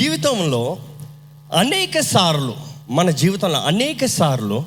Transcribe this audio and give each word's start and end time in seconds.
జీవితంలో 0.00 0.78
అనేక 1.56 2.00
సార్లు 2.00 2.54
మన 2.90 3.10
జీవితంలో 3.10 3.58
అనేక 3.60 4.04
సార్లు 4.04 4.64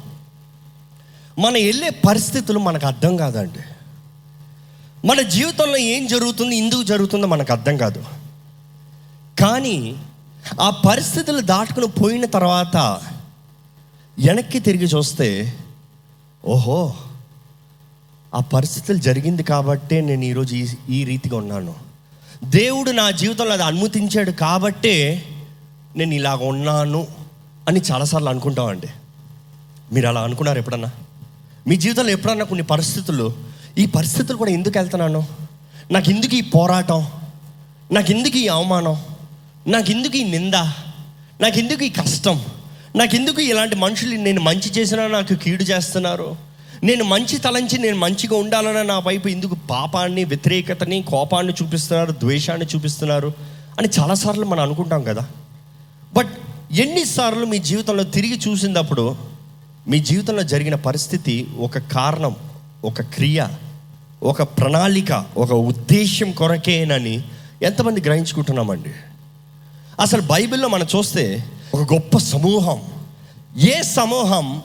మన 1.39 1.54
వెళ్ళే 1.54 1.89
పరిస్థితులు 1.89 2.59
మనకు 2.59 2.88
అర్థం 2.88 3.17
కాదండి. 3.17 3.59
మన 5.07 5.21
జీవితంలో 5.21 5.77
ఏం 5.77 6.07
జరుగుతుంది 6.07 6.55
ఎందుకు 6.55 6.83
జరుగుతుందో 6.83 7.27
మనకు 7.27 7.51
అర్థం 7.51 7.77
కాదు. 7.77 8.05
కానీ 9.39 9.96
ఆ 10.62 10.69
పరిస్థితులు 10.69 11.42
దాటుకుని 11.42 11.88
పోయిన 11.88 12.26
తర్వాత 12.26 12.78
వెనక్కి 14.20 14.60
తిరిగి 14.60 14.86
చూస్తే 14.86 15.58
ఓహో 16.45 16.94
ఆ 18.36 18.40
పరిస్థితులు 18.40 18.98
జరిగింది 18.98 19.44
కాబట్టే 19.44 20.02
నేను 20.02 20.26
ఈరోజు 20.26 20.55
ఈ 20.55 20.68
ఈ 20.90 21.04
రీతిగా 21.04 21.38
ఉన్నాను. 21.38 21.83
దేవుడు 22.45 22.91
నా 22.91 23.12
జీవితంలో 23.12 23.52
అది 23.52 23.63
అనుమతించాడు 23.63 24.31
కాబట్టే 24.31 25.26
నేను 25.98 26.13
ఇలాగ 26.13 26.44
ఉన్నాను 26.44 27.08
అని 27.68 27.81
చాలాసార్లు 27.91 28.30
అనుకుంటామండి. 28.30 28.88
మీరు 29.94 30.08
అలా 30.08 30.22
అనుకున్నారు 30.22 30.59
ఎప్పుడన్నా? 30.59 30.91
మీ 31.68 31.76
జీవితంలో 31.76 32.09
ఎప్పుడన్నా 32.09 32.45
కొన్ని 32.45 32.66
పరిస్థితులు? 32.66 33.34
ఈ 33.77 33.85
పరిస్థితులు 33.85 34.38
కూడా 34.38 34.52
ఎందుకు 34.52 34.80
వెళ్తున్నాను? 34.80 35.27
నాకు 35.91 36.09
ఎందుకు 36.09 36.35
ఈ 36.35 36.41
పోరాటం? 36.41 37.08
నాకు 37.91 38.12
ఎందుకు 38.12 38.38
ఈ 38.38 38.48
అవమానం? 38.48 39.02
నాకు 39.68 39.91
ఎందుకు 39.91 40.18
ఈ 40.18 40.23
నింద? 40.23 40.54
నాకు 41.41 41.60
ఎందుకు 41.60 41.84
ఈ 41.84 41.90
కష్టం? 41.90 42.41
నాకు 42.96 43.16
ఎందుకు 43.16 43.41
ఇలాంటి 43.41 43.76
మనుషులు 43.76 44.16
నేను 44.16 44.41
మంచి 44.41 44.71
చేసినా 44.71 45.07
నాకు 45.07 45.34
కీడు 45.34 45.63
చేస్తున్నారు? 45.63 46.52
నేను 46.84 47.04
మంచి 47.04 47.38
తలంచి 47.38 47.78
నేను 47.78 47.98
మంచిగా 47.98 48.38
ఉండాలన్న 48.38 48.82
నా 48.82 49.00
వైపు 49.00 49.28
ఎందుకు 49.28 49.55
పాపాన్ని 49.70 50.24
వ్యతిరేకతని 50.24 51.02
కోపాన్ని 51.02 51.54
చూపిస్తున్నారు 51.64 52.12
ద్వేషాన్ని 52.12 52.68
చూపిస్తున్నారు 52.76 53.34
అని 53.80 53.90
చాలాసార్లు 54.00 54.46
మనం 54.46 54.64
అనుకుంటాం 54.64 55.04
కదా. 55.04 55.26
బట్ 56.14 56.30
ఎన్నిసార్లు 56.72 57.46
మీ 57.46 57.58
జీవితంలో 57.58 58.04
తిరిగి 58.04 58.40
చూసినప్పుడు 58.48 59.16
మీ 59.88 59.99
జీవితంలో 59.99 60.44
జరిగిన 60.44 60.76
పరిస్థితి 60.76 61.48
ఒక 61.60 61.77
కారణం 61.77 62.35
ఒక 62.84 63.02
క్రియ 63.02 63.48
ఒక 64.23 64.44
ప్రణాళిక 64.44 65.25
ఒక 65.38 65.53
ఉద్దేశం 65.53 66.31
కొరకేనని 66.31 67.23
ఎంతమంది 67.61 68.02
గ్రహించుకుంటున్నామండి? 68.02 68.89
అసలు 70.00 70.22
బైబిల్లో 70.22 70.67
మనం 70.67 70.88
చూస్తే 70.95 71.44
ఒక 71.73 71.94
గొప్ప 71.94 72.17
సమూహం. 72.17 72.81
ఏ 73.59 73.81
సమూహం 73.81 74.61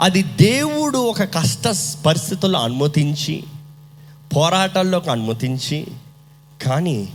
అది 0.00 0.22
దేవుడు 0.22 0.98
ఒక 0.98 1.22
కష్ట 1.22 1.68
పరిస్థితుల్లో 2.06 2.60
అనుమతించి 2.60 3.44
పోరాటాల్లోకి 4.36 5.10
అనుమతించి 5.10 5.86
కానీ 6.66 7.08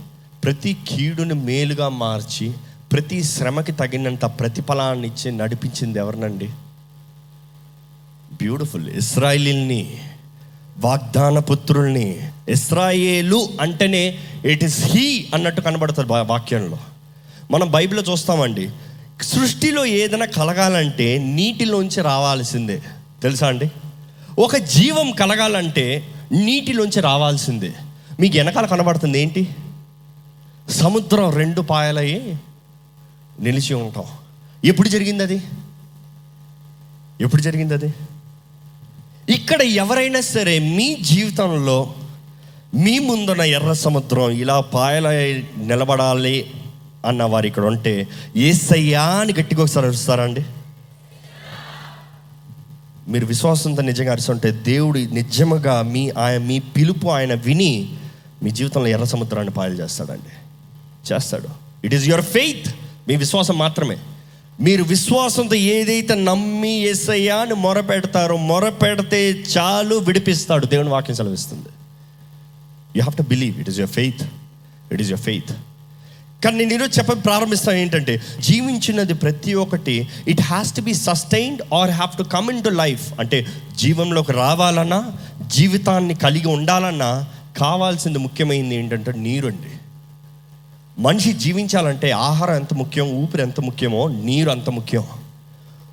ప్రతి 0.44 0.76
కీడుని 0.88 1.34
మేలుగా 1.34 1.88
మార్చి 1.88 2.52
ప్రతి 2.92 3.24
శ్రమకి 3.24 3.72
తగినంత 3.72 4.24
ప్రతిఫలాన్ని 4.24 5.08
ఇచ్చి 5.08 5.32
నడిపించింది 5.32 5.98
ఎవరినండి? 5.98 6.46
బ్యూటిఫుల్ 8.32 8.88
ఇస్రాయిల్ని 8.88 10.00
వాగ్దాన 10.78 11.38
పుత్రుల్ని. 11.38 12.30
ఇస్రాయేలు 12.48 13.48
అంటేనే 13.60 14.18
ఇట్ 14.44 14.64
ఇస్ 14.64 14.84
హీ 14.84 15.28
అన్నట్టు 15.34 15.60
కనబడుతుంది 15.60 16.12
వాక్యంలో. 16.12 16.78
మనం 17.50 17.70
బైబిల్లో 17.70 18.12
చూస్తామండి 18.12 18.70
సృష్టిలో 19.22 19.86
ఏదైనా 19.86 20.26
కలగాలంటే 20.26 21.18
నీటిలోంచి 21.18 22.02
రావాల్సిందే. 22.02 22.82
తెలుసా 23.22 23.48
అండి? 23.48 23.70
ఒక 24.38 24.56
జీవం 24.56 25.10
కలగాలంటే 25.10 26.14
నీటిలోంచి 26.32 27.00
రావాల్సిందే. 27.00 27.72
మీకు 28.20 28.36
వెనకాల 28.36 28.66
కనబడుతుంది 28.66 29.20
ఏంటి? 29.20 29.48
సముద్రం 30.70 31.30
రెండు 31.30 31.60
పాయలయ్యి 31.60 32.36
నిలిచి 33.40 33.74
ఉంటాం. 33.74 34.04
ఎప్పుడు 34.64 34.88
జరిగింది 34.88 35.22
అది 35.22 35.42
ఎప్పుడు 37.20 37.42
జరిగింది 37.42 37.74
అది 37.74 37.94
ఇక్కడ 39.28 39.62
ఎవరైనా 39.62 40.20
సరే 40.20 40.58
మీ 40.58 40.96
జీవితంలో 41.00 41.94
మీ 42.74 42.98
ముందున్న 42.98 43.42
ఎర్ర 43.42 43.72
సముద్రం 43.72 44.30
ఇలా 44.30 44.60
పాయల 44.60 45.08
నిలబడాలి 45.56 46.50
అన్న 47.04 47.22
వారు 47.22 47.46
ఇక్కడ 47.46 47.62
ఉంటే 47.62 48.08
ఏసయ్యా 48.36 49.02
అని 49.02 49.32
గట్టిగా 49.40 49.62
ఒకసారి 49.62 49.86
అరుస్తారా 49.86 50.24
అండి 50.24 50.44
మీరు 53.08 53.26
విశ్వాసంతో 53.26 53.82
నిజంగా 53.82 54.12
అరుస్తుంటే 54.12 54.50
దేవుడు 54.50 54.98
నిజముగా 54.98 55.82
మీ 55.82 56.10
ఆయన 56.10 56.40
మీ 56.40 56.58
పిలుపు 56.58 57.08
ఆయన 57.08 57.34
విని 57.34 57.96
మీ 58.42 58.50
జీవితంలో 58.50 58.86
ఎర్ర 58.86 59.04
సముద్రాన్ని 59.04 59.52
పాయలు 59.52 59.74
చేస్తాడండి. 59.74 60.32
చేస్తాడు. 61.14 61.48
ఇట్ 61.84 61.94
ఈస్ 61.94 62.08
యువర్ 62.08 62.24
ఫెయిత్ 62.24 62.74
మీ 63.08 63.16
విశ్వాసం 63.16 63.58
మాత్రమే. 63.58 63.96
మీరు 64.60 64.84
విశ్వాసంతో 64.84 65.54
ఏదైతే 65.54 66.14
నమ్మి 66.14 66.80
ఎస్ఐయా 66.80 67.36
అని 67.36 67.54
మొరపెడతారో 67.54 68.36
మొరపెడితే 68.36 69.30
చాలు 69.30 69.96
విడిపిస్తాడు. 69.96 70.66
దేవుని 70.66 70.88
వాక్యం 70.88 71.16
సెలవిస్తుంది. 71.16 71.68
You 72.96 73.02
have 73.02 73.16
to 73.16 73.22
believe 73.22 73.60
it 73.60 73.68
is 73.68 73.78
your 73.78 73.92
faith 73.92 74.22
it 74.92 75.00
is 75.00 75.10
your 75.10 75.22
faith 75.22 75.52
కానీ 76.44 76.58
నేను 76.58 76.74
ఈరోజు 76.74 76.98
చెప్ప 76.98 77.24
ప్రారంభిస్తాను 77.24 77.78
ఏంటంటే 77.78 78.22
జీవించినది 78.40 79.14
ప్రతి 79.14 79.54
ఒక్కటి 79.54 80.08
it 80.28 80.40
has 80.40 80.72
to 80.74 80.80
be 80.80 80.94
sustained 80.94 81.62
or 81.74 81.90
have 81.90 82.18
to 82.18 82.22
come 82.22 82.50
in 82.50 82.64
to 82.64 82.68
life 82.68 83.20
అంటే 83.20 83.46
జీవంలోకి 83.76 84.32
రావాలన్నా 84.32 85.12
జీవితాన్ని 85.46 86.14
కలిగి 86.14 86.48
ఉండాలన్నా 86.48 87.26
కావాల్సింది 87.56 88.18
ముఖ్యమైనది 88.18 88.74
ఏంటంటే 88.74 89.12
నీరు 89.12 89.46
అండి. 89.46 89.72
మనిషి 90.98 91.32
జీవించాలంటే 91.32 92.10
ఆహారం 92.10 92.54
ఎంత 92.54 92.74
ముఖ్యం 92.74 93.10
ఊపిరి 93.10 93.42
ఎంత 93.42 93.60
ముఖ్యమో 93.60 94.08
నీరు 94.08 94.50
అంత 94.50 94.70
ముఖ్యం. 94.70 95.04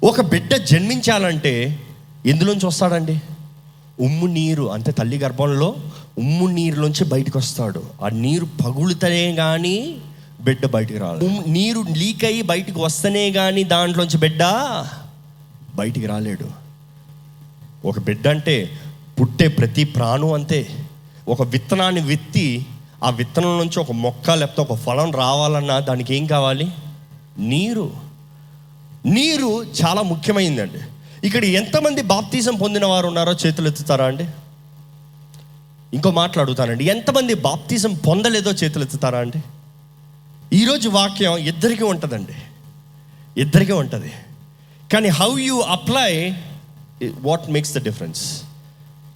ఒక 0.03 0.21
బిడ్డ 0.21 0.55
జన్మించాలంటే 0.55 1.79
ఎందులోంచి 2.25 2.65
వస్తాడండి? 2.65 3.21
ఉమ్ము 3.99 4.27
నీరు 4.27 4.71
అంటే 4.71 4.91
తల్లి 4.91 5.17
గర్భంలో 5.17 5.75
ఉమ్ము 6.17 6.47
నీరులోంచి 6.47 7.05
బయటకు 7.05 7.37
వస్తాడు 7.37 7.83
ఆ 8.03 8.09
నీరు 8.09 8.45
పగులుతనే 8.45 9.35
కానీ 9.35 9.95
బిడ్డ 10.41 10.65
బయటికి 10.65 10.99
ఉమ్ము- 10.99 11.47
నీరు 11.47 11.85
లీక్ 11.97 12.25
అయ్యి 12.25 12.41
బయటికి 12.41 12.79
వస్తేనే 12.79 13.31
కానీ 13.31 13.63
దాంట్లోంచి 13.63 14.17
బిడ్డ? 14.17 14.43
బయటికి 15.75 16.05
రాలేడు. 16.05 16.45
ఒక 17.87 17.99
బిడ్డ 17.99 18.27
అంటే 18.27 18.69
పుట్టే 19.19 19.47
ప్రతి 19.47 19.83
ప్రాణం 19.83 20.33
అంతే. 20.33 20.67
ఒక 21.27 21.41
విత్తనాన్ని 21.41 22.01
విత్తి 22.01 22.65
ఆ 23.03 23.09
విత్తనం 23.09 23.57
నుంచి 23.57 23.79
ఒక 23.79 23.91
మొక్క 23.91 24.31
లేకపోతే 24.31 24.73
ఒక 24.73 24.79
ఫలం 24.79 25.11
రావాలన్నా 25.11 25.79
దానికి 25.79 26.15
ఏం 26.15 26.25
కావాలి? 26.25 26.71
నీరు. 27.39 27.91
నీరు 29.05 29.63
చాలా 29.63 30.01
ముఖ్యమైందండి. 30.01 30.79
ఇక్కడ 31.27 31.45
ఎంతమంది 31.45 32.01
బాప్తీసం 32.01 32.55
పొందిన 32.55 32.85
వారు 32.85 33.07
ఉన్నారో 33.07 33.33
చేతులు 33.33 33.67
ఎత్తుతారా 33.67 34.05
అండి? 34.05 34.25
ఇంకో 35.93 36.11
మాట్లాడుతానండి 36.11 36.85
ఎంతమంది 36.85 37.33
బాప్తీసం 37.33 37.93
పొందలేదో 37.93 38.51
చేతులు 38.51 38.83
ఎత్తుతారా 38.83 39.19
అండి? 39.19 39.43
ఈరోజు 40.53 40.89
వాక్యం 40.89 41.37
ఇద్దరికీ 41.37 41.83
ఉంటుందండి. 41.83 42.35
ఇద్దరికీ 43.41 43.71
ఉంటుంది. 43.71 44.11
కానీ 44.93 45.07
how 45.07 45.39
you 45.39 45.59
apply 45.59 46.33
what 47.21 47.49
makes 47.49 47.73
the 47.73 47.83
difference 47.83 48.43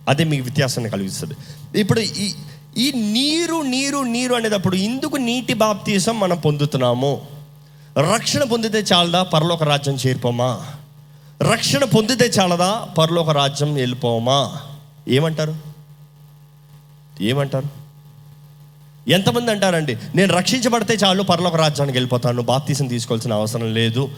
అదే 0.09 0.23
మీకు 0.23 0.43
వ్యత్యాసాన్ని 0.43 0.91
కలిగిస్తుంది. 0.91 1.33
ఇప్పుడు 1.79 1.99
ఈ 1.99 2.33
ఈ 2.77 2.91
నీరు 2.91 3.61
నీరు 3.61 3.97
నీరు 3.97 4.35
అనేటప్పుడు 4.35 4.75
ఇందుకు 4.75 5.17
నీటి 5.17 5.53
బాప్తీసం 5.53 6.19
మనం 6.19 6.37
పొందుతున్నాము. 6.37 7.27
రక్షణ 7.97 8.43
పొందితే 8.43 8.79
చాలదా? 8.79 9.23
పరలోక 9.23 9.63
రాజ్యం 9.63 9.95
చేరిపోమా? 9.95 10.65
రక్షణ 11.41 11.83
పొందితే 11.83 12.25
చాలదా? 12.25 12.87
పరలోక 12.97 13.29
రాజ్యం 13.29 13.73
వెళ్ళిపోమా? 13.73 14.57
ఏమంటారు? 15.07 15.55
ఏమంటారు? 17.21 17.82
ఎంతమంది 19.07 19.51
అంటారండి 19.51 19.97
నేను 20.15 20.33
రక్షించబడితే 20.33 20.93
చాలు 20.93 21.23
పరలోక 21.23 21.55
రాజ్యానికి 21.55 21.97
వెళ్ళిపోతాను 21.97 22.41
బాప్తీసం 22.41 22.87
తీసుకోవాల్సిన 22.87 23.33
అవసరం 23.33 23.73
లేదు 23.73 24.09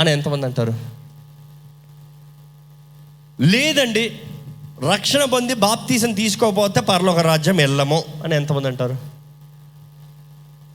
అని 0.00 0.12
ఎంతమంది 0.12 0.46
అంటారు? 0.46 0.74
లేదండి 3.40 4.20
రక్షణ 4.92 5.24
పొంది 5.24 5.54
బాప్తీసం 5.54 6.12
తీసుకోకపోతే 6.12 6.80
పరలోక 6.80 7.18
రాజ్యం 7.18 7.56
వెళ్ళము 7.56 8.04
అని 8.24 8.36
ఎంతమంది 8.36 8.68
అంటారు? 8.68 8.96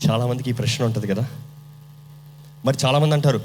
చాలామందికి 0.09 0.49
ఈ 0.49 0.53
ప్రశ్న 0.53 0.85
ఉంటుంది 0.85 1.07
కదా. 1.07 1.25
మరి 2.65 2.77
చాలామంది 2.85 3.15
అంటారు 3.15 3.41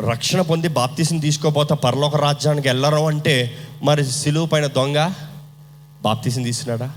రక్షణ 0.00 0.40
పొంది 0.40 0.68
బాప్తీసం 0.68 1.18
తీసుకోపోతే 1.18 1.74
పరలోక 1.74 2.16
రాజ్యానికి 2.16 2.68
వెళ్ళరు 2.68 2.96
అంటే 2.96 3.54
మరి 3.82 4.04
సిలువు 4.04 4.46
పైన 4.46 4.66
దొంగ 4.66 5.12
బాప్తీసం 6.02 6.42
తీసుకున్నాడా 6.42 6.92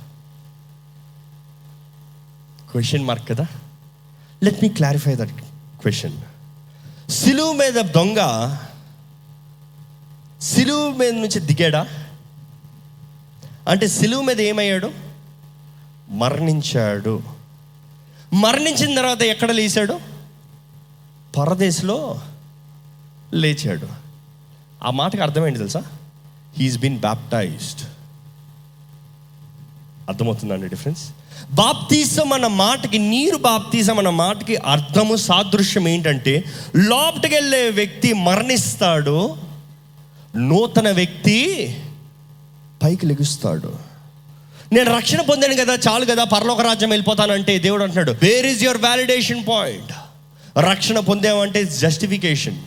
క్వశ్చన్ 2.73 3.05
మార్క్ 3.05 3.29
కదా? 3.29 3.47
Let 4.43 4.63
me 4.63 4.69
clarify 4.69 5.15
that 5.15 5.31
question 5.81 6.17
సిలువు 7.11 7.53
మీద 7.53 7.73
దొంగ 7.73 8.17
సిలువు 10.41 10.91
మీద 10.91 11.13
నుంచి 11.13 11.39
దిగాడా? 11.39 11.87
అంటే 13.69 13.87
సిలువు 13.87 14.21
మీద 14.21 14.41
ఏమయ్యాడు? 14.41 14.91
మరణించాడు. 16.09 17.23
మరణించిన 18.33 18.95
తర్వాత 18.95 19.21
ఎక్కడ 19.21 19.51
లేచాడు? 19.51 19.99
పరదేశంలో 21.37 22.21
లేచాడు. 23.33 23.87
ఆ 24.83 24.91
మాటకు 24.91 25.21
అర్థమైంది 25.21 25.59
తెలుసా? 25.59 25.83
హీఈస్ 26.57 26.77
బీన్ 26.77 26.99
బ్యాప్టైజ్డ్ 26.99 27.81
అర్థమవుతుందండి 30.09 30.67
డిఫరెన్స్ 30.67 31.09
బాప్తీసం 31.51 32.33
అన్న 32.33 32.47
మాటకి 32.47 32.97
నీరు 32.97 33.37
బాప్తీసం 33.37 33.97
అన్న 33.97 34.09
మాటకి 34.09 34.55
అర్థము 34.55 35.15
సాదృశ్యం 35.15 35.87
ఏంటంటే 35.87 36.43
లోపటికి 36.75 37.35
వెళ్ళే 37.35 37.69
వ్యక్తి 37.69 38.13
మరణిస్తాడు 38.13 39.35
నూతన 40.35 40.91
వ్యక్తి 40.91 41.77
పైకి 42.83 43.05
లెగుస్తాడు. 43.05 43.93
నేను 44.73 44.97
రక్షణ 44.97 45.21
పొందాను 45.21 45.53
కదా 45.53 45.73
చాలు 45.87 46.05
కదా 46.05 46.23
పరలోక 46.23 46.61
రాజ్యం 46.61 46.89
వెళ్ళిపోతానంటే 46.89 47.59
దేవుడు 47.59 47.83
అంటున్నాడు 47.83 48.11
where 48.11 48.45
is 48.45 48.63
your 48.63 48.77
validation 48.77 49.43
point 49.49 49.93
రక్షణ 50.59 50.99
పొందామంటే 50.99 51.63
జస్టిఫికేషన్ 51.63 52.57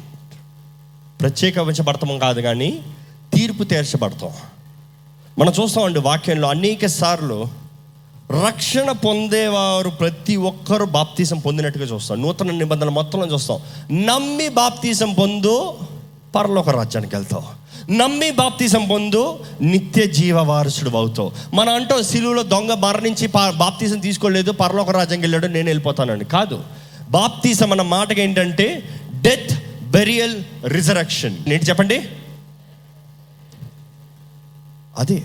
ప్రత్యేకించబడతాం 1.20 2.18
కాదు 2.18 2.40
కానీ 2.40 2.82
తీర్పు 3.34 3.62
తీర్చబడతాం. 3.64 4.30
మనం 5.38 5.52
చూస్తామండి 5.62 5.98
వాక్యంలో 5.98 6.48
అనేక 6.48 6.86
సార్లు 6.86 7.65
రక్షణ 8.30 8.92
పొందేవారు 8.92 9.90
ప్రతి 9.90 10.36
ఒక్కరు 10.36 10.84
బాప్తీసం 10.84 11.38
పొందినట్టుగా 11.38 11.84
చూస్తాం. 11.84 12.22
నూతన 12.22 12.50
నిబంధనలు 12.50 12.90
మొత్తంలో 12.90 13.26
చూస్తాం. 13.26 13.60
నమ్మి 14.06 14.48
బాప్తీసం 14.48 15.12
పొందు 15.12 15.74
పరలోక 16.34 16.70
రాజ్యానికి 16.70 17.16
వెళ్తావు. 17.16 17.66
నమ్మి 17.92 18.30
బాప్తీసం 18.30 18.88
పొందు 18.90 19.38
నిత్య 19.60 20.06
జీవ 20.06 20.40
వారసుడు 20.40 20.96
అవుతావు. 20.96 21.32
మనం 21.54 21.74
అంటాం 21.74 22.02
శిలువులో 22.02 22.42
దొంగ 22.42 22.72
మరణించి 22.72 23.26
పా- 23.26 23.52
బాప్తీసం 23.52 23.98
తీసుకోలేదు 23.98 24.52
పరలోక 24.52 24.90
రాజ్యానికి 24.90 25.22
వెళ్ళాడు 25.22 25.46
నేను 25.46 25.66
వెళ్ళిపోతానండి 25.66 26.24
కాదు. 26.24 26.62
బాప్తీసం 27.10 27.70
అన్న 27.70 27.82
మాటకి 27.82 28.20
ఏంటంటే 28.20 28.82
డెత్ 29.20 29.84
బెరియల్ 29.84 30.42
రిజరక్షన్. 30.64 31.36
నేను 31.46 31.62
చెప్పండి? 31.62 32.08
అదే. 34.98 35.22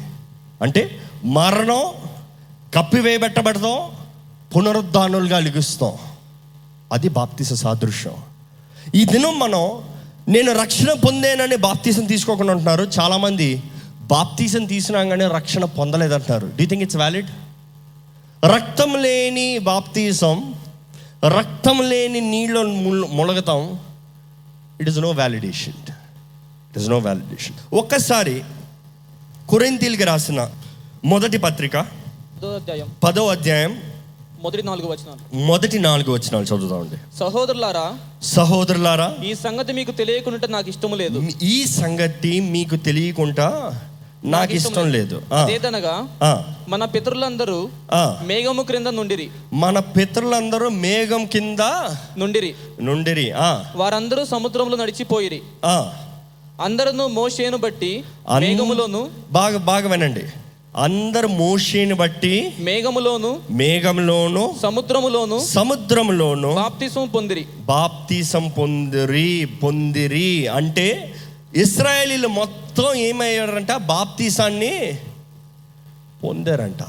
అంటే 0.62 1.00
మరణం 1.26 1.84
కప్పివేయబెట్టబడతాం 2.76 3.78
పునరుద్ధానులుగా 4.56 5.40
లిగుస్తాం. 5.40 5.94
అది 6.94 7.10
బాప్తిస 7.10 7.54
సాదృశ్యం. 7.54 8.16
ఈ 8.96 9.06
దినం 9.06 9.40
మనం 9.40 9.64
నేను 10.28 10.52
రక్షణ 10.62 10.94
పొందేనని 10.94 11.56
బాప్తీసం 11.56 12.06
తీసుకోకుండా 12.06 12.52
ఉంటున్నారు 12.52 12.84
చాలామంది. 13.00 13.64
బాప్తీసం 14.02 14.66
తీసినాగానే 14.66 15.28
రక్షణ 15.28 15.66
పొందలేదంటున్నారు. 15.66 16.48
డూ 16.48 16.66
థింక్ 16.66 16.84
ఇట్స్ 16.84 16.98
వ్యాలిడ్ 16.98 17.30
రక్తం 18.46 19.02
లేని 19.02 19.58
బాప్తీసం 19.58 20.56
రక్తం 21.38 21.90
లేని 21.90 22.20
నీళ్ళు 22.20 22.62
ములగతాం. 23.12 23.80
It 24.82 24.90
is 24.90 25.00
no 25.00 25.10
validation 25.10 25.74
it 26.70 26.78
is 26.78 26.90
no 26.90 26.98
validation 26.98 27.56
ఒక్కసారి 27.74 28.44
కొరింతీలకి 29.50 30.04
రాసిన 30.04 30.50
మొదటి 31.06 31.38
పత్రిక 31.38 32.01
అధ్యాయం. 32.48 32.88
పదో 33.04 33.28
అధ్యాయం. 33.28 33.82
మొదటి 34.44 34.64
నాలుగు 34.64 34.88
వచనాలు. 34.88 35.46
మొదటి 35.46 35.80
నాలుగు 35.80 36.12
వచ్చినాలు 36.14 36.46
చదువుతామండి 36.46 37.18
సహోదరులారా 37.20 37.98
సహోదరులారా 38.24 39.16
ఈ 39.26 39.34
సంగతి 39.34 39.74
మీకు 39.74 39.92
తెలియకుండా 39.92 40.48
నాకు 40.48 40.70
ఇష్టము 40.70 40.96
లేదు. 40.96 41.30
ఈ 41.44 41.66
సంగతి 41.66 42.40
మీకు 42.40 42.76
తెలియకుండా 42.76 43.82
నాకు 44.24 44.54
ఇష్టం 44.54 44.92
లేదు. 44.92 45.22
అదేదనగా 45.34 46.08
మన 46.68 46.86
పితరులందరూ. 46.86 47.70
మేఘము 48.26 48.62
క్రింద 48.62 48.88
నుండిరి. 48.88 49.30
మన 49.54 49.80
పితరులందరూ 49.80 50.70
మేఘం 50.70 51.26
కింద 51.26 51.60
నుండిరి. 52.18 52.56
నుండిరి. 52.82 53.32
ఆ, 53.32 53.64
వారందరూ 53.76 54.26
సముద్రంలో 54.26 54.78
నడిచిపోయిరి. 54.78 55.42
అందరూ 56.62 57.08
మోషేను 57.08 57.58
బట్టి 57.58 58.04
మేఘములోను 58.40 59.10
బాగా 59.32 59.58
బాగా 59.58 59.90
వినండి. 59.90 60.24
అందరు 60.76 61.28
మోషేని 61.28 61.94
బట్టి 61.94 62.54
మేఘములోను 62.60 63.40
మేఘంలోను 63.50 64.56
సముద్రములోను 64.64 65.46
సముద్రంలోను 65.46 66.54
బాప్తిసం 66.54 67.08
పొందిరి. 67.08 67.46
బాప్తీసం 67.60 68.48
పొందిరి 68.48 69.46
పొందిరి. 69.64 70.48
అంటే 70.48 71.16
ఇస్రాయేలీలు 71.56 72.28
మొత్తం 72.28 72.94
ఏమయ్యారంట? 72.94 73.72
బాప్తీసాన్ని 73.72 74.98
పొందారంట. 76.24 76.84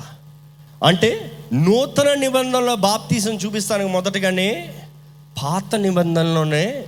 అంటే 0.84 1.32
నూతన 1.52 2.14
నిబంధనలో 2.14 2.74
బాప్తీసం 2.74 3.34
చూపిస్తానికి 3.34 3.90
మొదటగానే 3.90 4.74
పాత 5.42 5.74
నిబంధనలోనే 5.76 6.84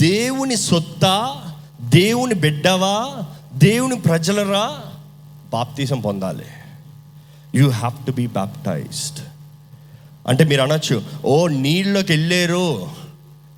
దేవుని 0.00 0.56
సొత్త 0.56 1.36
దేవుని 1.80 2.34
బిడ్డవా 2.34 3.22
దేవుని 3.54 4.00
ప్రజలరా 4.00 4.72
బాప్తీసం 5.50 6.00
పొందాలి. 6.00 6.46
You 7.54 7.70
have 7.70 8.06
to 8.06 8.12
be 8.12 8.26
baptized 8.26 9.18
అంటే 10.28 10.44
మీరు 10.44 10.62
అనొచ్చు 10.62 11.04
ఓ 11.24 11.48
నీళ్ళలోకి 11.48 12.12
వెళ్ళారు. 12.12 12.90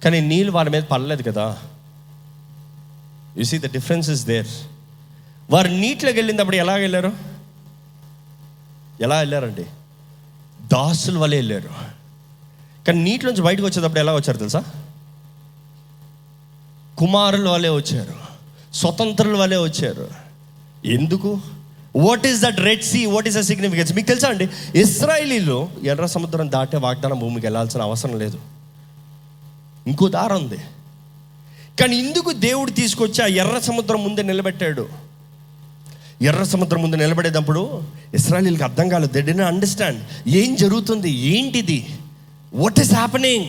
కానీ 0.05 0.21
నీళ్ళు 0.21 0.53
వారి 0.53 0.71
మీద 0.71 0.83
పడలేదు 0.83 1.23
కదా. 1.23 1.59
You 3.39 3.43
see 3.43 3.59
the 3.59 3.73
difference 3.73 4.11
is 4.11 4.27
there 4.27 4.47
వారు 5.51 5.69
నీటిలోకి 5.69 6.19
వెళ్ళినప్పుడు 6.19 6.57
ఎలా 6.57 6.75
వెళ్ళారు? 6.75 7.13
ఎలా 9.01 9.19
వెళ్ళారండి? 9.19 9.65
దాసుల 10.73 11.19
వల్ల 11.19 11.35
వెళ్ళారు. 11.35 11.71
కానీ 12.87 13.03
నీటిలోంచి 13.03 13.43
బయటకు 13.43 13.67
వచ్చేటప్పుడు 13.67 14.01
ఎలా 14.01 14.15
వచ్చారు 14.15 14.39
తెలుసా? 14.39 14.65
కుమారుల 16.99 17.49
వలె 17.49 17.69
వచ్చారు. 17.69 18.15
స్వతంత్రుల 18.75 19.37
వలె 19.37 19.57
వచ్చారు. 19.57 20.09
ఎందుకు? 20.87 21.41
What 21.97 22.27
is 22.27 22.41
that 22.41 22.61
red 22.61 22.83
sea 22.83 23.07
what 23.07 23.29
is 23.29 23.37
the 23.37 23.41
significance 23.41 23.93
మీకు 23.93 24.07
తెలుసా 24.07 24.29
అండి? 24.29 24.49
ఇస్రాయలీలు 24.75 25.69
ఎర్ర 25.85 26.07
సముద్రం 26.07 26.51
దాటే 26.51 26.77
వాగ్దానం 26.77 27.19
భూమికి 27.19 27.47
వెళ్ళాల్సిన 27.47 27.83
అవసరం 27.83 28.19
లేదు. 28.19 28.39
ఇంకో 29.87 30.09
దారి 30.09 30.33
ఉంది. 30.33 30.59
కానీ 31.81 31.97
ఇందుకు 31.97 32.33
దేవుడు 32.33 32.71
తీసుకొచ్చి 32.71 33.23
ఆ 33.25 33.27
ఎర్ర 33.27 33.59
సముద్రం 33.59 34.05
ముందే 34.05 34.23
నిలబెట్టాడు. 34.23 34.89
ఎర్ర 36.23 36.43
సముద్రం 36.43 36.83
ముందు 36.83 36.97
నిలబడేటప్పుడు 36.97 37.83
ఇస్రాయలీలకు 38.15 38.63
అర్థం 38.63 38.89
కాలేదు. 38.89 39.13
దే 39.13 39.21
డి 39.21 39.43
అండర్స్టాండ్ 39.43 40.29
ఏం 40.29 40.55
జరుగుతుంది? 40.55 41.11
ఏంటిది? 41.11 41.87
వాట్ 42.55 42.81
ఈస్ 42.81 42.95
హ్యాపెనింగ్ 42.95 43.47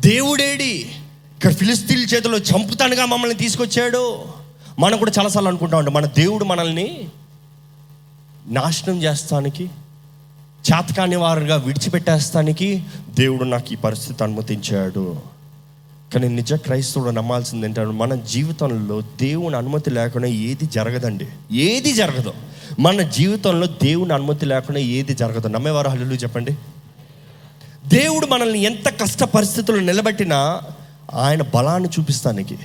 దేవుడేడి 0.00 0.90
ఇక్కడ 1.36 1.52
ఫిలిస్తీన్ 1.52 2.14
చేతిలో 2.14 2.38
చంపుతానుగా 2.38 3.04
మమ్మల్ని 3.04 3.38
తీసుకొచ్చాడు. 3.38 4.24
మనం 4.82 4.98
కూడా 4.98 5.12
చాలాసార్లు 5.18 5.48
అనుకుంటా 5.48 5.80
మన 5.80 6.04
దేవుడు 6.04 6.44
మనల్ని 6.44 7.08
నాశనం 8.46 9.02
చేస్తానికి 9.02 9.64
చేతకాని 10.72 11.16
వారుగా 11.16 11.56
విడిచిపెట్టేస్తానికి 11.56 12.84
దేవుడు 13.10 13.44
నాకు 13.44 13.72
ఈ 13.72 13.76
పరిస్థితి 13.76 14.24
అనుమతించాడు. 14.24 15.16
కానీ 16.14 16.28
నిజ 16.28 16.54
క్రైస్తవుడు 16.54 17.10
నమ్మాల్సింది 17.10 17.66
ఏంటంటే 17.66 17.90
మన 17.90 18.14
జీవితంలో 18.14 19.00
దేవుని 19.00 19.56
అనుమతి 19.56 19.90
లేకుండా 19.90 20.28
ఏది 20.28 20.66
జరగదండి. 20.66 21.28
ఏది 21.52 21.92
జరగదు. 21.92 22.34
మన 22.80 23.02
జీవితంలో 23.02 23.66
దేవుని 23.66 24.14
అనుమతి 24.14 24.46
లేకుండా 24.46 24.80
ఏది 24.80 25.14
జరగదు. 25.14 25.48
నమ్మేవారు 25.48 25.88
హల్లు 25.88 26.14
చెప్పండి. 26.14 26.52
దేవుడు 27.86 28.26
మనల్ని 28.26 28.58
ఎంత 28.58 29.00
కష్ట 29.00 29.24
పరిస్థితుల్లో 29.24 29.82
నిలబెట్టినా 29.82 30.60
ఆయన 31.14 31.42
బలాన్ని 31.42 31.88
చూపిస్తానికి 32.00 32.58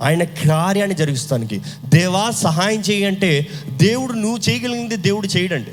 ఆయన 0.00 0.24
కార్యాన్ని 0.24 0.96
జరిగిస్తానికి. 0.96 1.62
దేవా 1.84 2.30
సహాయం 2.30 2.80
చేయంటే 2.80 3.46
దేవుడు 3.68 4.12
నువ్వు 4.12 4.38
చేయగలిగింది 4.50 4.96
దేవుడు 4.96 5.26
చేయడండి. 5.26 5.70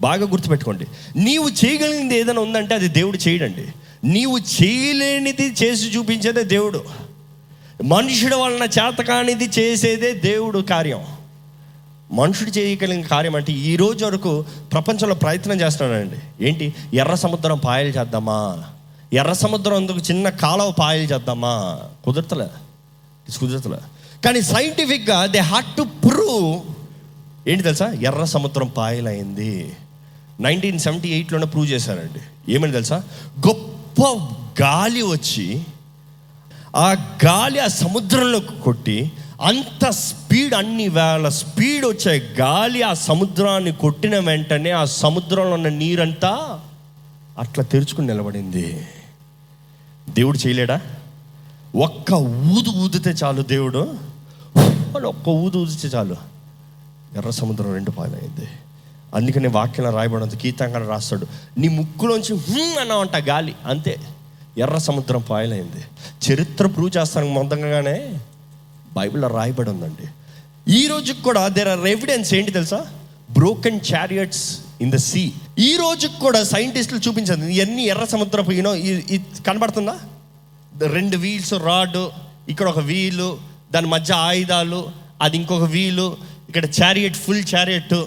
బాగా 0.00 0.26
గుర్తుపెట్టుకోండి. 0.26 0.86
నీవు 1.16 1.48
చేయగలిగింది 1.48 2.18
ఏదైనా 2.18 2.40
ఉందంటే 2.40 2.74
అది 2.74 2.88
దేవుడు 2.88 3.28
చేయడండి. 3.28 3.64
నీవు 4.04 4.38
చేయలేనిది 4.38 5.46
చేసి 5.46 5.86
చూపించేదే 5.86 6.44
దేవుడు. 6.44 6.84
మనుషుడు 7.84 8.36
వలన 8.36 8.62
చేతకానిది 8.62 9.44
చేసేదే 9.44 10.14
దేవుడు 10.14 10.58
కార్యం. 10.58 11.04
మనుషుడు 12.12 12.50
చేయగలిగిన 12.50 13.06
కార్యం 13.06 13.36
అంటే 13.36 13.52
ఈ 13.52 13.76
రోజు 13.76 14.04
వరకు 14.04 14.44
ప్రపంచంలో 14.72 15.14
ప్రయత్నం 15.14 15.60
చేస్తున్నాడండి. 15.60 16.48
ఏంటి? 16.48 16.74
ఎర్ర 16.94 17.14
సముద్రం 17.14 17.58
పాయలు 17.58 17.88
చేద్దామా? 17.88 18.64
ఎర్ర 19.12 19.32
సముద్రం 19.32 19.76
అందుకు 19.76 19.98
చిన్న 19.98 20.28
కాలువ 20.28 20.70
పాయలు 20.70 21.02
చేద్దామా? 21.02 21.80
కుదరతలే. 22.04 22.46
కుదరతలే 23.32 23.76
కానీ 24.24 24.42
సైంటిఫిక్గా 24.42 25.26
దే 25.26 25.38
హ్యాడ్ 25.38 25.76
టు 25.76 25.82
ప్రూవ్ 25.82 26.74
ఏంటి 27.48 27.62
తెలుసా? 27.62 27.86
ఎర్ర 27.86 28.24
సముద్రం 28.24 28.66
పాయలైంది. 28.66 29.76
నైన్టీన్ 30.40 30.78
సెవెంటీ 30.78 31.08
ఎయిట్లోనే 31.08 31.46
ప్రూవ్ 31.46 31.70
చేశారండి. 31.70 32.52
ఏమని 32.52 32.72
తెలుసా? 32.72 33.02
గొప్ప 33.48 34.02
గాలి 34.62 35.02
వచ్చి 35.02 35.64
ఆ 36.76 36.92
గాలి 37.24 37.58
ఆ 37.58 37.66
సముద్రంలోకి 37.66 38.60
కొట్టి 38.60 39.12
అంత 39.42 39.90
స్పీడ్ 39.90 40.54
అన్ని 40.54 40.88
వేల 40.88 41.28
స్పీడ్ 41.28 41.84
వచ్చే 41.84 42.18
గాలి 42.40 42.82
ఆ 42.82 42.92
సముద్రాన్ని 42.92 43.72
కొట్టిన 43.72 44.18
వెంటనే 44.18 44.70
ఆ 44.70 44.84
సముద్రంలో 44.84 45.52
ఉన్న 45.52 45.68
నీరంతా 45.68 46.60
అట్లా 47.38 47.64
తెరుచుకుని 47.64 48.06
నిలబడింది. 48.06 48.86
దేవుడు 50.08 50.38
చేయలేడా? 50.38 50.80
ఒక్క 51.76 52.12
ఊదు 52.12 52.70
ఊదితే 52.70 53.10
చాలు 53.10 53.42
దేవుడు. 53.42 53.94
అని 54.96 55.06
ఒక్క 55.06 55.28
ఊదు 55.28 55.58
ఊదితే 55.58 55.88
చాలు. 55.88 56.16
ఎర్ర 57.16 57.30
సముద్రం 57.30 57.72
రెండు 57.72 57.90
పాలైంది. 57.90 58.48
అందుకనే 59.14 59.48
వాక్యం 59.48 59.94
రాయబడంత 59.94 60.36
కీర్తంగా 60.36 60.88
రాస్తాడు. 60.88 61.26
నీ 61.58 61.68
ముక్కులోంచి 61.68 62.36
హ్మ్ 62.36 62.78
అన్నావంట 62.80 63.16
గాలి. 63.16 63.54
అంతే. 63.66 64.00
ఎర్ర 64.58 64.78
సముద్రం 64.78 65.24
పాయలైంది 65.30 65.84
చరిత్ర 66.28 66.66
ప్రూవ్ 66.66 66.96
చేస్తాను 66.96 67.26
మొత్తంగానే 67.26 68.18
బైబిల్లో 68.92 69.28
రాయబడి 69.28 69.70
ఉందండి 69.70 70.08
ఈ 70.72 70.86
రోజుకి 70.86 71.22
కూడా 71.22 71.48
దేర్ 71.48 71.68
ఆర్ 71.68 71.86
ఎవిడెన్స్ 71.86 72.34
ఏంటి 72.34 72.50
తెలుసా? 72.50 72.86
Broken 73.30 73.80
chariots 73.94 74.58
in 74.80 74.92
the 74.92 74.96
sea 74.96 75.32
ఈ 75.58 75.76
రోజుకి 75.76 76.20
కూడా 76.20 76.44
సైంటిస్టులు 76.44 77.00
చూపించారు 77.08 77.40
ఇవన్నీ 77.40 77.82
ఎర్ర 77.82 78.04
సముద్రపు 78.04 78.52
యూనో 78.52 78.74
ఇది 78.74 79.26
కనబడుతుందా? 79.46 79.96
రెండు 80.82 81.16
వీల్స్ 81.16 81.54
రాడ్ 81.54 82.08
ఇక్కడ 82.48 82.68
ఒక 82.68 82.78
వీలు 82.78 83.38
దాని 83.72 83.86
మధ్య 83.86 84.14
ఆయుధాలు 84.14 84.90
అది 85.22 85.36
ఇంకొక 85.36 85.62
వీలు 85.62 86.16
ఇక్కడ 86.48 86.64
చారియట్ 86.64 87.16
ఫుల్ 87.16 87.44
చారియట్. 87.54 88.04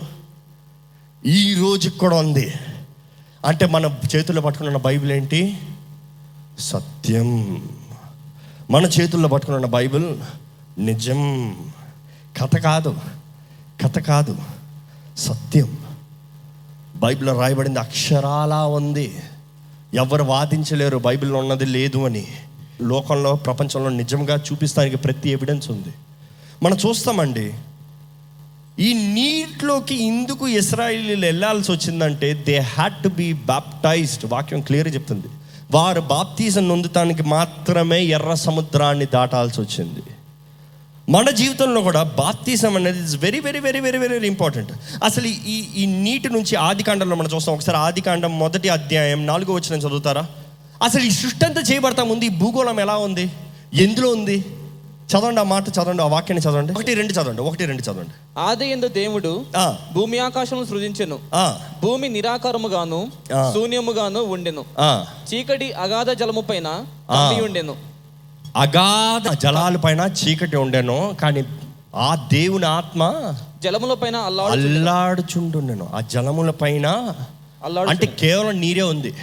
ఈ 1.26 1.54
రోజుకి 1.54 1.98
కూడా 1.98 2.16
ఉంది. 2.16 2.54
అంటే 3.46 3.66
మన 3.66 3.86
చేతుల్లో 3.86 4.42
పట్టుకున్న 4.42 4.78
బైబిల్ 4.78 5.12
ఏంటి? 5.12 5.60
సత్యం. 6.60 7.62
మన 8.72 8.86
చేతుల్లో 8.86 9.30
పట్టుకున్న 9.30 9.66
బైబిల్ 9.66 10.16
నిజం. 10.80 11.52
కథ 12.42 12.58
కాదు. 12.58 12.96
కథ 13.84 14.00
కాదు. 14.00 14.38
సత్యం. 15.18 15.78
బైబిల్లో 16.96 17.42
రాయబడింది 17.42 17.80
అక్షరాలా 17.80 18.66
ఉంది. 18.66 19.20
ఎవరు 19.94 20.24
వాదించలేరు 20.24 20.98
బైబిల్లో 20.98 21.40
ఉన్నది 21.40 21.66
లేదు 21.66 22.06
అని. 22.06 22.28
లోకంలో 22.81 23.36
ప్రపంచంలో 23.36 23.89
నిజంగా 23.89 24.36
చూపిస్తానికి 24.36 24.98
ప్రతి 24.98 25.29
ఎవిడెన్స్ 25.29 25.72
ఉంది. 25.72 25.89
మనం 26.63 26.77
చూస్తామండి 26.77 27.53
ఈ 28.79 28.93
నీటిలోకి 28.93 30.03
ఎందుకు 30.03 30.48
ఇస్రాయిలీలు 30.48 31.25
వెళ్ళాల్సి 31.25 31.72
వచ్చిందంటే 31.72 32.34
they 32.34 32.57
had 32.57 33.03
to 33.03 33.10
be 33.10 33.34
baptized 33.34 34.25
వాక్యం 34.31 34.62
క్లియర్ 34.62 34.93
చెప్తుంది. 34.93 35.27
వారు 35.72 36.01
బాప్తీజం 36.01 36.67
నొందుతానికి 36.67 37.24
మాత్రమే 37.24 38.03
ఎర్ర 38.03 38.34
సముద్రాన్ని 38.34 39.05
దాటాల్సి 39.05 39.62
వచ్చింది. 39.62 40.01
మన 41.10 41.29
జీవితంలో 41.29 41.81
కూడా 41.81 42.03
బాప్తీసం 42.03 42.75
అనేది 42.75 43.03
is 43.03 43.15
very 43.15 43.39
very 43.39 43.60
very 43.60 43.79
very 43.79 43.98
very 43.98 44.13
very 44.13 44.27
important 44.27 44.72
అసలు 45.03 45.27
ఈ 45.27 45.67
ఈ 45.77 45.86
నీటి 45.86 46.29
నుంచి 46.29 46.55
ఆది 46.55 46.84
కాండంలో 46.84 47.15
మనం 47.15 47.29
చూస్తాం. 47.36 47.55
ఒకసారి 47.55 47.77
ఆది 47.77 48.01
కాండం 48.01 48.39
మొదటి 48.39 48.69
అధ్యాయం 48.69 49.25
నాలుగో 49.25 49.53
వచ్చిన 49.53 49.79
చదువుతారా? 49.79 50.27
అసలు 50.84 51.03
ఈ 51.03 51.10
సృష్టి 51.10 51.46
అంతా 51.46 51.62
చేయబడతా 51.62 52.03
ముందు 52.03 52.25
ఈ 52.25 52.29
భూగోళం 52.29 52.79
ఎలా 52.79 52.98
ఉంది? 52.98 53.31
ఎందులో 53.74 54.10
ఉంది? 54.10 54.46
చదవండి 55.07 55.39
ఆ 55.39 55.43
మాట 55.43 55.69
చదవండి 55.69 56.03
ఆ 56.03 56.07
వాక్యాన్ని 56.07 56.51
చదవండి. 56.51 56.74
ఒకటి 56.74 56.93
రెండు 56.93 57.13
చదవండి 57.13 57.41
ఒకటి 57.41 57.65
రెండు 57.65 57.81
చదవండి. 57.81 58.39
ఆది 58.39 58.72
ఎందు 58.72 58.88
దేవుడు 58.88 59.46
భూమి 59.93 60.17
ఆకాశమును 60.17 60.65
సృజించెను. 60.65 61.19
ఆ, 61.34 61.60
భూమి 61.84 62.10
నిరాకారముగాను. 62.10 63.12
శూన్యముగాను 63.53 64.19
ఉండెను. 64.19 64.65
ఆ. 64.79 65.05
చీకటి 65.34 65.74
అగాధ 65.74 66.10
జలము 66.10 66.41
పైన 66.41 66.86
ఉండెను. 67.43 67.75
అగాధ 68.55 69.38
జలాల 69.38 69.75
పైన 69.75 70.10
చీకటి 70.24 70.57
ఉండెను 70.57 71.15
కానీ 71.22 71.43
ఆ 71.96 72.27
దేవుని 72.34 72.65
ఆత్మ 72.65 73.34
జలముల 73.63 73.93
పైన 73.93 74.15
అల్లాడు 74.15 74.51
అల్లాడుచుండుండెను. 74.51 75.89
ఆ 75.96 76.00
జలముల 76.00 76.50
పైన 76.50 77.13
అల్లాడు 77.65 77.89
అంటే 77.89 78.05
కేవలం 78.05 78.60
నీరే 78.60 78.81
ఉంది. 78.81 79.13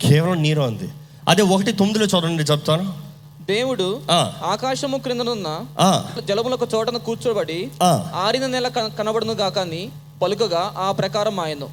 కేవలం 0.00 0.38
నీరే 0.42 0.60
ఉంది 0.60 0.88
అదే 1.28 1.42
ఒకటి 1.42 1.72
తొమ్మిదిలో 1.72 2.06
చూడండి 2.06 2.42
చెప్తాను. 2.42 2.84
దేవుడు 3.48 3.86
ఆకాశము 4.52 4.96
క్రిందనున్న 4.98 5.48
జలములకు 6.28 6.66
చోటను 6.74 6.98
కూర్చోబడి. 6.98 7.58
ఆరిన 8.14 8.46
నెల 8.46 8.68
కనబడును 8.98 9.32
గాకని 9.32 9.82
పలుకగా 10.22 10.62
ఆ 10.78 10.92
ప్రకారం 10.92 11.40
ఆయను 11.40 11.68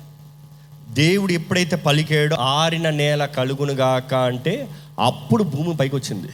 దేవుడు 0.94 1.32
ఎప్పుడైతే 1.34 1.76
పలికాడో 1.76 2.36
ఆరిన 2.36 2.90
నేల 2.90 3.26
కలుగునుగాక 3.38 4.14
అంటే 4.14 4.54
అప్పుడు 5.00 5.44
భూమి 5.44 5.76
పైకి 5.76 5.96
వచ్చింది 5.96 6.32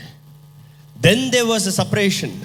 దెన్ 0.97 1.23
దే 1.31 1.41
వాజ్ 1.41 1.69
సపరేషన్ 1.71 2.37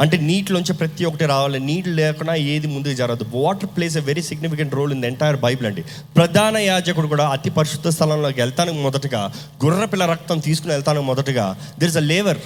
అంటే 0.00 0.16
నీటిలోంచి 0.16 0.72
ప్రతి 0.72 1.04
ఒక్కటి 1.04 1.24
రావాలి. 1.24 1.60
నీళ్ళు 1.60 1.94
లేకుండా 1.94 2.34
ఏది 2.34 2.66
ముందుకు 2.66 2.92
జరగదు. 2.92 3.26
Water 3.34 3.68
plays 3.76 3.96
a 3.96 4.00
very 4.00 4.22
significant 4.22 4.74
role 4.74 4.92
in 4.92 5.02
the 5.02 5.04
entire 5.04 5.36
Bible 5.36 5.66
అండి. 5.66 5.82
ప్రధాన 6.16 6.56
యాజకుడు 6.56 7.06
కూడా 7.06 7.28
అతి 7.28 7.50
పరిశుద్ధ 7.50 7.88
స్థలంలోకి 7.88 8.40
వెళ్తానికి 8.40 8.78
మొదటగా 8.78 9.32
గుర్రపిల్ల 9.64 10.06
రక్తం 10.06 10.38
తీసుకుని 10.38 10.72
వెళ్తానికి 10.72 11.04
మొదటగా 11.04 11.58
దిర్ 11.78 11.90
ఇస్ 11.90 11.96
అ 11.96 12.00
లేవర్ 12.00 12.38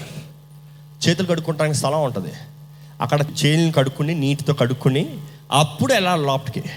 చేతులు 1.09 1.29
కడుక్కోవడానికి 1.29 1.79
స్థలం 1.79 2.05
ఉంటుంది. 2.05 2.33
అక్కడ 3.01 3.21
చేతులను 3.21 3.73
కడుక్కుని 3.73 4.15
నీటితో 4.15 4.55
కడుక్కుని 4.55 5.17
అప్పుడు 5.53 5.93
వెళ్ళాలి 5.93 6.23
లోపలికి 6.23 6.69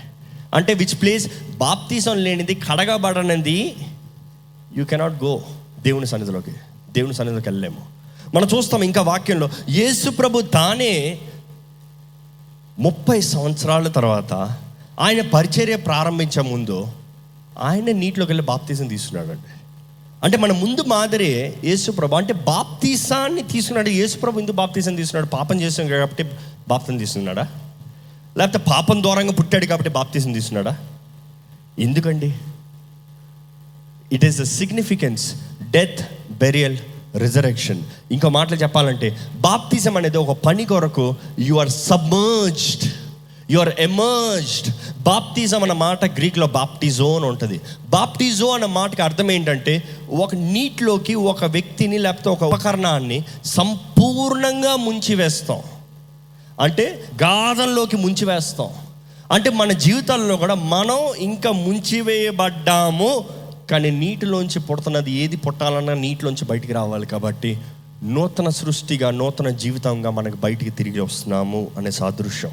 అంటే 0.53 0.73
విచ్ 0.73 1.01
ప్లేస్ 1.01 1.31
బాప్తీసం 1.57 2.17
లేనిది 2.17 2.55
కడగబడనిది 2.55 3.75
యూ 4.77 4.85
కెనాట్ 4.85 5.23
గో 5.23 5.41
దేవుని 5.79 6.07
సన్నిధిలోకి. 6.07 6.51
దేవుని 6.91 7.13
సన్నిధిలోకి 7.13 7.49
వెళ్ళలేము. 7.49 7.96
మనం 8.33 8.47
చూస్తాం 8.47 8.83
ఇంకా 8.83 9.01
వాక్యంలో 9.01 9.49
యేసు 9.69 10.09
ప్రభు 10.09 10.41
తానే 10.41 11.19
ముప్పై 12.79 13.19
సంవత్సరాల 13.21 13.87
తర్వాత 13.87 14.33
ఆయన 14.99 15.21
పరిచర్య 15.21 15.75
ప్రారంభించే 15.75 16.41
ముందు 16.41 16.87
ఆయన 17.59 17.91
నీటిలోకి 17.91 18.29
వెళ్ళి 18.29 18.43
బాప్తీసం 18.43 18.87
తీసుకున్నాడు 18.87 19.31
అండి 19.31 19.53
అంటే 20.23 20.37
మన 20.37 20.51
ముందు 20.51 20.81
మాదిరి 20.81 21.29
యేసుప్రభు 21.63 22.15
అంటే 22.15 22.33
బాప్తీసాన్ని 22.33 23.43
తీసుకున్నాడు 23.43 23.89
యేసుప్రభు 23.89 24.39
ఎందుకు 24.39 24.55
బాప్తీసం 24.55 24.95
తీసుకున్నాడు 24.95 25.27
పాపం 25.27 25.61
చేసాం 25.61 25.87
కాబట్టి 25.87 26.23
బాప్తం 26.67 26.97
తీసుకున్నాడా? 26.97 27.45
లేకపోతే 28.37 28.57
పాపం 28.71 29.03
దూరంగా 29.03 29.31
పుట్టాడు 29.31 29.65
కాబట్టి 29.65 29.89
బాప్తీసం 29.89 30.33
తీసుకున్నాడా? 30.33 30.73
ఎందుకండి? 31.79 32.33
It 34.11 34.25
is 34.25 34.41
the 34.41 34.43
significance 34.43 35.25
death 35.71 36.01
burial 36.31 36.77
resurrection 37.15 37.81
ఇంకో 38.11 38.29
మాటలు 38.29 38.55
చెప్పాలంటే 38.55 39.17
బాప్తిజం 39.35 39.97
అనేది 39.97 40.17
ఒక 40.17 40.37
పని 40.37 40.65
కొరకు 40.65 41.15
you 41.39 41.55
are 41.55 41.69
submerged 41.69 42.91
you 43.51 43.59
are 43.59 43.69
emerged 43.79 44.73
బాప్తిజం 44.99 45.61
అన్న 45.63 45.73
మాట 45.73 46.05
గ్రీక్లో 46.05 46.47
బాప్టిజో 46.47 47.15
అని 47.15 47.25
ఉంటుంది. 47.25 47.61
బాప్టిజో 47.89 48.47
అన్న 48.47 48.65
మాటకి 48.65 49.01
అర్థం 49.01 49.31
ఏంటంటే 49.31 49.83
ఒక 50.09 50.35
నీటిలోకి 50.35 51.15
ఒక 51.15 51.45
వ్యక్తిని 51.45 51.97
లేకపోతే 51.97 52.29
ఒక 52.29 52.43
ఉపకరణాన్ని 52.43 53.23
సంపూర్ణంగా 53.45 54.75
ముంచి 54.75 55.15
వేస్తాం. 55.15 55.61
అంటే 56.61 57.03
గాధంలోకి 57.23 57.97
ముంచివేస్తాం 57.97 58.69
అంటే 59.31 59.49
మన 59.49 59.71
జీవితాల్లో 59.71 60.37
కూడా 60.37 60.55
మనం 60.55 61.13
ఇంకా 61.15 61.51
ముంచివేయబడ్డాము 61.51 63.25
కానీ 63.71 63.91
నీటిలోంచి 63.91 64.59
పుడుతున్నది 64.59 65.11
ఏది 65.11 65.37
పుట్టాలన్నా 65.37 65.93
నీటిలోంచి 65.93 66.45
బయటికి 66.45 66.73
రావాలి 66.73 67.05
కాబట్టి 67.05 67.61
నూతన 68.03 68.49
సృష్టిగా 68.49 69.11
నూతన 69.11 69.49
జీవితంగా 69.49 70.09
మనకు 70.09 70.35
బయటికి 70.35 70.71
తిరిగి 70.71 70.99
వస్తున్నాము 70.99 71.67
అనే 71.77 71.91
సాదృశ్యం. 71.91 72.51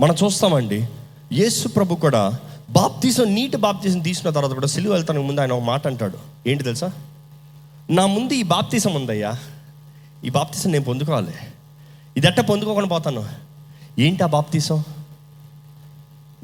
మనం 0.00 0.14
చూస్తామండి 0.24 0.88
యేసు 1.32 1.68
ప్రభు 1.68 1.94
కూడా 1.94 2.38
బాప్తీసం 2.70 3.34
నీటి 3.34 3.56
బాప్తీసం 3.56 3.98
తీసుకున్న 3.98 4.34
తర్వాత 4.34 4.52
కూడా 4.52 4.66
సిలువ 4.66 4.92
వెళ్తానికి 4.92 5.26
ముందు 5.26 5.40
ఆయన 5.40 5.52
ఒక 5.52 5.62
మాట 5.62 5.86
అంటాడు. 5.86 6.18
ఏంటి 6.46 6.64
తెలుసా? 6.64 6.90
నా 7.90 8.06
ముందు 8.06 8.32
ఈ 8.32 8.42
బాప్తీసం 8.42 8.94
ఉందయ్యా. 8.94 9.34
ఈ 10.24 10.30
బాప్తీసం 10.30 10.72
నేను 10.72 10.84
పొందుకోవాలి. 10.84 11.32
ఇదట్ట 12.16 12.40
పొందుకోకుండా 12.40 12.88
పోతాను? 12.88 13.24
ఏంటి 13.98 14.24
ఆ 14.24 14.26
బాప్తీసం? 14.26 14.84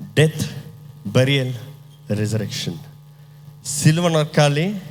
Death 0.00 0.50
burial 1.06 1.54
resurrection. 2.12 2.74
సిలువ 3.78 4.08
నొక్కాలి 4.08 4.82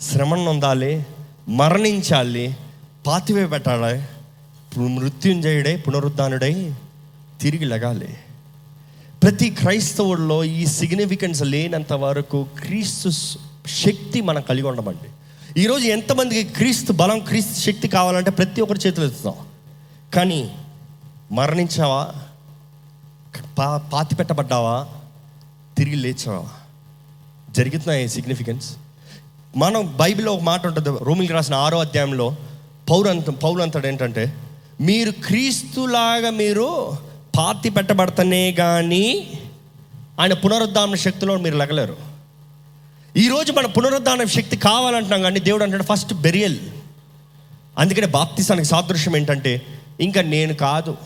శ్రమను 0.00 0.44
నొందాలి 0.44 1.06
మరణించాలి 1.48 2.56
పాతివే 3.06 3.46
పెట్టాలి 3.46 4.04
మృత్యుంజయుడై 4.80 5.76
పునరుద్ధానుడై 5.76 6.74
తిరిగి 7.40 7.64
లగాలి. 7.64 8.16
ప్రతి 9.22 9.50
క్రైస్తవుల్లో 9.50 10.44
ఈ 10.44 10.66
సిగ్నిఫికెన్స్ 10.66 11.42
లేనంత 11.42 11.92
వరకు 11.92 12.46
క్రీస్తు 12.58 13.10
శక్తి 13.68 14.20
మనం 14.20 14.42
కలిగి 14.42 14.66
ఉండమండి. 14.66 15.08
ఈరోజు 15.60 15.84
ఎంతమందికి 15.84 16.54
క్రీస్తు 16.54 16.92
బలం 16.92 17.18
క్రీస్తు 17.18 17.60
శక్తి 17.60 17.88
కావాలంటే 17.88 18.30
ప్రతి 18.30 18.60
ఒక్కరి 18.60 18.78
చేతులు 18.86 19.06
ఎత్తుతాం. 19.06 19.34
కానీ 20.14 20.56
మరణించావా? 21.32 22.14
పా 23.58 23.76
పాతి 23.76 24.14
పెట్టబడ్డావా? 24.14 24.86
తిరిగి 25.78 25.96
లేచావా? 25.96 26.48
జరుగుతున్నాయి 27.56 28.08
సిగ్నిఫికెన్స్ 28.08 28.76
మనం 29.56 29.96
బైబిల్లో 29.96 30.32
ఒక 30.32 30.40
మాట 30.40 30.66
ఉంటుంది 30.66 30.88
రోమిల్కి 31.02 31.32
రాసిన 31.32 31.54
ఆరో 31.54 31.78
అధ్యాయంలో 31.78 32.36
పౌరంత 32.90 33.30
పౌరంతడు 33.30 33.86
ఏంటంటే 33.86 34.34
మీరు 34.80 35.10
క్రీస్తులాగా 35.10 36.30
మీరు 36.30 36.96
పాతి 37.38 37.70
పెట్టబడతనే 37.70 38.52
కానీ 38.52 39.32
ఆయన 40.20 40.32
పునరుద్ధారణ 40.32 40.94
శక్తిలో 40.94 41.36
మీరు 41.36 41.56
లగలేరు. 41.56 41.96
ఈరోజు 43.16 43.52
మన 43.52 43.66
పునరుద్ధారణ 43.66 44.24
శక్తి 44.24 44.56
కావాలంటున్నాం 44.56 45.22
కానీ 45.22 45.40
దేవుడు 45.40 45.62
అంటాడు 45.64 45.82
ఫస్ట్ 45.82 46.14
బెరియల్ 46.14 46.56
అందుకనే 47.78 48.06
బాప్తిసానికి 48.06 48.66
సాదృశ్యం 48.66 49.16
ఏంటంటే 49.16 49.62
ఇంకా 50.00 50.22
నేను 50.22 50.54
కాదు. 50.54 50.96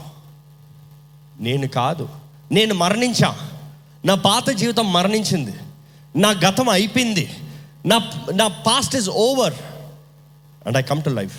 నేను 1.40 1.69
కాదు. 1.69 2.09
నేను 2.52 2.75
మరణించా. 2.75 3.37
నా 4.04 4.14
పాత 4.14 4.50
జీవితం 4.50 4.92
మరణించింది. 4.92 5.52
నా 6.17 6.31
గతం 6.31 6.69
అయిపోయింది. 6.69 7.31
నా 7.87 8.11
నా 8.35 8.49
past 8.49 8.97
is 8.97 9.09
over 9.09 9.55
and 10.67 10.76
I 10.76 10.83
come 10.83 11.02
to 11.02 11.11
life 11.11 11.38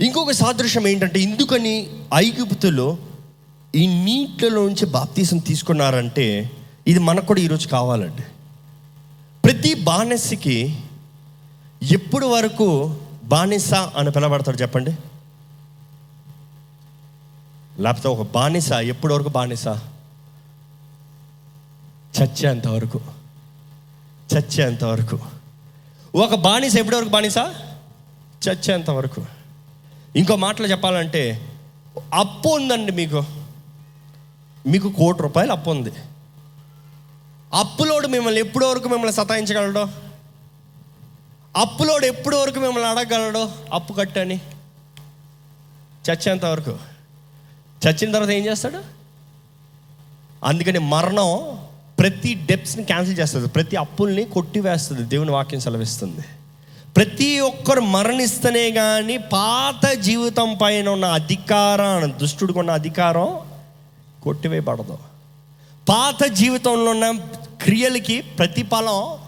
ఇంకొక 0.00 0.30
సాదృశ్యం 0.30 0.88
ఏంటంటే 0.88 1.20
ఎందుకని 1.20 1.90
ఐగుప్తులో 2.14 2.98
ఈ 3.74 3.86
నీటిలో 3.86 4.66
నుంచి 4.66 4.86
బాప్తీసం 4.86 5.38
తీసుకున్నారంటే 5.38 6.50
ఇది 6.86 6.98
మనకు 6.98 7.26
కూడా 7.26 7.40
ఈరోజు 7.40 7.68
కావాలండి. 7.68 8.22
ప్రతి 9.44 9.74
బానిసకి 9.74 10.78
ఎప్పుడు 11.82 12.26
వరకు 12.26 12.96
బానిస 13.24 13.74
అని 13.74 14.10
పిలబడతాడు 14.10 14.56
చెప్పండి? 14.56 14.96
లేకపోతే 17.82 18.08
ఒక 18.08 18.30
బానిస 18.30 18.72
ఎప్పటి 18.72 19.14
వరకు 19.14 19.28
బానిస? 19.28 19.66
చచ్చేంత 22.18 22.66
వరకు. 22.66 23.15
చచ్చేంత 24.34 24.84
వరకు 24.84 25.20
ఒక 26.14 26.34
బానిస 26.34 26.76
ఎప్పటి 26.76 26.96
వరకు 26.96 27.08
బానిస? 27.08 27.38
చచ్చేంత 28.48 28.90
వరకు 28.90 29.26
ఇంకో 30.16 30.36
మాటలు 30.36 30.66
చెప్పాలంటే 30.66 31.52
అప్పు 32.14 32.48
ఉందండి 32.48 32.92
మీకు. 32.92 33.24
మీకు 34.66 34.92
కోటి 34.92 35.22
రూపాయలు 35.22 35.52
అప్పు 35.52 35.70
ఉంది. 35.70 35.92
అప్పులోడు 37.54 38.06
మిమ్మల్ని 38.06 38.40
ఎప్పటి 38.40 38.64
వరకు 38.64 38.88
మిమ్మల్ని 38.88 39.12
సతాయించగలడు? 39.12 39.88
అప్పులోడు 41.56 42.06
ఎప్పటి 42.06 42.36
వరకు 42.36 42.58
మిమ్మల్ని 42.58 42.90
అడగగలడు? 42.90 43.48
అప్పు 43.72 43.92
కట్టని. 43.92 44.40
చచ్చేంత 46.10 46.44
వరకు 46.44 46.78
చచ్చిన 47.88 48.12
తర్వాత 48.12 48.30
ఏం 48.30 48.46
చేస్తాడు? 48.46 48.78
అందుకని 50.44 50.78
మరణం 50.78 51.65
ప్రతి 51.98 52.34
డెప్స్ని 52.34 52.84
క్యాన్సిల్ 52.84 53.18
చేస్తుంది. 53.18 53.48
ప్రతి 53.48 53.76
అప్పుల్ని 53.76 54.24
కొట్టివేస్తుంది. 54.24 55.02
దేవుని 55.02 55.30
వాక్యం 55.30 55.60
సెలవిస్తుంది. 55.60 56.20
ప్రతి 56.96 57.40
ఒక్కరు 57.40 57.80
మరణిస్తేనే 57.80 58.70
కానీ 58.70 59.18
పాత 59.18 59.92
జీవితం 59.92 60.58
పైన 60.62 60.88
ఉన్న 60.88 61.04
అధికారం 61.04 62.14
దుష్టుడికి 62.18 62.58
ఉన్న 62.58 62.70
అధికారం 62.70 63.38
కొట్టివేయబడదు. 64.22 64.98
పాత 65.88 66.24
జీవితంలో 66.24 66.90
ఉన్న 66.90 67.10
క్రియలకి 67.62 68.20
ప్రతిఫలం 68.20 69.18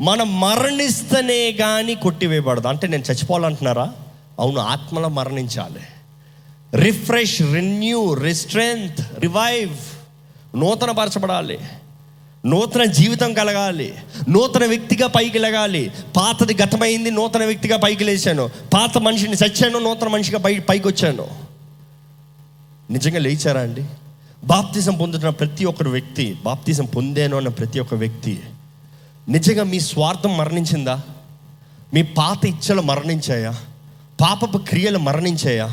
మనం 0.00 0.40
మరణిస్తేనే 0.40 1.52
కానీ 1.52 1.94
కొట్టివేయబడదు. 1.94 2.68
అంటే 2.68 2.86
నేను 2.86 3.02
చచ్చిపోవాలంటున్నారా? 3.02 3.92
అవును 4.40 4.60
ఆత్మలో 4.60 5.08
మరణించాలి. 5.08 5.80
రిఫ్రెష్ 6.76 7.42
రెన్యూ 7.42 8.14
రిస్ట్రెంత్ 8.14 9.20
రివైవ్ 9.20 9.76
నూతనపరచబడాలి. 10.56 11.58
నూతన 12.46 12.84
జీవితం 12.84 13.34
కలగాలి. 13.34 13.94
నూతన 14.28 14.66
వ్యక్తిగా 14.66 15.06
పైకి 15.06 15.38
లెగాలి. 15.38 15.92
పాతది 16.16 16.54
గతమైంది 16.62 17.10
నూతన 17.10 17.44
వ్యక్తిగా 17.44 17.76
పైకి 17.76 18.04
లేచాను. 18.04 18.50
పాత 18.74 18.98
మనిషిని 18.98 19.32
చచ్చాను 19.32 19.78
నూతన 19.78 20.08
మనిషిగా 20.08 20.38
పై 20.38 20.58
పైకి 20.58 20.88
వచ్చాను 20.88 21.26
నిజంగా 22.90 23.18
లేచారా 23.18 23.60
అండి? 23.60 23.84
బాప్తిజం 24.44 24.94
పొందుతున్న 24.94 25.28
ప్రతి 25.28 25.64
ఒక్కరు 25.64 25.90
వ్యక్తి 25.90 26.36
బాప్తిజం 26.44 26.84
పొందాను 26.84 27.36
అన్న 27.36 27.48
ప్రతి 27.48 27.80
ఒక్క 27.80 27.94
వ్యక్తి 27.94 28.40
నిజంగా 29.28 29.64
మీ 29.64 29.80
స్వార్థం 29.80 30.36
మరణించిందా? 30.36 31.00
మీ 31.94 32.02
పాత 32.02 32.46
ఇచ్చలు 32.46 32.82
మరణించాయా? 32.82 33.54
పాపపు 34.20 34.58
క్రియలు 34.58 34.98
మరణించాయా? 34.98 35.66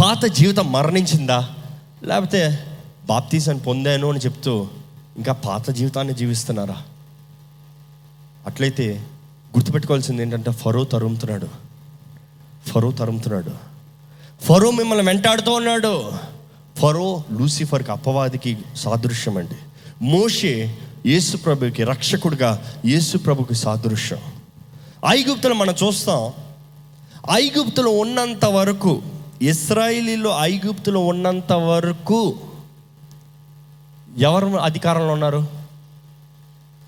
పాత 0.00 0.24
జీవితం 0.24 0.72
మరణించిందా? 0.72 1.48
లేకపోతే 2.04 2.58
బాప్తీసాన్ని 3.06 3.64
పొందాను 3.64 4.10
అని 4.10 4.20
చెప్తూ 4.20 4.68
ఇంకా 5.18 5.32
పాత 5.32 5.70
జీవితాన్ని 5.70 6.14
జీవిస్తున్నారా? 6.14 6.82
అట్లయితే 8.46 9.06
గుర్తుపెట్టుకోవాల్సింది 9.56 10.22
ఏంటంటే 10.22 10.52
ఫరో 10.52 10.84
తరుముతున్నాడు. 10.84 11.48
ఫరో 12.66 12.90
తరుముతున్నాడు. 12.90 13.50
ఫరో 14.44 14.70
మిమ్మల్ని 14.70 15.06
వెంటాడుతూ 15.06 15.52
ఉన్నాడు. 15.52 16.12
ఫరో 16.76 17.22
లూసిఫర్కి 17.32 17.90
అపవాదికి 17.90 18.58
సాదృశ్యం 18.76 19.36
అండి. 19.36 19.56
మోషే 20.02 20.78
యేసు 21.06 21.36
ప్రభుకి 21.36 21.84
రక్షకుడిగా 21.84 22.80
యేసు 22.86 23.18
ప్రభుకి 23.18 23.54
సాదృశ్యం. 23.54 24.18
ఐగుప్తులు 25.08 25.54
మనం 25.54 25.74
చూస్తాం. 25.86 26.32
ఐగుప్తులు 27.32 27.88
ఉన్నంత 27.88 28.44
వరకు 28.44 29.02
ఇస్రాయిలీలో 29.42 30.38
ఐగుప్తులు 30.40 30.98
ఉన్నంత 30.98 31.52
వరకు 31.52 32.36
ఎవరు 34.18 34.46
అధికారంలో 34.46 35.12
ఉన్నారు? 35.12 35.48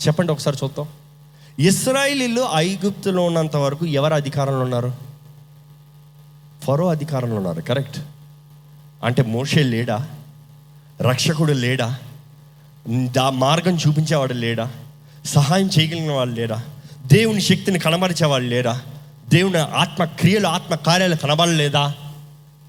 చెప్పండి 0.06 0.32
ఒకసారి 0.32 0.56
చూద్దాం. 0.64 0.88
ఇస్రాయిలీలో 1.58 2.50
ఐగుప్తులో 2.54 3.24
ఉన్నంత 3.24 3.56
వరకు 3.56 3.86
ఎవరు 3.86 4.14
అధికారంలో 4.14 4.60
ఉన్నారు? 4.60 4.94
ఫరో 6.64 6.88
అధికారంలో 6.88 7.36
ఉన్నారు 7.36 7.60
కరెక్ట్. 7.60 8.00
అంటే 9.04 9.22
మోషే 9.22 9.62
లేడా? 9.62 10.08
రక్షకుడు 11.00 11.52
లేడా? 11.52 11.98
దా 12.88 13.30
మార్గం 13.30 13.76
చూపించేవాడు 13.76 14.32
లేడా? 14.32 14.70
సహాయం 15.24 15.70
చేయగలిగిన 15.78 16.12
వాళ్ళు 16.12 16.34
లేడా? 16.34 16.64
దేవుని 17.06 17.40
శక్తిని 17.40 17.78
కనబరిచేవాళ్ళు 17.78 18.50
లేరా 18.50 18.80
దేవుని 19.28 19.58
ఆత్మ 19.58 20.04
క్రియలు 20.04 20.46
ఆత్మ 20.46 20.74
కార్యాలు 20.74 21.16
కనబడలేదా? 21.16 21.94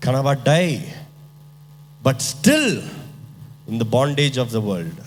కనబడ్డాయి. 0.04 0.96
But 2.04 2.20
still 2.20 2.82
in 3.72 3.80
the 3.80 3.84
bondage 3.84 4.40
of 4.40 4.52
the 4.54 4.56
world 4.56 5.02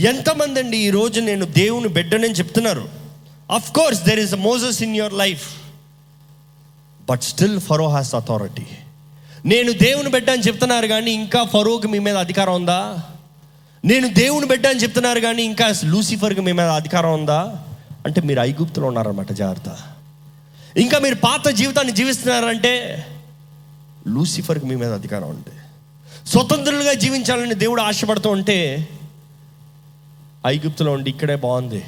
ఎంతమంది 0.00 0.60
అండి 0.60 0.76
ఈరోజు 0.76 1.20
నేను 1.20 1.44
దేవుని 1.44 1.88
బిడ్డనని 1.88 2.32
చెప్తున్నారు? 2.32 2.88
Of 3.50 3.72
course 3.72 4.02
there 4.02 4.18
is 4.18 4.34
a 4.34 4.36
Moses 4.36 4.82
in 4.82 4.96
your 4.96 5.12
life 5.12 5.54
but 7.10 7.22
still 7.22 7.60
Pharaoh 7.60 7.88
has 7.88 8.14
authority 8.14 8.66
నేను 9.44 9.72
దేవుని 9.72 10.10
బిడ్డ 10.10 10.30
అని 10.30 10.42
చెప్తున్నారు 10.42 10.86
కానీ 10.86 11.10
ఇంకా 11.12 11.44
ఫరోకి 11.44 11.88
మీ 11.88 11.98
మీద 11.98 12.16
అధికారం 12.16 12.54
ఉందా? 12.54 13.00
నేను 13.84 14.08
దేవుని 14.14 14.46
బిడ్డ 14.46 14.66
అని 14.66 14.82
చెప్తున్నారు 14.82 15.20
కానీ 15.20 15.42
ఇంకా 15.42 15.74
లూసిఫర్కి 15.84 16.40
మీ 16.40 16.52
మీద 16.52 16.66
అధికారం 16.66 17.14
ఉందా? 17.14 17.64
అంటే 18.06 18.20
మీరు 18.20 18.40
ఐగుప్తులో 18.40 18.86
ఉన్నారన్నమాట 18.86 19.32
జాగ్రత్త. 19.32 19.78
ఇంకా 20.76 20.98
మీరు 20.98 21.14
పాత 21.14 21.48
జీవితాన్ని 21.48 21.92
జీవిస్తున్నారంటే 21.92 23.06
లూసిఫర్కి 24.08 24.66
మీ 24.66 24.74
మీద 24.74 24.92
అధికారం 24.92 25.28
ఉంటే. 25.28 25.52
స్వతంత్రులుగా 26.26 26.92
జీవించాలని 26.92 27.54
దేవుడు 27.54 27.82
ఆశపడుతూ 27.82 28.30
ఉంటే 28.30 28.88
ఐగుప్తులో 30.46 30.92
ఉండి 30.92 31.10
ఇక్కడే 31.10 31.36
బాగుంది. 31.36 31.84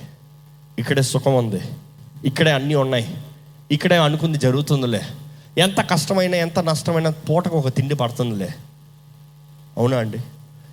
ఇక్కడే 0.79 1.03
సుఖం 1.03 1.37
ఉంది. 1.37 1.61
ఇక్కడే 2.25 2.53
అన్నీ 2.53 2.75
ఉన్నాయి. 2.75 3.15
ఇక్కడే 3.71 3.97
అనుకుంది 3.97 4.39
జరుగుతుందిలే. 4.39 5.03
ఎంత 5.59 5.81
కష్టమైనా 5.81 6.37
ఎంత 6.37 6.59
నష్టమైనా 6.59 7.11
పూటకు 7.11 7.59
ఒక 7.59 7.69
తిండి 7.69 7.95
పడుతుందిలే. 7.95 8.49
అవునా 9.77 9.99
అండి? 9.99 10.19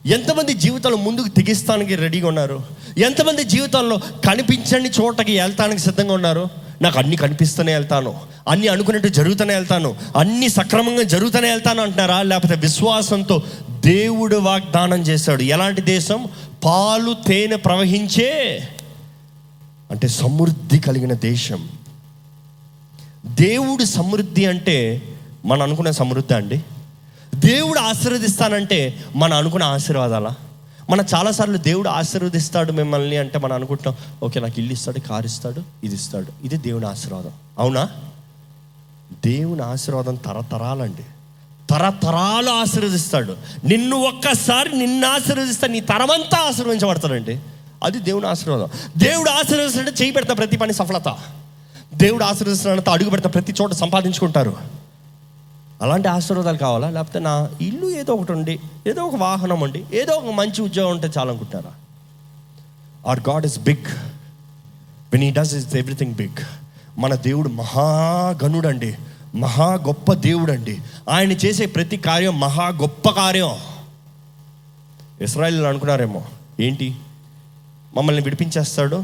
ఎంతమంది 0.06 0.54
జీవితాలు 0.54 0.96
ముందుకు 0.96 1.28
తెగిస్తానికి 1.28 1.96
రెడీగా 1.96 2.28
ఉన్నారు? 2.28 2.64
ఎంతమంది 2.98 3.44
జీవితాల్లో 3.44 3.98
కనిపించని 3.98 4.90
చోటకి 4.90 5.40
వెళ్తానికి 5.40 5.80
సిద్ధంగా 5.80 6.14
ఉన్నారు? 6.14 6.50
నాకు 6.82 7.00
అన్ని 7.00 7.16
కనిపిస్తూనే 7.16 7.74
వెళ్తాను. 7.74 8.31
అన్ని 8.48 8.68
అనుకున్నట్టు 8.68 9.08
జరుగుతూనే 9.08 9.54
వెళ్తాను. 9.54 9.96
అన్ని 10.18 10.50
సక్రమంగా 10.50 11.04
జరుగుతూనే 11.04 11.50
వెళ్తాను 11.50 11.82
అంటున్నారా? 11.82 12.22
లేకపోతే 12.22 12.56
విశ్వాసంతో 12.56 13.44
దేవుడు 13.70 14.36
వాగ్దానం 14.36 15.02
చేశాడు. 15.02 15.42
ఎలాంటి 15.42 15.82
దేశం? 15.82 16.28
పాలు 16.64 17.16
తేనె 17.28 17.56
ప్రవహించే 17.56 18.64
అంటే 19.92 20.08
సమృద్ధి 20.08 20.80
కలిగిన 20.80 21.14
దేశం. 21.14 21.70
దేవుడు 23.26 23.84
సమృద్ధి 23.84 24.46
అంటే 24.46 25.02
మనం 25.46 25.62
అనుకునే 25.62 25.92
సమృద్ధి 25.92 26.34
అండి. 26.34 26.64
దేవుడు 27.36 27.80
ఆశీర్వదిస్తానంటే 27.80 29.04
మనం 29.16 29.38
అనుకున్న 29.38 29.64
ఆశీర్వాదాలా? 29.64 30.36
మన 30.90 31.04
చాలాసార్లు 31.16 31.58
దేవుడు 31.58 31.90
ఆశీర్వదిస్తాడు 31.90 32.72
మిమ్మల్ని 32.72 33.18
అంటే 33.18 33.40
మనం 33.40 33.54
అనుకుంటున్నాం 33.54 34.26
ఓకే 34.28 34.40
నాకు 34.40 34.60
ఇల్లు 34.60 34.74
ఇస్తాడు 34.74 35.00
కారు 35.00 35.26
ఇస్తాడు 35.26 35.64
ఇది 35.84 35.96
ఇస్తాడు. 35.96 36.46
ఇది 36.46 36.58
దేవుని 36.58 36.86
ఆశీర్వాదం. 36.86 37.32
అవునా? 37.60 37.90
దేవుని 39.26 39.62
ఆశీర్వాదం 39.62 40.16
తరతరాలండి. 40.16 41.04
తరతరాలు 41.70 42.50
ఆశీర్వదిస్తాడు. 42.50 43.38
నిన్ను 43.64 43.98
ఒక్కసారి 43.98 44.78
నిన్ను 44.78 45.08
ఆశీర్వదిస్తాడు 45.08 45.72
నీ 45.72 45.80
తరమంతా 45.80 46.48
ఆశీర్వదించబడతాడండి. 46.48 47.40
అది 47.84 48.00
దేవుని 48.00 48.28
ఆశీర్వాదం. 48.28 48.70
దేవుడు 48.98 49.30
ఆశీర్వదిస్తాడంటే 49.30 50.04
చేయి 50.04 50.12
పెడతా 50.12 50.34
ప్రతి 50.34 50.58
పని 50.58 50.74
సఫలత. 50.74 51.18
దేవుడు 51.94 52.24
ఆశీర్వదిస్తున్నాడంటే 52.24 52.92
అడుగు 52.92 53.10
పెడతా 53.10 53.30
ప్రతి 53.30 53.54
చోట 53.62 53.74
సంపాదించుకుంటారు. 53.74 54.58
అలాంటి 55.82 56.08
ఆశీర్వాదాలు 56.08 56.58
కావాలా? 56.58 56.90
లేకపోతే 56.90 57.20
నా 57.20 57.50
ఇల్లు 57.62 57.90
ఏదో 57.90 58.14
ఒకటి 58.14 58.32
ఉండి 58.32 58.60
ఏదో 58.88 59.04
ఒక 59.04 59.16
వాహనం 59.16 59.62
ఉండి 59.62 59.86
ఏదో 59.94 60.14
ఒక 60.14 60.34
మంచి 60.34 60.62
ఉద్యోగం 60.62 60.92
ఉంటే 60.92 61.10
చాలనుకుంటారా? 61.18 61.72
Or 63.12 63.20
God 63.30 63.46
is 63.46 63.60
big 63.60 63.92
when 65.14 65.24
he 65.24 65.32
does 65.32 65.54
is 65.54 65.76
everything 65.76 66.14
big 66.14 66.44
మన 66.98 67.16
దేవుడు 67.16 67.50
మహాగణుడు 67.50 68.68
అండి 68.68 68.96
మహా 69.36 69.74
గొప్ప 69.74 70.14
దేవుడు 70.14 70.52
అండి 70.52 70.78
ఆయన 71.10 71.32
చేసే 71.32 71.66
ప్రతి 71.66 71.98
కార్యం 71.98 72.40
మహా 72.40 72.68
గొప్ప 72.68 73.10
కార్యం. 73.10 73.50
ఇస్రాయల్ 75.22 75.66
అనుకున్నారేమో 75.66 76.26
ఏంటి? 76.60 76.96
మమ్మల్ని 77.98 78.22
విడిపించేస్తాడు? 78.22 79.04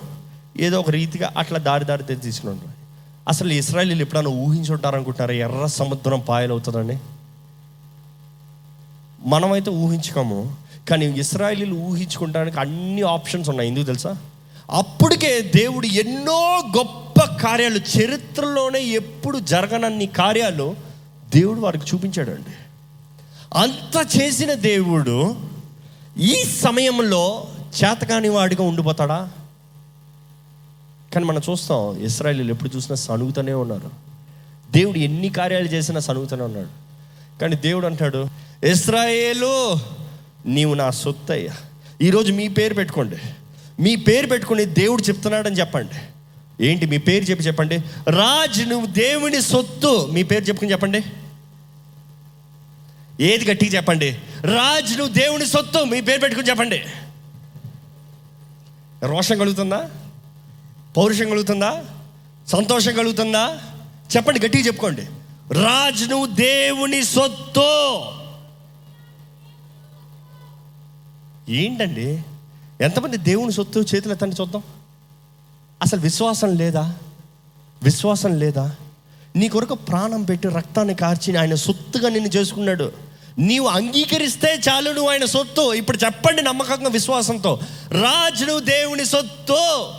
ఏదో 0.59 0.79
ఒక 0.79 0.89
రీతిగా 0.89 1.33
అట్లా 1.37 1.57
దారి 1.57 1.85
దారి 1.85 2.15
తీసుకున్నాడు. 2.15 2.69
అసలు 3.29 3.53
ఇస్రాయలీలు 3.53 4.01
ఎప్పుడైనా 4.01 4.29
ఊహించుంటారనుకుంటున్నారా 4.29 5.35
ఎర్ర 5.35 5.65
సముద్రం 5.65 6.19
పాయలవుతుందని? 6.19 6.99
మనమైతే 9.25 9.71
ఊహించుకోము 9.71 10.55
కానీ 10.89 11.05
ఇస్రాయలీలు 11.05 11.75
ఊహించుకోవడానికి 11.75 12.59
అన్ని 12.59 13.01
ఆప్షన్స్ 13.01 13.49
ఉన్నాయి. 13.49 13.69
ఎందుకు 13.69 13.85
తెలుసా? 13.85 14.17
అప్పటికే 14.71 15.51
దేవుడు 15.55 15.87
ఎన్నో 15.87 16.63
గొప్ప 16.77 17.21
కార్యాలు 17.23 17.77
చరిత్రలోనే 17.77 18.83
ఎప్పుడు 18.83 19.39
జరగనన్ని 19.39 20.05
కార్యాలు 20.05 20.75
దేవుడు 21.35 21.59
వారికి 21.59 21.85
చూపించాడండి. 21.85 22.53
అంత 23.53 24.21
చేసిన 24.21 24.53
దేవుడు 24.53 25.35
ఈ 26.17 26.43
సమయంలో 26.43 27.47
చేతకాని 27.83 28.29
వాడిగా 28.29 28.63
ఉండిపోతాడా? 28.63 29.31
కానీ 31.13 31.25
మనం 31.25 31.41
చూస్తాం 31.49 31.97
ఇస్రాయలీలు 32.03 32.53
ఎప్పుడు 32.53 32.75
చూసినా 32.75 32.95
సనుగుతూనే 32.95 33.53
ఉన్నారు. 33.53 33.91
దేవుడు 34.71 34.97
ఎన్ని 34.97 35.29
కార్యాలు 35.29 35.65
చేసినా 35.65 35.99
సనుగుతూనే 35.99 36.43
ఉన్నాడు. 36.43 36.69
కానీ 37.39 37.55
దేవుడు 37.55 37.85
అంటాడు 37.85 38.25
ఇస్రాయేలు 38.63 39.75
నీవు 40.45 40.73
నా 40.73 40.89
సొత్తయ్యా. 40.89 41.53
ఈరోజు 42.01 42.33
మీ 42.33 42.47
పేరు 42.47 42.73
పెట్టుకోండి. 42.73 43.15
మీ 43.79 43.95
పేరు 43.95 44.27
పెట్టుకుని 44.27 44.65
దేవుడు 44.65 45.01
చెప్తున్నాడని 45.01 45.59
చెప్పండి. 45.59 45.95
ఏంటి 46.65 46.85
మీ 46.85 46.97
పేరు 46.97 47.23
చెప్పి 47.23 47.43
చెప్పండి? 47.43 47.77
రాజ్ 48.07 48.69
నువ్వు 48.69 48.85
దేవుని 48.85 49.41
సొత్తు. 49.41 50.09
మీ 50.13 50.23
పేరు 50.23 50.43
చెప్పుకుని 50.43 50.71
చెప్పండి. 50.71 51.03
ఏది 53.19 53.51
గట్టిగా 53.51 53.71
చెప్పండి? 53.71 54.17
రాజ్ 54.41 54.97
నువ్వు 54.97 55.13
దేవుని 55.13 55.45
సొత్తు. 55.45 55.83
మీ 55.83 56.01
పేరు 56.01 56.19
పెట్టుకుని 56.19 56.49
చెప్పండి. 56.49 56.83
రోషం 59.03 59.37
కలుగుతుందా? 59.37 59.89
పౌరుషం 60.97 61.29
కలుగుతుందా? 61.29 61.83
సంతోషం 62.47 62.95
కలుగుతుందా? 62.95 63.57
చెప్పండి 64.15 64.45
గట్టిగా 64.45 64.63
చెప్పుకోండి. 64.63 65.01
రాజ్ 65.53 66.09
నువ్వు 66.09 66.25
దేవుని 66.25 67.03
సొత్తు. 67.03 68.01
ఏంటండి? 71.51 72.23
ఎంతమంది 72.81 73.17
దేవుని 73.17 73.51
సొత్తు 73.51 73.79
చేతులు 73.79 74.13
ఎత్తండి 74.13 74.35
చూద్దాం. 74.41 74.63
అసలు 75.81 76.01
విశ్వాసం 76.01 76.55
లేదా? 76.55 76.95
విశ్వాసం 77.83 78.39
లేదా? 78.39 78.75
నీ 79.35 79.47
కొరకు 79.47 79.75
ప్రాణం 79.75 80.23
పెట్టి 80.23 80.47
రక్తాన్ని 80.47 80.95
కార్చి 80.95 81.35
ఆయన 81.35 81.55
సొత్తుగా 81.55 82.09
నిన్ను 82.09 82.29
చేసుకున్నాడు. 82.29 82.91
నీవు 83.39 83.67
అంగీకరిస్తే 83.67 84.61
చాలు 84.69 84.91
నువ్వు 84.91 85.11
ఆయన 85.11 85.25
సొత్తు. 85.25 85.73
ఇప్పుడు 85.73 85.97
చెప్పండి 86.05 86.41
నమ్మకంగా 86.41 86.89
విశ్వాసంతో. 86.89 87.59
రాజు 87.91 88.59
దేవుని 88.59 89.05
సొత్తు. 89.05 89.91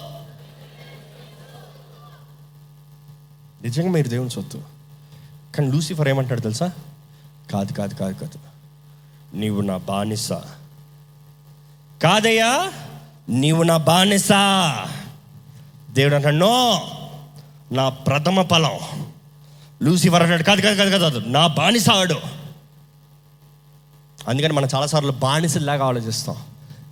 నిజంగా 3.62 3.90
మీరు 3.90 4.08
దేవుని 4.08 4.30
సొత్తు. 4.30 4.62
కానీ 5.56 5.70
లూసిఫర్ 5.70 6.08
ఏమంటాడు 6.08 6.40
తెలుసా? 6.40 6.70
కాదు 7.52 7.72
కాదు 7.72 7.94
కాదు 7.94 8.14
కాదు. 8.14 8.38
నీవు 9.36 9.60
నా 9.60 9.76
బానిస. 9.76 10.32
కాదయ్యా 12.02 12.72
నీవు 13.28 13.62
నా 13.62 13.76
బానిస. 13.76 14.28
దేవుడు 15.90 16.14
అంటాడు 16.14 16.34
నో 16.34 16.82
నా 17.72 17.88
ప్రథమ 17.88 18.42
ఫలం. 18.42 19.06
లూసిఫర్ 19.82 20.22
అంటాడు 20.22 20.42
కాదు 20.42 20.60
కాదు 20.60 20.76
కాదు 20.76 20.90
కాదు 20.90 21.18
నా 21.26 21.46
బానిస 21.46 21.90
ఆడు. 21.90 22.20
అందుకని 24.28 24.52
మనం 24.52 24.68
చాలాసార్లు 24.74 25.12
బానిసలాగా 25.12 25.84
ఆలోచిస్తాం. 25.86 26.36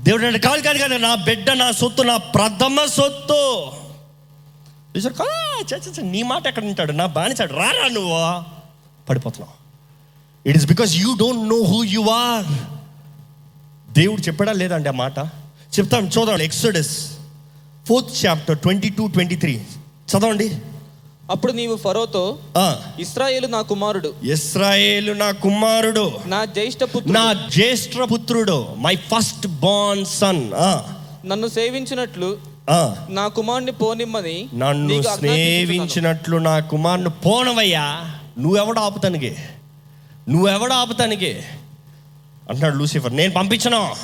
దేవుడు 0.02 0.26
అంటే 0.26 0.38
కాదు 0.38 0.62
కాదు 0.62 0.78
కాదు 0.78 0.94
నా 0.94 1.14
బిడ్డ 1.14 1.50
నా 1.50 1.70
సొత్తు 1.70 2.02
నా 2.02 2.16
ప్రథమ 2.16 2.84
సొత్తు. 2.84 3.72
కా 5.08 5.24
నీ 6.02 6.22
మాట 6.22 6.46
ఎక్కడ 6.46 6.64
ఉంటాడు 6.64 6.92
నా 6.92 7.06
బానిసాడు 7.06 7.52
రారా 7.52 7.88
నువ్వు. 7.88 8.42
పడిపోతున్నావు 9.08 9.66
it 10.48 10.56
is 10.56 10.66
because 10.66 10.96
you 10.96 11.16
don't 11.16 11.48
know 11.48 11.62
who 11.62 11.84
you 11.84 12.00
are 12.00 12.75
దేవుడు 13.96 14.20
చెప్పాడా 14.20 14.52
లేదండి 14.52 14.88
ఆ 14.88 14.92
మాట? 14.92 15.18
చెప్తాం 15.74 16.04
చూద్దాం. 16.06 16.40
Exodus 16.42 16.94
fourth 17.88 18.26
chapter 18.26 18.58
twenty 18.58 18.88
two 18.88 19.06
twenty 19.06 19.36
three 19.36 19.54
చదవండి. 20.10 20.48
అప్పుడు 21.30 21.52
నీవు 21.52 21.76
ఫరోతో 21.76 22.38
ఇస్రాయేలు 23.00 23.46
నా 23.46 23.60
కుమారుడు. 23.60 24.14
ఇస్రాయేలు 24.24 25.12
నా 25.12 25.30
కుమారుడు. 25.30 26.12
నా 26.26 26.44
జ్యేష్ఠ 26.44 26.78
నా 26.82 26.86
పుత్రుడు 26.86 27.50
జ్యేష్ఠ 27.50 28.12
పుత్రుడు 28.12 28.66
మై 28.78 28.96
ఫస్ట్ 28.96 29.46
బార్న్ 29.46 30.04
సన్ 30.06 30.44
నన్ను 31.26 31.48
సేవించినట్లు 31.48 32.38
నా 33.10 33.26
కుమారుని 33.28 33.72
పోనిమ్మని 33.72 34.48
నన్ను. 34.54 35.02
స్నేహించినట్లు 35.02 36.36
నా 36.36 36.58
కుమారుని 36.58 37.10
పోనవయ్యా. 37.10 37.86
నువ్వెవడ 38.38 38.78
ఆపుతానికి? 38.78 39.36
నువ్వెవడ 40.28 40.72
ఆపుతానికి? 40.72 41.36
అంటున్నాడు 42.48 42.76
లూసిఫర్ 42.76 43.16
నేను 43.16 43.32
పంపించను. 43.32 43.94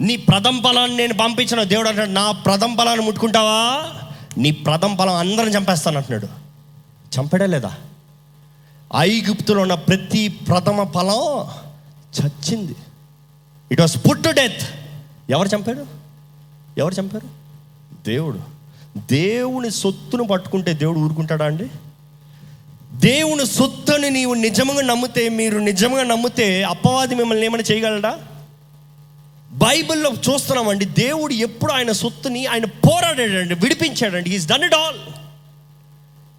నీ 0.00 0.16
ప్రథమ 0.16 0.60
బలాన్ని 0.60 0.96
నేను 0.96 1.14
పంపించను. 1.14 1.64
దేవుడు 1.64 1.88
అంటాడు 1.88 2.10
నా 2.10 2.30
ప్రథమ 2.30 2.74
బలాన్ని 2.74 3.06
ముట్టుకుంటావా? 3.06 3.84
నీ 4.38 4.50
ప్రథమ 4.50 4.96
ఫలం 4.96 5.14
అందరం 5.14 5.48
చంపేస్తాను 5.48 5.96
అంటున్నాడు. 5.96 6.28
చంపడే 7.18 7.46
లేదా? 7.46 7.74
ఐగుప్తులో 8.96 9.62
ఉన్న 9.62 9.74
ప్రతి 9.74 10.28
ప్రథమ 10.28 10.84
ఫలం 10.84 11.48
చచ్చింది. 12.20 12.76
It 13.72 13.80
was 13.80 13.98
put 13.98 14.24
to 14.24 14.28
death 14.28 14.62
ఎవరు 15.30 15.48
చంపాడు 15.48 15.86
ఎవరు 16.78 16.94
చంపారు? 16.94 17.26
దేవుడు. 18.06 18.40
దేవుని 19.10 19.70
సొత్తును 19.70 20.24
పట్టుకుంటే 20.24 20.72
దేవుడు 20.72 20.98
ఊరుకుంటాడా 20.98 21.44
అండి? 21.44 21.70
దేవుని 23.00 23.46
సొత్తుని 23.46 24.10
నీవు 24.10 24.34
నిజంగా 24.34 24.82
నమ్మితే 24.82 25.28
మీరు 25.28 25.58
నిజంగా 25.58 26.02
నమ్మితే 26.02 26.62
అప్పవాది 26.62 27.14
మిమ్మల్ని 27.14 27.46
ఏమైనా 27.46 27.64
చేయగలడా? 27.70 28.18
బైబిల్లో 29.52 30.10
చూస్తున్నామండి 30.10 30.84
దేవుడు 30.84 31.32
ఎప్పుడు 31.32 31.72
ఆయన 31.72 31.92
సొత్తుని 31.92 32.46
ఆయన 32.46 32.64
పోరాడాడండి 32.64 33.54
విడిపించాడండి. 33.54 34.30
ఈజ్ 34.30 34.48
డన్ 34.48 34.64
ఇట్ 34.64 34.74
ఆల్ 34.74 34.98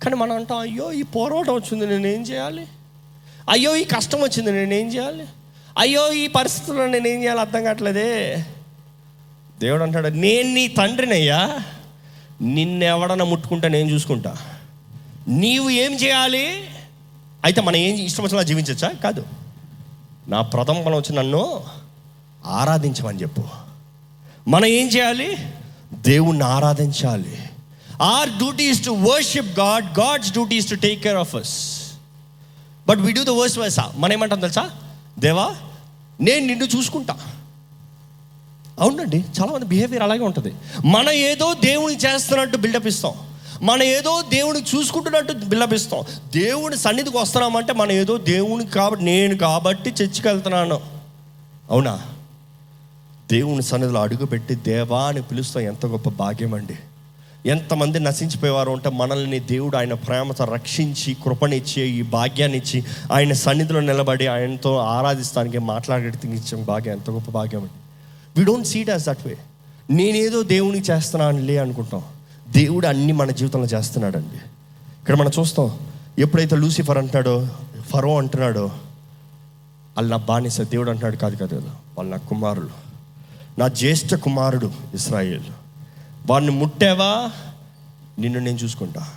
కానీ 0.03 0.15
మనం 0.15 0.35
అంటాం 0.35 0.57
అయ్యో 0.57 0.91
ఈ 0.91 1.01
పోరాటం 1.01 1.53
వచ్చింది 1.53 1.87
నేను 1.87 2.07
ఏం 2.07 2.21
చేయాలి? 2.21 2.67
అయ్యో 3.49 3.75
ఈ 3.75 3.83
కష్టం 3.83 4.21
వచ్చింది 4.21 4.51
నేను 4.51 4.73
ఏం 4.73 4.87
చేయాలి? 4.87 5.25
అయ్యో 5.77 6.13
ఈ 6.13 6.27
పరిస్థితుల్లో 6.27 6.87
నేను 6.87 7.07
ఏం 7.07 7.21
చేయాలి 7.21 7.39
అర్థం 7.39 7.63
కావట్లేదే. 7.63 8.45
దేవుడు 9.59 9.83
అంటాడు 9.83 10.07
నేను 10.07 10.53
నీ 10.53 10.67
తండ్రినయ్యా 10.67 11.59
నిన్నెవడన్నా 12.41 13.25
ముట్టుకుంటా 13.25 13.67
నేను 13.67 13.89
చూసుకుంటా. 13.89 14.37
నీవు 15.27 15.69
ఏం 15.69 15.93
చేయాలి? 15.93 16.67
అయితే 17.43 17.61
మనం 17.61 17.75
ఏం 17.75 17.95
ఇష్టం 17.95 18.23
వచ్చినా 18.23 18.41
జీవించచ్చా? 18.41 18.91
కాదు. 18.91 19.25
నా 20.27 20.41
ప్రథమ 20.41 20.81
ఫలం 20.81 20.95
వచ్చి 20.95 21.15
నన్ను 21.15 21.63
ఆరాధించమని 22.45 23.21
చెప్పు. 23.21 23.43
మనం 24.47 24.65
ఏం 24.65 24.87
చేయాలి? 24.87 25.37
దేవుణ్ణి 25.93 26.43
ఆరాధించాలి. 26.43 27.49
Our 28.01 28.29
duty 28.29 28.63
is 28.63 28.85
to 28.85 28.91
worship 28.91 29.59
God 29.59 29.99
God's 29.99 30.31
duty 30.31 30.55
is 30.55 30.69
to 30.69 30.75
take 30.75 31.03
care 31.03 31.17
of 31.17 31.35
us 31.35 31.81
but 32.87 32.99
we 32.99 33.11
do 33.11 33.23
the 33.23 33.29
vice 33.29 33.57
versa 33.57 33.93
మనం 33.97 34.13
ఏమంటాం 34.13 34.39
తెలుసా? 34.39 34.69
దేవా 35.19 35.55
నేను 36.21 36.45
నిన్ను 36.45 36.65
చూసుకుంటా. 36.65 37.17
అవునండి 38.79 39.17
చాలామంది 39.17 39.65
బిహేవియర్ 39.65 40.03
అలాగే 40.03 40.19
ఉంటుంది. 40.19 40.55
మన 40.85 41.09
ఏదో 41.09 41.53
దేవుని 41.53 41.95
చేస్తున్నట్టు 41.95 42.57
బిల్డప్ 42.57 42.87
ఇస్తాం. 42.87 43.30
మన 43.61 43.83
ఏదో 43.83 44.23
దేవుని 44.29 44.59
చూసుకుంటున్నట్టు 44.59 45.33
విలపిస్తాం. 45.33 46.03
దేవుని 46.33 46.77
సన్నిధికి 46.77 47.17
వస్తున్నామంటే 47.17 47.73
మనం 47.73 47.91
ఏదో 47.91 48.17
దేవుని 48.17 48.65
కాబట్టి 48.65 49.05
నేను 49.05 49.37
కాబట్టి 49.37 49.89
చర్చికి 49.89 50.27
వెళ్తున్నాను. 50.27 50.81
అవునా? 51.71 52.01
దేవుని 53.31 53.61
సన్నిధిలో 53.61 54.01
అడుగుపెట్టి 54.01 54.55
దేవా 54.55 55.03
అని 55.03 55.21
పిలుస్తాం. 55.21 55.63
ఎంత 55.63 55.85
గొప్ప 55.85 56.09
భాగ్యం 56.09 56.53
అండి. 56.53 56.75
ఎంతమంది 57.49 57.99
నశించిపోయేవారు 57.99 58.71
ఉంటే 58.71 58.89
మనల్ని 58.89 59.39
దేవుడు 59.39 59.77
ఆయన 59.77 59.93
ప్రేమతో 59.93 60.45
రక్షించి 60.45 61.13
కృపనిచ్చి 61.13 61.89
ఈ 61.89 62.01
భాగ్యాన్ని 62.01 62.57
ఇచ్చి 62.57 62.83
ఆయన 63.11 63.33
సన్నిధిలో 63.33 63.79
నిలబడి 63.79 64.27
ఆయనతో 64.27 64.77
ఆరాధిస్తానికి 64.77 65.59
మాట్లాడేటికి 65.59 66.55
భాగ్యం. 66.55 66.93
ఎంత 66.93 67.09
గొప్ప 67.09 67.31
భాగ్యం 67.31 67.61
అండి. 67.61 67.73
We 68.37 68.45
don't 68.45 68.67
see it 68.67 68.89
as 68.89 69.03
that 69.03 69.27
way 69.27 69.37
నేనేదో 69.89 70.43
దేవునికి 70.43 70.91
చేస్తున్నాను 70.91 71.37
లే 71.37 71.57
అనుకుంటాం 71.57 72.03
దేవుడు 72.51 72.87
అన్ని 72.87 73.13
మన 73.13 73.31
జీవితంలో 73.31 73.65
చేస్తున్నాడండి. 73.65 74.35
ఇక్కడ 74.99 75.15
మనం 75.15 75.31
చూస్తాం 75.39 75.79
ఎప్పుడైతే 76.19 76.55
లూసిఫర్ 76.55 76.97
అంటాడో 76.97 77.47
ఫరో 77.89 78.17
అంటున్నాడో 78.17 78.65
వాళ్ళు 79.95 80.11
నా 80.11 80.17
బానిస 80.17 80.61
దేవుడు 80.61 80.89
అంటున్నాడు 80.89 81.15
కాదు 81.15 81.35
కాదు 81.35 81.53
కాదు 81.55 81.69
వాళ్ళు 81.97 82.11
నా 82.11 82.17
కుమారులు. 82.17 82.69
నా 83.59 83.67
జ్యేష్ఠ 83.67 84.15
కుమారుడు 84.15 84.71
ఇస్రాయేల్. 84.93 85.43
వాడిని 86.29 86.51
ముట్టావా? 86.51 87.31
నిన్ను 88.19 88.39
నేను 88.39 88.57
చూసుకుంటా. 88.57 89.07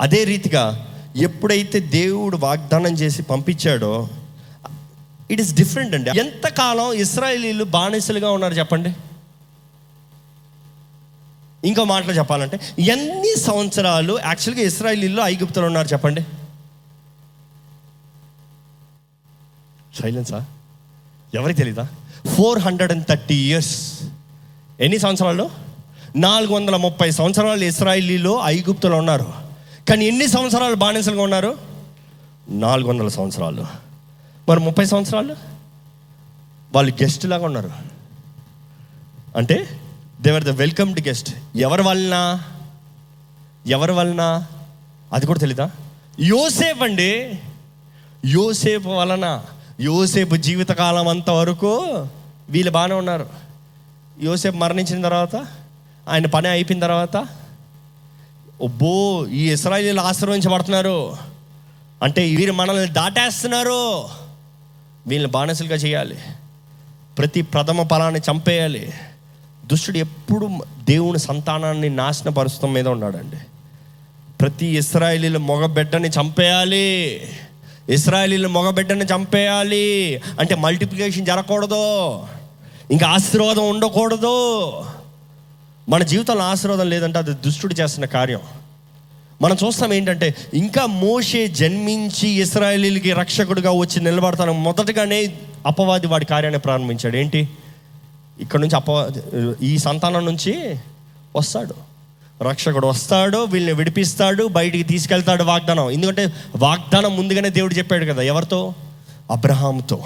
అదే 0.00 0.24
రీతిగా 0.24 0.86
ఎప్పుడైతే 1.16 1.80
దేవుడు 1.80 2.36
వాగ్దానం 2.36 2.92
చేసి 2.92 3.22
పంపించాడో 3.22 4.08
ఇట్ 5.30 5.40
ఇస్ 5.40 5.54
డిఫరెంట్ 5.54 5.94
అండి. 5.94 6.10
ఎంతకాలం 6.10 6.92
ఇస్రాయేలీలు 6.92 7.64
బానిసలుగా 7.64 8.30
ఉన్నారు 8.30 8.54
చెప్పండి? 8.54 8.96
ఇంకో 11.66 11.84
మాటలో 11.84 12.12
చెప్పాలంటే 12.12 12.60
ఎన్ని 12.78 13.40
సంవత్సరాలు 13.40 14.18
యాక్చువల్గా 14.24 14.66
ఇస్రాయేలీలు 14.66 15.22
ఐగుప్తులు 15.22 15.66
ఉన్నారు 15.66 15.88
చెప్పండి? 15.88 16.20
సైలెన్సా 20.02 20.44
ఎవరికి 21.34 21.58
తెలీదా? 21.58 21.88
Four 22.36 22.58
hundred 22.58 22.92
and 22.92 23.06
thirty 23.06 23.34
years 23.34 24.02
ఎన్ని 24.80 24.98
సంవత్సరాలు? 24.98 25.50
నాలుగు 26.16 26.54
వందల 26.54 26.76
ముప్పై 26.76 27.10
సంవత్సరాలు 27.10 27.64
ఇస్రాయిలీలో 27.64 28.40
ఐగుప్తులు 28.44 28.94
ఉన్నారు. 28.94 29.32
కానీ 29.88 30.04
ఎన్ని 30.04 30.26
సంవత్సరాలు 30.26 30.74
బానిసలుగా 30.74 31.22
ఉన్నారు? 31.22 31.58
నాలుగు 32.48 32.88
వందల 32.88 33.08
సంవత్సరాలు. 33.08 33.66
మరి 34.48 34.60
ముప్పై 34.60 34.84
సంవత్సరాలు? 34.84 35.36
వాళ్ళు 36.72 36.92
గెస్ట్ 37.02 37.26
లాగా 37.26 37.44
ఉన్నారు. 37.44 37.70
అంటే 39.36 39.80
దేవర్ 40.20 40.44
ద 40.44 40.48
వెల్కమ్డ్ 40.48 41.08
గెస్ట్ 41.08 41.34
ఎవరి 41.56 41.82
వలన? 41.82 42.40
ఎవరి 43.66 43.92
వలన? 43.92 44.46
అది 45.12 45.26
కూడా 45.26 45.38
తెలీదా? 45.38 45.70
యోసేపు 46.20 46.84
అండి. 46.84 47.40
యోసేపు 48.26 48.88
వలన. 48.88 49.44
యోసేపు 49.80 50.36
జీవితకాలం 50.36 51.08
అంత 51.08 51.30
వరకు 51.30 51.84
వీళ్ళు 52.50 52.70
బాగానే 52.70 52.94
ఉన్నారు. 52.94 53.28
యోసేపు 54.22 54.56
మరణించిన 54.56 55.02
తర్వాత 55.02 55.36
ఆయన 56.08 56.26
పని 56.26 56.48
అయిపోయిన 56.48 56.82
తర్వాత 56.82 57.26
ఒబ్బో 58.60 59.26
ఈ 59.26 59.52
ఇస్రాయిలీలు 59.52 60.00
ఆశీర్వదించబడుతున్నారు. 60.00 61.16
అంటే 62.02 62.36
వీరు 62.36 62.52
మనల్ని 62.52 62.88
దాటేస్తున్నారు. 62.88 64.08
వీళ్ళని 65.06 65.32
బానిసలుగా 65.32 65.76
చేయాలి. 65.76 66.18
ప్రతి 67.18 67.42
ప్రథమ 67.42 67.88
ఫలాన్ని 67.88 68.20
చంపేయాలి. 68.20 68.92
దుష్టుడు 69.66 69.98
ఎప్పుడు 69.98 70.50
దేవుని 70.84 71.18
సంతానాన్ని 71.18 71.90
నాశనపరుస్తాం 71.90 72.72
మీద 72.72 72.88
ఉన్నాడండి. 72.88 73.36
ప్రతి 74.40 74.66
ఇస్రాయలీల 74.66 75.36
మగబిడ్డని 75.36 76.08
చంపేయాలి. 76.08 77.20
ఇస్రాయలీల 77.88 78.46
మగబిడ్డని 78.46 79.04
చంపేయాలి. 79.04 80.22
అంటే 80.40 80.54
మల్టిప్లికేషన్ 80.54 81.26
జరగకూడదు. 81.26 82.18
ఇంకా 82.90 83.06
ఆశీర్వాదం 83.06 83.68
ఉండకూడదు. 83.68 84.70
మన 85.88 86.02
జీవితంలో 86.02 86.42
ఆశీర్వాదం 86.42 86.90
లేదంటే 86.90 87.18
అది 87.18 87.30
దుష్టుడు 87.30 87.74
చేస్తున్న 87.74 88.04
కార్యం. 88.04 88.40
మనం 89.42 89.56
చూస్తాం 89.66 89.92
ఏంటంటే 89.92 90.34
ఇంకా 90.54 90.86
మోషే 90.86 91.48
జన్మించి 91.48 92.28
ఇస్రాయలీలకి 92.28 93.12
రక్షకుడిగా 93.12 93.70
వచ్చి 93.70 94.02
నిలబడతాను 94.02 94.52
మొదటగానే 94.52 95.34
అపవాది 95.66 96.06
వాడి 96.06 96.24
కార్యాన్ని 96.24 96.60
ప్రారంభించాడు. 96.60 97.16
ఏంటి? 97.16 97.48
ఇక్కడ 98.40 98.60
నుంచి 98.60 98.76
అప్ప 98.76 98.88
ఈ 99.62 99.78
సంతానం 99.78 100.26
నుంచి 100.26 100.80
వస్తాడు. 101.36 101.74
రక్షకుడు 102.42 102.86
వస్తాడు 102.86 103.38
వీళ్ళని 103.38 103.74
విడిపిస్తాడు 103.74 104.44
బయటికి 104.44 104.84
తీసుకెళ్తాడు 104.84 105.44
వాగ్దానం. 105.44 105.90
ఎందుకంటే 105.90 106.32
వాగ్దానం 106.56 107.16
ముందుగానే 107.16 107.50
దేవుడు 107.50 107.74
చెప్పాడు 107.74 108.04
కదా 108.04 108.22
ఎవరితో? 108.22 108.74
అబ్రహాంతో 109.30 110.04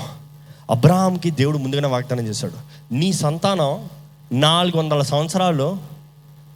అబ్రహాంకి 0.71 1.31
దేవుడు 1.31 1.59
ముందుగానే 1.59 1.89
వాగ్దానం 1.89 2.27
చేశాడు. 2.27 2.95
నీ 2.95 3.13
సంతానం 3.13 3.89
నాలుగు 4.33 4.79
వందల 4.79 5.03
సంవత్సరాలు 5.03 5.79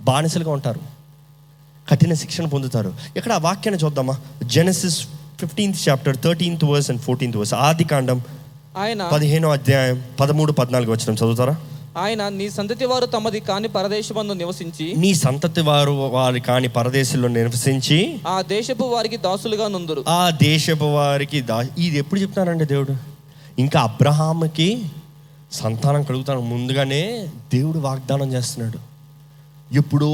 బానిసలుగా 0.02 0.50
ఉంటారు. 0.50 0.80
కఠిన 1.90 2.14
శిక్షణ 2.14 2.46
పొందుతారు. 2.46 2.94
ఇక్కడ 3.16 3.32
ఆ 3.32 3.38
వాక్యాన్ని 3.38 3.84
చూద్దామా? 3.84 4.16
Genesis 4.44 5.06
fifteenth 5.40 5.88
chapter 5.88 6.16
thirteenth 6.16 6.64
verse 6.64 6.90
and 6.90 7.02
fourteenth 7.02 7.36
verse. 7.36 7.54
ఆది 7.54 7.84
కాండం 7.84 8.22
ఆయన 8.76 9.08
పదిహేనో 9.12 9.50
అధ్యాయం 9.50 10.02
పదమూడు 10.20 10.52
పద్నాలుగు 10.52 10.90
వచ్చిన 10.90 11.14
చదువుతారా? 11.14 11.56
ఆయన 11.98 12.28
నీ 12.28 12.50
సంతతి 12.50 12.86
వారు 12.86 13.06
తమది 13.06 13.40
కాని 13.40 13.68
పరదేశమందు 13.68 14.32
నివసించి 14.32 14.94
నీ 14.96 15.14
సంతతి 15.14 15.60
వారు 15.60 15.90
వారి 15.90 16.40
కాని 16.40 16.68
పరదేశంలో 16.68 17.28
నివసించి 17.28 18.20
ఆ 18.28 18.42
దేశపు 18.42 18.84
వారికి 18.84 19.16
దాసులుగా 19.16 19.68
నుందురు. 19.68 20.04
ఆ 20.08 20.30
దేశపు 20.42 20.84
వారికి 20.84 21.40
దా 21.40 21.60
ఇది 21.78 21.98
ఎప్పుడు 21.98 22.20
చెప్తున్నారండి 22.20 22.64
దేవుడు? 22.64 22.96
ఇంకా 23.58 23.80
అబ్రహాముకి 23.80 24.82
సంతానం 25.52 26.02
కలుగుతాను. 26.02 26.40
ముందుగానే 26.40 27.26
దేవుడు 27.54 27.78
వాగ్దానం 27.78 28.32
చేస్తున్నాడు. 28.32 28.94
ఎప్పుడో 29.74 30.08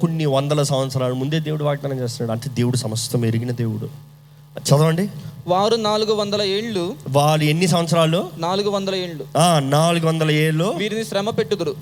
కొన్ని 0.00 0.26
వందల 0.26 0.62
సంవత్సరాల 0.62 1.12
ముందే 1.12 1.40
దేవుడు 1.40 1.64
వాగ్దానం 1.64 1.98
చేస్తున్నాడు. 1.98 2.38
అంటే 2.38 2.54
దేవుడు 2.54 2.76
సమస్తం 2.76 3.24
ఎరిగిన 3.24 3.50
దేవుడు. 3.50 4.11
చదవండి. 4.58 5.08
వారు 5.46 5.76
నాలుగు 5.76 6.14
వందల 6.14 6.42
ఏళ్ళు 6.42 6.96
వాళ్ళు 7.08 7.44
ఎన్ని 7.44 7.66
సంవత్సరాలు? 7.66 8.30
నాలుగు 8.36 8.70
వందల 8.70 8.94
ఏళ్ళు. 8.94 9.26
నాలుగు 9.58 10.06
వందల 10.06 10.30
ఏళ్ళు. 10.30 10.64
వీరిని 10.64 11.04
శ్రమ 11.04 11.30
పెట్టుదురు. 11.30 11.76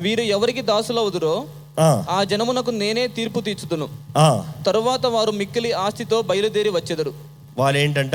వీరు 0.00 0.20
ఎవరికి 0.20 0.60
దాసులవుదురో 0.62 1.44
ఆ, 1.80 2.04
ఆ 2.10 2.24
జనమునకు 2.24 2.70
నేనే 2.70 3.06
తీర్పు 3.06 3.40
తీర్చుదును. 3.40 3.88
తరువాత 4.66 5.06
వారు 5.06 5.30
మిక్కిలి 5.30 5.72
ఆస్తితో 5.72 6.22
బయలుదేరి 6.22 6.68
వచ్చెదరు. 6.68 7.14
వాళ్ళు 7.58 7.80
ఏంటంట 7.80 8.14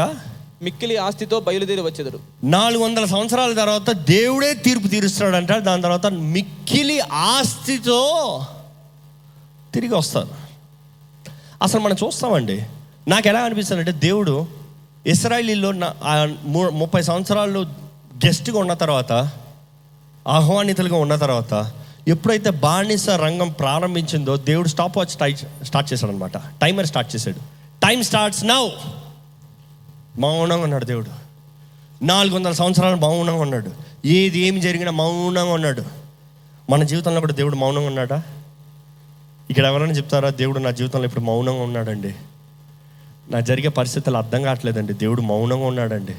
మిక్కిలి 0.61 0.97
ఆస్తితో 0.97 1.39
బయలుదేరి 1.39 1.81
వచ్చెదరు. 1.81 2.19
నాలుగు 2.43 2.83
వందల 2.83 3.05
సంవత్సరాల 3.05 3.53
తర్వాత 3.53 3.91
దేవుడే 3.91 4.53
తీర్పు 4.53 4.87
తీరుస్తాడంట. 4.87 5.51
దాని 5.51 5.81
తర్వాత 5.81 6.05
మిక్కిలి 6.05 6.99
ఆస్తితో 6.99 8.41
తిరిగి 9.73 9.95
వస్తారు 9.95 10.27
అసలు 11.61 11.79
మనం 11.79 11.95
చూస్తామండి. 12.05 12.65
నాకు 13.09 13.27
ఎలా 13.27 13.39
అనిపిస్తుంది 13.39 13.79
అంటే 13.79 13.91
దేవుడు 13.91 14.47
ఇస్రాయలీలో 15.07 15.71
నా 15.71 15.93
ముప్పై 16.71 17.01
సంవత్సరాల్లో 17.01 17.61
గెస్ట్గా 18.25 18.59
ఉన్న 18.59 18.73
తర్వాత 18.73 19.11
ఆహ్వానితులుగా 20.27 20.95
ఉన్న 20.95 21.15
తర్వాత 21.15 21.71
ఎప్పుడైతే 22.07 22.49
బానిస 22.49 23.09
రంగం 23.09 23.49
ప్రారంభించిందో 23.49 24.37
దేవుడు 24.37 24.67
స్టాప్ 24.67 24.97
వాచ్ 24.97 25.17
టై- 25.17 25.63
స్టార్ట్ 25.63 25.93
చేశాడు 25.93 26.11
అనమాట 26.11 26.37
టైమర్ 26.37 26.85
స్టార్ట్ 26.85 27.15
చేశాడు. 27.15 27.37
టైం 27.85 28.03
స్టార్ట్స్ 28.03 28.45
నౌ 28.45 28.69
మౌనంగా 30.19 30.63
ఉన్నాడు 30.63 30.85
దేవుడు. 30.85 31.29
నాలుగు 32.05 32.35
వందల 32.35 32.51
సంవత్సరాలు 32.51 32.95
మౌనంగా 32.95 33.41
ఉన్నాడు. 33.41 33.71
ఏది 34.05 34.39
ఏమి 34.39 34.61
జరిగినా 34.61 34.91
మౌనంగా 34.91 35.53
ఉన్నాడు. 35.53 35.83
మన 36.69 36.83
జీవితంలో 36.83 37.19
కూడా 37.19 37.33
దేవుడు 37.33 37.55
మౌనంగా 37.55 37.87
ఉన్నాడా? 37.87 38.23
ఇక్కడ 39.49 39.65
ఎవరైనా 39.65 39.93
చెప్తారా 39.93 40.29
దేవుడు 40.29 40.59
నా 40.59 40.71
జీవితంలో 40.71 41.05
ఇప్పుడు 41.05 41.23
మౌనంగా 41.23 41.61
ఉన్నాడండి. 41.61 42.15
నా 43.31 43.39
జరిగే 43.39 43.67
పరిస్థితులు 43.67 44.17
అర్థం 44.17 44.43
కావట్లేదండి. 44.43 44.93
దేవుడు 44.93 45.21
మౌనంగా 45.21 45.65
ఉన్నాడండి. 45.65 46.15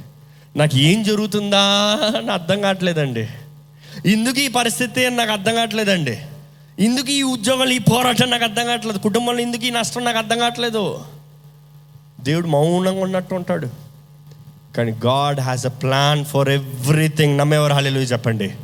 నాకు 0.58 0.76
ఏం 0.76 1.02
జరుగుతుందా 1.02 1.60
అని 2.16 2.30
అర్థం 2.30 2.60
కావట్లేదండి. 2.60 3.28
ఇందుకు 4.06 4.40
ఈ 4.40 4.48
పరిస్థితి 4.48 5.06
అని 5.06 5.16
నాకు 5.16 5.30
అర్థం 5.30 5.54
కావట్లేదండి. 5.54 6.18
ఇందుకు 6.78 7.10
ఈ 7.10 7.22
ఉద్యోగాలు 7.22 7.70
ఈ 7.70 7.78
పోరాటం 7.78 8.30
నాకు 8.30 8.44
అర్థం 8.44 8.66
కావట్లేదు. 8.66 8.98
కుటుంబంలో 8.98 9.40
ఇందుకు 9.40 9.64
ఈ 9.64 9.70
నష్టం 9.70 10.04
నాకు 10.04 10.18
అర్థం 10.18 10.38
కావట్లేదు. 10.38 11.04
దేవుడు 12.20 12.46
మౌనంగా 12.46 13.02
ఉన్నట్టు 13.02 13.34
ఉంటాడు. 13.34 13.68
కానీ 14.76 14.92
God 14.92 15.40
has 15.40 15.66
a 15.66 15.68
plan 15.68 16.24
for 16.24 16.48
everything. 16.48 17.38
నమ్మేవారు? 17.38 17.72
హాలీలు 17.72 17.98
చెప్పండి. 17.98 18.54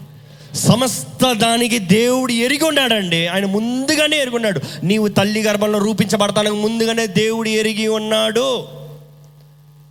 సమస్త 0.54 1.32
దానికి 1.32 1.78
దేవుడు 1.78 2.32
ఎరిగి 2.32 2.64
ఉన్నాడండి. 2.64 3.26
ఆయన 3.26 3.44
ముందుగానే 3.44 4.16
ఎరిగి 4.16 4.36
ఉన్నాడు. 4.36 4.60
నీవు 4.82 5.08
తల్లి 5.08 5.42
గర్భంలో 5.42 5.78
రూపించబడతానికి 5.78 6.56
ముందుగానే 6.56 7.06
దేవుడు 7.06 7.48
ఎరిగి 7.48 7.88
ఉన్నాడు. 7.88 8.68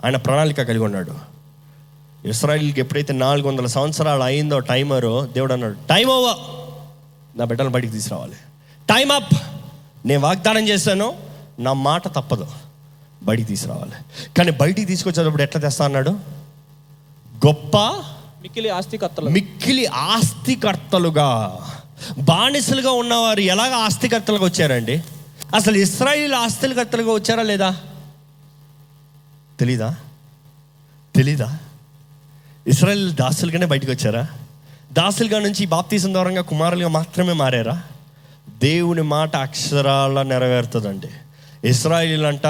ఆయన 0.06 0.15
ప్రణాళిక 0.15 0.62
కలిగి 0.62 0.84
ఉన్నాడు. 0.84 1.36
ఇస్రాయిల్కి 2.28 2.80
ఎప్పుడైతే 2.80 3.13
నాలుగు 3.13 3.48
వందల 3.48 3.65
సంవత్సరాలు 3.65 4.24
అయిందో 4.24 4.60
టైమరు 4.60 5.30
దేవుడు 5.34 5.54
అన్నాడు 5.54 5.74
టైం 5.74 6.08
ఓవర్ 6.08 6.38
నా 7.39 7.46
బిడ్డను 7.46 7.70
బయటికి 7.70 7.94
తీసుకురావాలి. 7.94 8.34
టైం 8.89 9.12
అప్ 9.12 9.34
నేను 10.06 10.22
వాగ్దానం 10.22 10.68
చేశాను. 10.68 11.13
నా 11.60 11.74
మాట 11.74 12.08
తప్పదు. 12.08 12.48
బయటికి 13.24 13.48
తీసుకురావాలి. 13.48 13.91
కానీ 14.38 14.52
బయటికి 14.52 14.86
తీసుకొచ్చేటప్పుడు 14.86 15.44
ఎట్లా 15.44 15.62
తెస్తా 15.62 15.86
అన్నాడు? 15.86 16.10
గొప్ప 17.48 17.78
మిక్కిలి 18.45 18.69
ఆస్తికర్తలు. 18.69 19.29
మిక్కిలి 19.29 19.86
ఆస్తికర్తలుగా 19.86 21.60
బానిసలుగా 22.17 22.91
ఉన్నవారు 22.91 23.39
ఎలాగ 23.39 23.73
ఆస్తికర్తలుగా 23.73 24.45
వచ్చారండి? 24.45 25.03
అసలు 25.55 25.77
ఇస్రాయిల్ 25.77 26.34
ఆస్తికర్తలుగా 26.34 27.13
వచ్చారా 27.13 27.43
లేదా? 27.43 27.77
తెలీదా? 29.60 29.95
తెలీదా? 31.15 31.58
ఇస్రాయల్ 32.67 33.12
దాసులుగానే 33.12 33.65
బయటకు 33.65 33.91
వచ్చారా? 33.91 34.27
దాసులుగా 34.93 35.39
నుంచి 35.39 35.65
బాప్తీసం 35.65 36.13
ద్వారంగా 36.13 36.41
కుమారులుగా 36.41 36.88
మాత్రమే 36.88 37.34
మారారా? 37.34 37.84
దేవుని 38.49 39.01
మాట 39.01 39.36
అక్షరాల 39.36 40.21
నెరవేరుతుందండి. 40.21 41.08
ఇస్రాయిల్ 41.67 42.25
అంట 42.25 42.47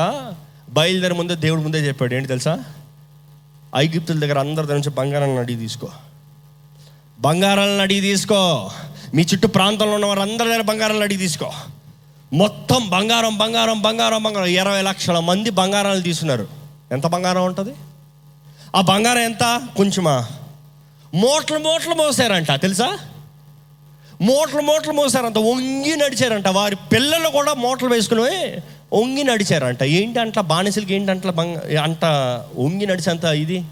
బయలుదేరి 0.70 1.14
ముందే 1.14 1.36
దేవుడి 1.36 1.64
ముందే 1.64 1.88
చెప్పాడు. 1.88 2.14
ఏంటి 2.14 2.28
తెలుసా? 2.28 2.64
ఐగిప్తుల 3.78 4.20
దగ్గర 4.20 4.40
అందరి 4.40 4.68
నుంచి 4.68 4.90
బంగారాలను 4.90 5.40
అడిగి 5.40 5.60
తీసుకో. 5.60 5.88
బంగారాలను 7.20 7.82
అడిగి 7.82 8.02
తీసుకో. 8.02 8.70
మీ 9.14 9.26
చుట్టూ 9.34 9.48
ప్రాంతంలో 9.48 9.94
ఉన్న 9.94 10.06
వారందరి 10.06 10.50
దగ్గర 10.50 10.62
బంగారాలను 10.62 11.04
అడిగి 11.04 11.20
తీసుకో. 11.20 11.52
మొత్తం 12.34 12.90
బంగారం 12.90 13.38
బంగారం 13.38 13.82
బంగారం 13.82 14.24
బంగారం. 14.24 14.46
ఇరవై 14.46 14.82
లక్షల 14.82 15.20
మంది 15.20 15.50
బంగారాలు 15.50 16.02
తీసుకున్నారు. 16.02 16.48
ఎంత 16.92 17.08
బంగారం 17.08 17.46
ఉంటుంది? 17.46 17.74
ఆ 18.76 18.82
బంగారం 18.82 19.20
ఎంత? 19.20 19.62
కొంచెమా. 19.78 20.26
మోట్లు 21.16 21.58
మూటలు 21.58 21.94
మోసారంట 21.94 22.52
తెలుసా? 22.52 22.98
మోట్లు 24.22 24.62
మోట్లు 24.62 24.94
మోసారంట. 24.94 25.38
వంగి 25.38 25.96
నడిచారంట. 25.96 26.48
వారి 26.48 26.76
పిల్లలు 26.76 27.30
కూడా 27.30 27.54
మూటలు 27.54 27.90
వేసుకుని 27.90 28.62
వంగి 28.94 29.24
నడిచారంట. 29.24 29.84
ఏంటి 29.84 30.20
అంట 30.20 30.40
బానిసలకి 30.40 30.94
ఏంటి 30.94 31.12
అంట 31.12 31.28
బంగ 31.28 31.80
అంట 31.80 32.06
వంగి 32.58 32.86
నడిచేంత 32.86 33.24
ఇది? 33.24 33.66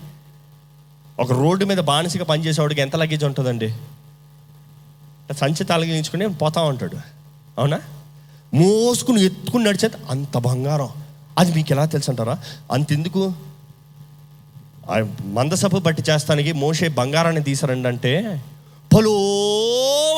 ఒక 1.20 1.32
రోడ్డు 1.32 1.66
మీద 1.66 1.78
బానిసగా 1.78 2.24
పనిచేసేవాడికి 2.24 2.82
ఎంత 2.82 2.96
లగేజ్ 2.96 3.24
ఉంటుందండి? 3.24 3.76
సంచి 5.34 5.64
తలగించుకుని 5.64 6.28
పోతా 6.28 6.62
ఉంటాడు. 6.62 6.98
అవునా? 7.58 7.82
మోసుకుని 8.54 9.26
ఎత్తుకుని 9.26 9.64
నడిచేది 9.64 9.96
అంత 10.10 10.38
బంగారం. 10.38 10.90
అది 11.38 11.54
మీకు 11.54 11.72
ఎలా 11.72 11.86
తెలుసు 11.86 12.12
అంటారా 12.12 12.38
అంతెందుకు? 12.72 13.34
ఆ 14.92 15.10
మందసపు 15.26 15.78
బట్టి 15.78 16.04
చేస్తానికి 16.10 16.52
మోసే 16.52 16.88
బంగారాన్ని 16.88 17.44
తీసారండి 17.44 17.88
అంటే 17.88 18.42
పలు 18.96 19.14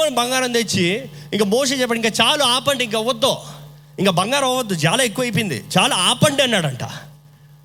బంగారం 0.09 0.51
తెచ్చి 0.51 1.09
ఇంకా 1.33 1.45
మోసే 1.45 1.75
చెప్పండి 1.75 2.07
ఇంకా 2.07 2.25
చాలు 2.25 2.43
ఆపండి 2.43 2.83
ఇంకా 2.83 2.99
వద్దు. 2.99 3.35
ఇంకా 3.99 4.11
బంగారం 4.11 4.47
అవ్వద్దు 4.47 4.73
చాలా 4.73 5.03
ఎక్కువైపోయింది. 5.03 5.63
చాలా 5.77 5.95
ఆపండి 5.95 6.43
అన్నాడంట. 6.43 6.83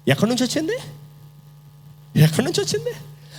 ఎక్కడి 0.09 0.31
నుంచి 0.31 0.45
వచ్చింది? 0.45 0.73
ఎక్కడి 2.23 2.45
నుంచి 2.45 2.65
వచ్చింది? 2.65 2.93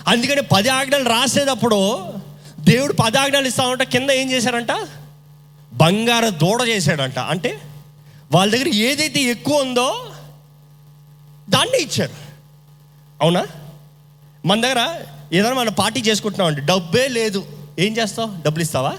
అందుకని 0.08 0.42
పది 0.42 0.70
ఆజ్ఞలు 0.70 1.10
రాసేటప్పుడు 1.10 2.14
దేవుడు 2.60 2.94
పది 2.94 3.18
ఆజ్ఞలు 3.18 3.48
ఇస్తామంట 3.48 3.84
కింద 3.84 4.10
ఏం 4.10 4.32
చేశారంట 4.32 4.88
బంగారు 5.74 6.30
దూడ 6.30 6.62
చేశాడంట. 6.62 7.20
అంటే 7.20 7.62
వాళ్ళ 8.32 8.54
దగ్గర 8.54 8.68
ఏదైతే 8.68 9.22
ఎక్కువ 9.22 9.62
ఉందో 9.62 10.12
దాన్ని 11.50 11.82
ఇచ్చారు. 11.82 12.14
అవునా? 13.22 13.48
మన 14.46 14.62
దగ్గర 14.62 15.02
ఏదైనా 15.34 15.56
మనం 15.56 15.74
పార్టీ 15.74 16.00
చేసుకుంటున్నామండి. 16.00 16.62
డబ్బే 16.62 17.08
లేదు. 17.08 17.46
ఏం 17.80 17.98
చేస్తావు? 17.98 18.44
డబ్బులు 18.46 18.64
ఇస్తావా? 18.64 18.98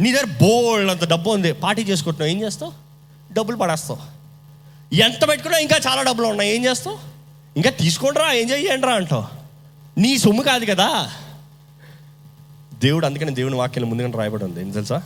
నీ 0.00 0.12
దగ్గర 0.12 0.24
బోల్డ్ 0.24 0.90
అంత 0.90 1.08
డబ్బు 1.08 1.30
ఉంది 1.30 1.52
పార్టీ 1.52 1.82
చేసుకుంటున్నావు 1.82 2.36
ఏం 2.36 2.42
చేస్తావు? 2.42 2.72
డబ్బులు 3.32 3.56
పడేస్తావు. 3.56 4.20
ఎంత 4.94 5.28
పెట్టుకున్నా 5.28 5.58
ఇంకా 5.58 5.76
చాలా 5.86 6.02
డబ్బులు 6.02 6.26
ఉన్నాయి 6.26 6.54
ఏం 6.54 6.64
చేస్తావు? 6.64 6.98
ఇంకా 7.56 7.70
తీసుకోండిరా 7.70 8.32
ఏం 8.32 8.50
చెయ్యండిరా 8.50 8.92
అంటావు. 8.92 9.24
నీ 10.00 10.18
సొమ్ము 10.18 10.42
కాదు 10.42 10.64
కదా. 10.64 11.12
దేవుడు 12.78 13.06
అందుకని 13.06 13.34
దేవుని 13.34 13.54
వాక్యం 13.54 13.90
ముందుగానే 13.90 14.18
రాయబడి 14.18 14.44
ఉంది 14.44 14.60
ఏం 14.60 14.70
తెలుసా? 14.70 15.02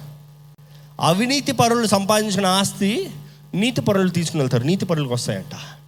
అవినీతి 1.00 1.52
పరులు 1.52 1.86
సంపాదించిన 1.86 2.46
ఆస్తి 2.46 3.10
నీతి 3.54 3.80
పరులు 3.80 4.08
తీసుకుని 4.08 4.42
వెళ్తారు 4.42 4.64
నీతి 4.64 4.84
పరులకు 4.84 5.12
వస్తాయంట. 5.12 5.84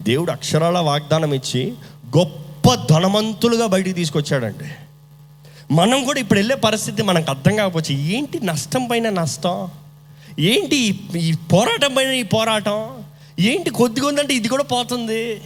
దేవుడు 0.00 0.32
అక్షరాల 0.32 0.78
వాగ్దానం 0.78 1.34
ఇచ్చి 1.34 1.74
గొప్ప 2.18 2.74
ధనవంతులుగా 2.74 3.66
బయటికి 3.66 3.94
తీసుకొచ్చాడండి. 3.94 4.64
మనం 5.70 6.04
కూడా 6.04 6.20
ఇప్పుడు 6.20 6.38
వెళ్ళే 6.38 6.54
పరిస్థితి 6.54 7.02
మనకు 7.02 7.30
అర్థం 7.30 7.56
కాకపోవచ్చు. 7.56 7.96
ఏంటి 7.96 8.44
నష్టం 8.44 8.86
పైన 8.86 9.10
నష్టం? 9.10 9.68
ఏంటి 10.40 11.00
ఈ- 11.16 11.34
పోరాటం 11.52 11.94
పైన 11.94 12.08
ఈ 12.08 12.22
పోరాటం? 12.22 12.90
ఏంటి 13.40 13.70
కొద్దిగా 13.70 14.06
ఉందంటే 14.08 14.34
ఇది 14.34 14.48
కూడా 14.48 14.62
పోతుంది? 14.62 15.40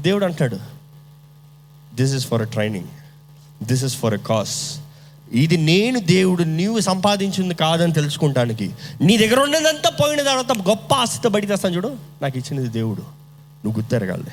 దేవుడు 0.00 0.24
అంటాడు 0.24 0.58
this 1.94 2.14
is 2.14 2.26
for 2.26 2.42
a 2.42 2.44
training 2.44 2.84
this 3.64 3.84
is 3.84 3.96
for 3.96 4.14
a 4.14 4.16
cause 4.16 4.78
ఇది 5.32 5.56
నేను 5.56 6.00
దేవుడు 6.00 6.42
నీవు 6.42 6.80
సంపాదించింది 6.80 7.54
కాదని 7.54 7.92
తెలుసుకుంటానికి. 7.92 8.70
నీ 9.00 9.16
దగ్గర 9.16 9.40
ఉన్నదంతా 9.40 9.90
పోయిన 9.90 10.22
తర్వాత 10.22 10.68
గొప్ప 10.68 10.94
ఆస్తితో 10.94 11.28
బయటికి 11.28 11.52
తెస్తాను 11.52 11.74
చూడు. 11.74 11.96
నాకు 12.22 12.38
ఇచ్చినది 12.38 12.68
దేవుడు. 12.68 13.00
నువ్వు 13.64 13.80
గుర్తెరగాలి 13.80 14.30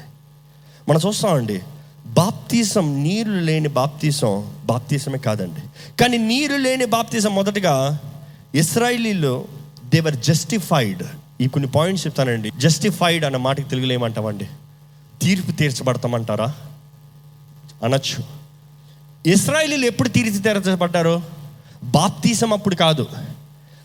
మనం 0.89 0.99
చూస్తామండి 1.07 1.61
బాప్తీసం 2.09 3.03
నీరు 3.03 3.31
లేని 3.31 3.67
బాప్తీసం 3.67 4.53
బాప్తీసమే 4.65 5.17
కాదండి. 5.17 5.61
కానీ 6.01 6.17
నీరు 6.17 6.55
లేని 6.55 6.85
బాప్తీసం 6.85 7.35
మొదటగా 7.35 7.99
ఇస్రాయలీలో 8.55 9.45
దేవర్ 9.85 10.15
జస్టిఫైడ్ 10.15 11.03
ఈ 11.41 11.47
కొన్ని 11.47 11.71
పాయింట్స్ 11.71 12.07
చెప్తానండి. 12.07 12.51
జస్టిఫైడ్ 12.57 13.25
అన్న 13.25 13.37
మాటకి 13.37 13.69
తెలుగులో 13.69 13.93
ఏమంటామండి? 13.93 14.47
తీర్పు 15.21 15.51
తీర్చబడతామంటారా? 15.51 16.55
అనొచ్చు. 17.83 18.23
ఇస్రాయలీలు 19.25 19.85
ఎప్పుడు 19.85 20.09
తీర్చి 20.09 20.39
తీర్చబడ్డారు? 20.39 21.23
బాప్తీసం 21.83 22.53
అప్పుడు 22.53 22.75
కాదు. 22.75 23.07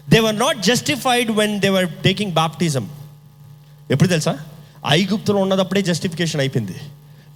They 0.09 0.21
were 0.21 0.39
not 0.39 0.63
justified 0.63 1.31
when 1.31 1.61
they 1.61 1.69
were 1.69 1.89
taking 1.89 2.33
baptism 2.33 2.89
ఎప్పుడు 3.91 4.09
తెలుసా? 4.09 4.39
ఐగుప్తులో 4.89 5.39
ఉన్నదప్పుడే 5.39 5.83
జస్టిఫికేషన్ 5.83 6.41
అయిపోయింది. 6.41 6.75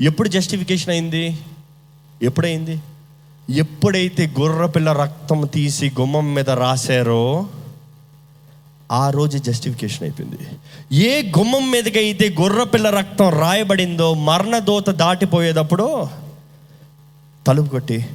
ఎప్పుడు 0.00 0.28
జస్టిఫికేషన్ 0.28 0.90
అయింది? 0.90 1.38
ఎప్పుడైంది? 2.22 2.80
ఎప్పుడైతే 3.50 4.34
గొర్రెపిల్ల 4.40 4.92
రక్తం 4.92 5.48
తీసి 5.54 5.92
గుమ్మం 6.00 6.34
మీద 6.34 6.50
రాశారో 6.50 7.48
ఆ 8.92 9.10
రోజు 9.10 9.38
జస్టిఫికేషన్ 9.38 10.02
అయిపోయింది. 10.02 10.38
ఏ 10.92 11.32
గుమ్మం 11.38 11.70
మీదకైతే 11.70 11.98
అయితే 11.98 12.36
గొర్రెపిల్ల 12.40 12.90
రక్తం 12.90 13.28
రాయబడిందో 13.28 14.14
మరణదోత 14.14 14.90
దాటిపోయేటప్పుడు 14.90 16.08
తలుపు 17.46 17.68
కొట్టి 17.68 18.06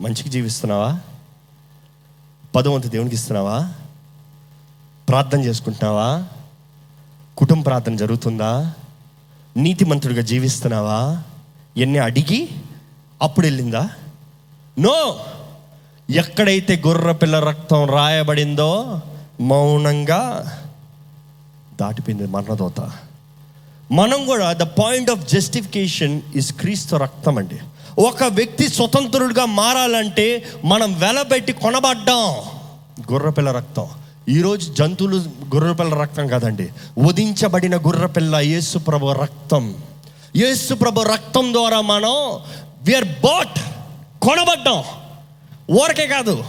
మంచికి 0.00 0.28
జీవిస్తున్నావా? 0.28 1.00
పదవంతు 2.54 2.88
దేవునికి 2.88 3.14
ఇస్తున్నావా? 3.14 3.72
ప్రార్థన 5.08 5.40
చేసుకుంటున్నావా? 5.40 6.24
కుటుంబ 7.36 7.66
ప్రార్థన 7.66 7.96
జరుగుతుందా? 7.96 8.74
నీతిమంతుడిగా 9.56 10.22
జీవిస్తున్నావా? 10.22 11.22
ఎన్ని 11.76 11.98
అడిగి 11.98 12.48
అప్పుడు 13.22 13.46
వెళ్ళిందా? 13.46 13.90
నో! 14.78 15.20
ఎక్కడైతే 16.10 16.82
గొర్రెపిల్ల 16.86 17.40
రక్తం 17.40 17.86
రాయబడిందో 17.86 19.00
మౌనంగా 19.40 20.52
దాటిపోయింది 21.80 22.26
మరణదోత. 22.26 22.90
మనం 23.92 24.26
కూడా 24.26 24.52
the 24.52 24.62
point 24.62 25.10
of 25.10 25.28
justification 25.28 26.20
is 26.34 26.52
క్రీస్తు 26.52 26.96
రక్తం 26.96 27.38
అండి. 27.38 27.58
ఒక 27.98 28.24
వ్యక్తి 28.24 28.68
స్వతంత్రుడిగా 28.68 29.44
మారాలంటే 29.44 30.44
మనం 30.64 30.98
వెలబెట్టి 30.98 31.52
కొనబడ్డాం. 31.52 32.34
గుర్రపిల్ల 33.12 33.52
రక్తం. 33.52 33.86
ఈరోజు 34.30 34.72
జంతువులు 34.72 35.16
గుర్రపిల్ల 35.54 35.94
రక్తం 35.94 36.26
కాదండి. 36.26 36.68
ఉదించబడిన 36.98 37.76
గుర్రపిల్ల 37.76 38.36
యేసు 38.36 38.78
ప్రభు 38.78 39.12
రక్తం. 39.12 39.74
యేసు 40.36 40.74
ప్రభు 40.74 41.00
రక్తం 41.00 41.52
ద్వారా 41.52 41.80
మనం 41.80 42.12
విఆర్ 42.82 43.04
బాట్ 43.04 43.60
కొనబడ్డాం. 44.22 44.84
ఊరకే 45.70 46.06
కాదు. 46.06 46.44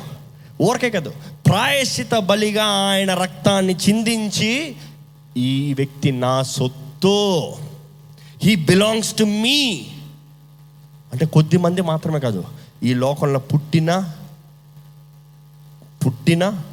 ఊరకే 0.62 0.90
కాదు. 0.90 1.14
ప్రాయశ్చిత 1.48 2.14
బలిగా 2.16 2.64
ఆయన 2.64 3.14
రక్తాన్ని 3.14 3.76
చిందించి 3.76 4.76
ఈ 5.38 5.74
వ్యక్తి 5.74 6.12
నా 6.12 6.44
సొత్తు. 6.44 7.54
హీ 8.44 8.56
బిలాంగ్స్ 8.56 9.16
టు 9.16 9.24
మీ 9.24 9.86
అంటే 11.14 11.26
కొద్ది 11.26 11.58
మంది 11.58 11.82
మాత్రమే 11.82 12.20
కాదు. 12.20 12.44
ఈ 12.84 12.94
లోకంలో 12.94 13.40
పుట్టిన 13.40 14.14
పుట్టిన 16.06 16.64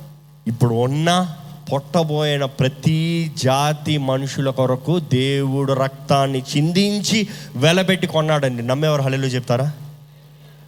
ఇప్పుడు 0.48 0.74
ఉన్న 0.74 1.36
పొట్టబోయిన 1.72 2.44
ప్రతి 2.44 3.32
జాతి 3.36 3.98
మనుషుల 3.98 4.50
కొరకు 4.50 4.98
దేవుడు 4.98 5.72
రక్తాన్ని 5.72 6.42
చిందించి 6.56 7.28
వెలబెట్టి 7.56 8.06
కొన్నాడండి. 8.06 8.66
నమ్మేవారు 8.66 9.02
హలెలు 9.02 9.26
చెప్తారా? 9.26 9.72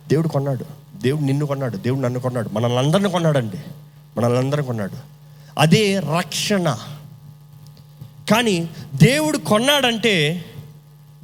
దేవుడు 0.09 0.29
కొన్నాడు. 0.29 0.65
దేవుడు 1.03 1.23
నిన్ను 1.23 1.47
కొన్నాడు. 1.47 1.77
దేవుడు 1.77 2.01
నన్ను 2.01 2.21
కొన్నాడు. 2.21 2.51
మనల్ని 2.53 2.79
అందరిని 2.79 3.11
కొన్నాడండి. 3.11 3.57
మనల్ని 4.17 4.39
అందరిని 4.39 4.67
కొన్నాడు. 4.67 4.93
అదే 5.59 5.99
రక్షణ. 5.99 6.79
కానీ 8.31 8.71
దేవుడు 8.95 9.39
కొన్నాడంటే 9.39 10.45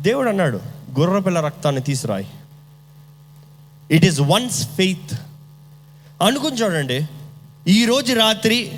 దేవుడు 0.01 0.29
అన్నాడు 0.29 0.61
గుర్రపిల్ల 1.01 1.41
రక్తాన్ని 1.41 1.83
తీసురాయి. 1.83 2.27
ఇట్ 3.91 4.05
ఈస్ 4.05 4.21
వన్స్ 4.21 4.69
ఫెయిత్ 4.69 5.21
అనుకుని 6.23 6.57
చూడండి 6.57 7.09
ఈరోజు 7.69 8.13
రాత్రి 8.15 8.73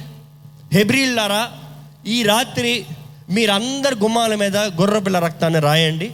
హెబ్రిల్లారా 0.72 1.49
ఈ 2.07 2.22
రాత్రి 2.22 2.86
మీరందరు 3.30 3.95
గుమ్మాల 3.95 4.34
మీద 4.34 4.57
గుర్రపిల్ల 4.57 5.18
రక్తాన్ని 5.18 5.61
రాయండి. 5.61 6.12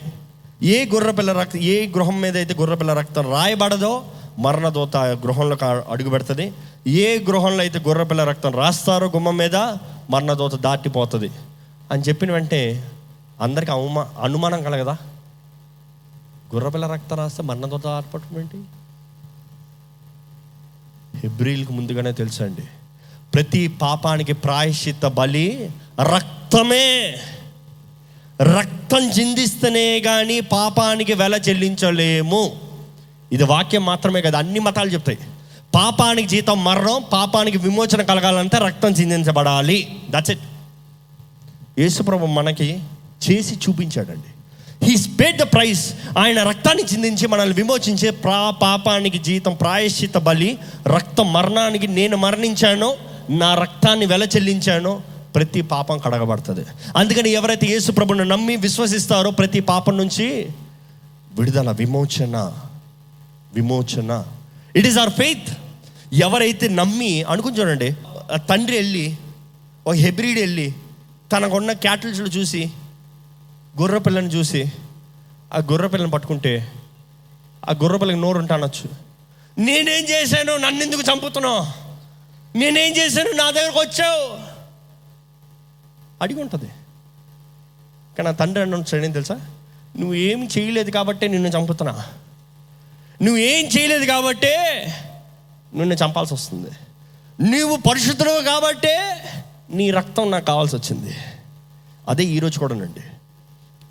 ఏ 0.62 0.85
గుర్రపిల్ల 0.95 1.33
రక్తం 1.33 1.59
ఏ 1.59 1.87
గృహం 1.87 2.20
మీద 2.20 2.37
అయితే 2.37 2.55
గుర్రపిల్ల 2.55 2.93
రక్తం 2.93 3.31
రాయబడదో 3.33 4.05
మరణదోత 4.39 4.97
గృహంలో 4.97 5.57
అడుగు 5.89 6.11
పెడుతుంది. 6.11 6.53
ఏ 6.87 7.18
గృహంలో 7.18 7.59
అయితే 7.59 7.79
గుర్రపిల్ల 7.79 8.25
రక్తం 8.25 8.53
రాస్తారో 8.53 9.07
గుమ్మం 9.07 9.37
మీద 9.37 9.57
మరణదోత 10.11 10.55
దాటిపోతుంది. 10.55 11.31
అని 11.93 12.03
చెప్పిన 12.03 12.33
వెంటనే 12.33 12.83
అందరికి 13.41 13.70
అవమా 13.70 14.09
అనుమానం 14.20 14.62
కలగదా? 14.62 14.97
గుర్రపిల్ల 16.55 16.87
రక్తం 16.87 17.16
రాస్తే 17.16 17.43
మరణదోత 17.43 17.87
ఆర్పటం 17.87 18.41
ఏంటి? 18.41 18.57
హెబ్రిల్కి 21.23 21.73
ముందుగానే 21.73 22.12
తెలుసండి. 22.12 22.62
ప్రతి 23.35 23.69
పాపానికి 23.69 24.33
ప్రాయశ్చిత 24.33 25.07
బలి 25.07 25.71
రక్తమే. 26.01 27.15
రక్తం 28.43 29.11
చిందిస్తేనే 29.11 30.01
కానీ 30.01 30.41
పాపానికి 30.41 31.12
వెల 31.12 31.35
చెల్లించలేము. 31.35 32.53
ఇది 33.33 33.45
వాక్యం 33.45 33.85
మాత్రమే 33.85 34.23
కదా 34.23 34.39
అన్ని 34.39 34.61
మతాలు 34.61 34.91
చెప్తాయి. 34.91 35.19
పాపానికి 35.75 36.29
జీతం 36.29 36.65
మరణం 36.65 37.05
పాపానికి 37.12 37.59
విమోచన 37.59 38.03
కలగాలంటే 38.03 38.59
రక్తం 38.59 38.91
చిందించబడాలి. 38.91 39.97
దట్స్ 40.11 40.31
ఇట్ 40.31 40.41
యేసుప్రభు 41.79 42.27
మనకి 42.27 42.83
చేసి 43.31 43.55
చూపించాడండి. 43.55 44.34
హీ 44.85 44.97
స్పేడ్ 44.97 45.37
ద 45.39 45.43
ప్రైస్ 45.43 45.85
ఆయన 46.18 46.43
రక్తాన్ని 46.43 46.82
చిందించి 46.82 47.26
మనల్ని 47.26 47.55
విమోచించే 47.55 48.11
ప్రా 48.11 48.51
పాపానికి 48.51 49.18
జీతం 49.18 49.55
ప్రాయశ్చిత 49.55 50.16
బలి 50.18 50.59
రక్త 50.87 51.20
మరణానికి 51.20 51.87
నేను 51.99 52.16
మరణించానో 52.16 52.91
నా 53.30 53.55
రక్తాన్ని 53.55 54.07
వెల 54.07 54.24
చెల్లించానో 54.24 54.93
ప్రతి 55.35 55.61
పాపం 55.61 55.99
కడగబడుతుంది. 55.99 56.64
అందుకని 56.97 57.30
ఎవరైతే 57.30 57.66
యేసు 57.66 57.93
ప్రభుని 57.93 58.24
నమ్మి 58.24 58.57
విశ్వసిస్తారో 58.57 59.30
ప్రతి 59.30 59.61
పాపం 59.61 59.97
నుంచి 59.97 60.26
విడుదల 61.39 61.70
విమోచన 61.70 62.37
విమోచన. 63.55 64.11
ఇట్ 64.76 64.87
ఈస్ 64.87 64.99
అవర్ 64.99 65.14
ఫెయిత్ 65.20 65.51
ఎవరైతే 66.26 66.68
నమ్మి 66.68 67.12
అనుకుని 67.22 67.57
చూడండి 67.59 67.89
తండ్రి 68.51 68.76
వెళ్ళి 68.76 69.07
ఒక 69.87 69.95
హెబ్రిడ్ 69.95 70.39
వెళ్ళి 70.41 70.68
తనకున్న 71.32 71.72
క్యాటిల్స్లు 71.72 72.30
చూసి 72.39 72.62
గొర్రె 73.81 73.99
పిల్లని 73.99 74.29
చూసి 74.29 74.72
ఆ 75.55 75.59
గొర్రె 75.59 75.89
పిల్లని 75.89 76.11
పట్టుకుంటే 76.11 76.72
ఆ 77.70 77.72
గుర్ర 77.72 77.97
పిల్లకి 77.97 78.20
నోరు 78.20 78.39
ఉంటానొచ్చు 78.39 78.91
నేనేం 79.59 80.05
చేశాను? 80.05 80.57
నన్ను 80.57 80.83
ఎందుకు 80.83 81.03
చంపుతున్నావు? 81.03 81.66
నేనేం 82.59 82.97
చేశాను? 82.97 83.31
నా 83.31 83.51
దగ్గరకు 83.51 83.79
వచ్చావు? 83.79 84.39
అడిగి 86.22 86.41
ఉంటుంది. 86.41 86.66
కానీ 88.18 88.22
నా 88.22 88.31
తండ్రి 88.31 88.62
అన్న 88.62 89.12
తెలుసా? 89.12 89.35
నువ్వు 89.97 90.14
ఏం 90.14 90.49
చేయలేదు 90.59 90.91
కాబట్టే 90.91 91.29
నిన్ను 91.29 91.49
చంపుతున్నా. 91.49 92.07
నువ్వు 93.22 93.37
ఏం 93.37 93.64
చేయలేదు 93.66 94.05
కాబట్టే 94.05 94.57
నిన్ను 95.75 95.95
చంపాల్సి 95.95 96.35
వస్తుంది. 96.35 96.70
నువ్వు 97.59 97.77
పరిశుద్ధుడు 97.77 98.45
కాబట్టే 98.45 99.25
నీ 99.70 99.91
రక్తం 99.91 100.31
నాకు 100.31 100.45
కావాల్సి 100.45 100.77
వచ్చింది. 100.77 101.16
అదే 102.09 102.25
ఈరోజు 102.25 102.59
కూడానండి 102.59 103.01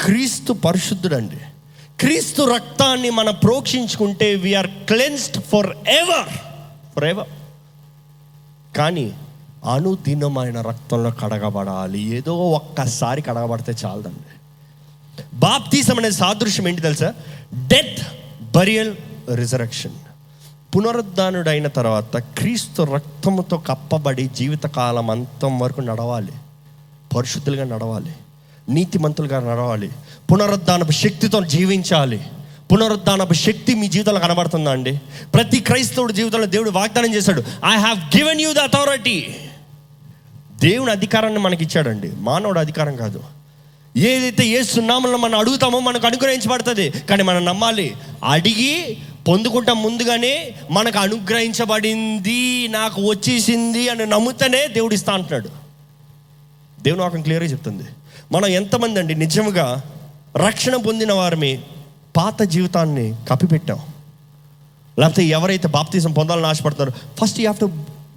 క్రీస్తు 0.03 0.53
పరిశుద్ధుడండి. 0.53 1.37
క్రీస్తు 1.99 2.41
రక్తాన్ని 2.41 3.09
మనం 3.09 3.35
ప్రోక్షించుకుంటే 3.43 4.35
we are 4.35 4.67
cleansed 4.67 5.43
for 5.43 5.67
ever 5.87 6.29
for 6.95 7.03
ever 7.03 7.27
కానీ 8.77 9.13
అనుదినమైన 9.73 10.61
రక్తంలో 10.61 11.11
కడగబడాలి. 11.11 12.01
ఏదో 12.01 12.37
ఒక్కసారి 12.37 13.21
కడగబడితే 13.21 13.75
చాలదండి. 13.85 14.33
బాప్తీసం 15.33 15.97
అనే 15.97 16.11
సాదృశ్యం 16.11 16.67
ఏంటి 16.67 16.81
తెలుసా? 16.81 17.13
డెత్ 17.67 18.07
బరియల్ 18.55 18.95
రిజరక్షన్ 19.35 19.93
పునరుద్ధానుడైన 20.75 21.67
తర్వాత 21.67 22.17
క్రీస్తు 22.17 22.81
రక్తముతో 22.81 23.57
కప్పబడి 23.57 24.29
జీవితకాలం 24.35 25.09
అంతం 25.09 25.59
వరకు 25.59 25.81
నడవాలి. 25.81 26.31
పరిశుద్ధులుగా 27.15 27.63
నడవాలి. 27.63 28.11
నీతిమంతులుగా 28.69 29.39
నడవాలి. 29.39 29.89
పునరుద్ధానపు 30.31 30.91
శక్తితో 30.91 31.41
జీవించాలి. 31.41 32.21
పునరుద్ధానపు 32.71 33.33
శక్తి 33.33 33.75
మీ 33.75 33.87
జీవితంలో 33.87 34.19
కనబడుతుందా 34.19 34.71
అండి? 34.71 35.01
ప్రతి 35.33 35.59
క్రైస్తవుడు 35.59 36.13
జీవితంలో 36.13 36.45
దేవుడు 36.45 36.69
వాగ్దానం 36.69 37.13
చేశాడు. 37.13 37.43
I 37.65 37.77
have 37.77 38.17
given 38.17 38.41
you 38.41 38.53
the 38.53 38.59
authority 38.59 39.35
దేవుని 40.59 40.91
అధికారాన్ని 40.91 41.39
మనకి 41.39 41.63
ఇచ్చాడండి 41.63 42.11
మానవుడు 42.15 42.59
అధికారం 42.59 42.95
కాదు. 42.95 43.23
ఏదైతే 43.97 44.45
ఏ 44.45 44.63
సున్నామంలో 44.63 45.17
మనం 45.17 45.39
అడుగుతామో 45.39 45.79
మనకు 45.79 46.07
అనుగ్రహించబడుతుంది. 46.07 46.89
కానీ 46.89 47.23
మనం 47.23 47.45
నమ్మాలి 47.45 47.93
అడిగి 48.23 48.97
పొందుకుంటాం 49.27 49.83
ముందుగానే 49.83 50.55
మనకు 50.71 50.99
అనుగ్రహించబడింది 50.99 52.67
నాకు 52.67 53.09
వచ్చేసింది 53.09 53.89
అని 53.89 54.05
నమ్ముతనే 54.05 54.67
దేవుడు 54.67 54.93
ఇస్తా 54.93 55.13
అంటున్నాడు. 55.13 55.49
దేవుని 56.81 57.01
వాక్యం 57.01 57.21
క్లియర్గా 57.21 57.49
చెప్తుంది. 57.49 57.83
మనం 58.33 58.47
ఎంతమంది 58.49 58.99
అండి 58.99 59.15
నిజముగా 59.15 59.65
రక్షణ 60.37 60.75
పొందిన 60.75 61.13
వారిని 61.13 61.51
పాత 62.15 62.41
జీవితాన్ని 62.43 63.13
కప్పిపెట్టాం. 63.29 63.79
లేకపోతే 64.97 65.23
ఎవరైతే 65.27 65.67
బాప్తీసం 65.67 66.11
పొందాలని 66.11 66.47
ఆశపడతారో 66.47 66.91
first 67.19 67.39
you 67.39 67.45
have 67.45 67.59
to 67.59 67.69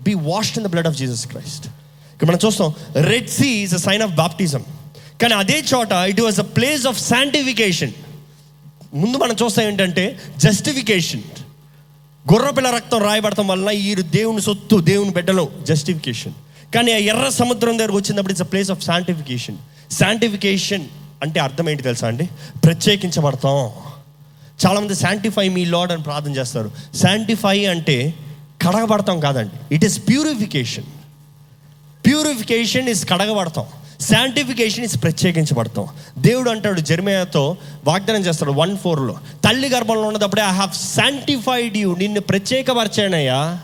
be 0.05 0.14
washed 0.31 0.59
in 0.59 0.67
the 0.67 0.71
blood 0.71 0.87
of 0.87 0.97
Jesus 0.97 1.27
Christ 1.27 1.67
ఇక్కడ 2.12 2.27
మనం 2.29 2.41
చూస్తాం 2.47 2.69
red 3.05 3.31
sea 3.31 3.49
is 3.62 3.75
a 3.75 3.79
sign 3.79 4.03
of 4.03 4.12
baptism 4.14 4.62
కానీ 5.23 5.35
అదే 5.35 5.59
చోట 5.75 5.93
it 6.09 6.21
was 6.21 6.41
a 6.41 6.47
place 6.57 6.87
of 6.87 7.01
sanctification 7.01 7.95
ముందు 8.95 9.17
మనం 9.19 9.37
చూస్తాం 9.43 9.64
ఏంటంటే 9.67 10.05
జస్టిఫికేషన్ 10.39 11.25
గుర్రపిల్ల 12.25 12.71
రక్తం 12.71 12.99
రాయబడటం 13.03 13.49
వలన 13.49 13.71
ఈ 13.81 13.95
దేవుని 14.11 14.43
సొత్తు 14.43 14.77
దేవుని 14.81 15.11
బిడ్డలో 15.11 15.49
జస్టిఫికేషన్ 15.62 16.35
కానీ 16.75 16.93
ఆ 16.93 17.01
ఎర్ర 17.12 17.29
సముద్రం 17.31 17.79
దగ్గరకు 17.79 17.97
వచ్చినప్పుడు 17.97 18.33
it's 18.33 18.43
a 18.43 18.51
place 18.53 18.71
of 18.71 18.83
sanctification 18.83 19.59
sanctification 19.93 20.84
అంటే 21.22 21.41
అర్థం 21.41 21.70
ఏంటి 21.70 21.82
తెలుసా 21.82 22.07
అండి? 22.07 22.30
ప్రత్యేకించబడతాం. 22.64 23.70
చాలామంది 24.66 24.95
శాంటిఫై 24.95 25.49
మీ 25.49 25.64
లాడ్ 25.64 25.93
అని 25.93 26.03
ప్రార్థన 26.03 26.30
చేస్తారు. 26.30 26.72
శాంటిఫై 26.95 27.64
అంటే 27.64 28.14
కడగబడతాం 28.62 29.20
కాదండి. 29.20 29.74
It 29.74 29.84
is 29.84 30.09
purification 30.09 30.84
purification 32.07 32.89
is 32.89 33.09
కడగబడతాం. 33.09 33.64
Sanctification 34.01 34.84
is 34.84 35.03
ప్రత్యేకించబడతాం. 35.03 35.89
దేవుడు 36.18 36.51
అంటాడు 36.51 36.80
జర్మయాతో 36.80 37.57
వాగ్దానం 37.84 38.20
చేస్తాడు 38.20 38.53
వన్ 38.53 38.78
ఫోర్లో 38.78 39.16
తల్లి 39.45 39.68
గర్భంలో 39.68 40.03
ఉన్నప్పుడే 40.03 40.43
ఐ 40.43 40.53
హావ్ 40.53 40.97
శాంటిఫైడ్ 40.97 41.76
యూ 41.76 41.97
నిన్ను 41.97 42.20
ప్రత్యేకపరిచానయ్యా. 42.20 43.62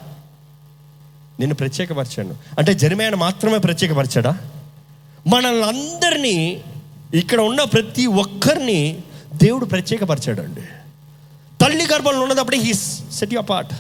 నిన్ను 1.41 1.55
ప్రత్యేకపరిచాను. 1.55 2.35
అంటే 2.59 2.75
జర్మయాను 2.75 3.17
మాత్రమే 3.17 3.59
ప్రత్యేకపరిచాడా? 3.59 4.39
మనల్ని 5.27 5.65
అందరినీ 5.65 6.65
ఇక్కడ 7.15 7.41
ఉన్న 7.41 7.65
ప్రతి 7.65 8.07
ఒక్కరిని 8.07 9.03
దేవుడు 9.43 9.65
ప్రత్యేకపరిచాడు 9.65 10.41
అండి 10.41 10.61
తల్లి 11.65 11.85
గర్భంలో 11.93 12.21
ఉన్నదప్పుడే 12.21 12.59
హీ 12.59 12.75
సెట్ 13.13 13.35
యూ 13.35 13.41
పార్ట్ 13.41 13.73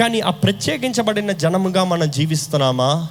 కానీ 0.00 0.20
ఆ 0.20 0.30
ప్రత్యేకించబడిన 0.30 1.32
జనముగా 1.32 1.84
మనం 1.84 2.10
జీవిస్తున్నామా? 2.10 3.08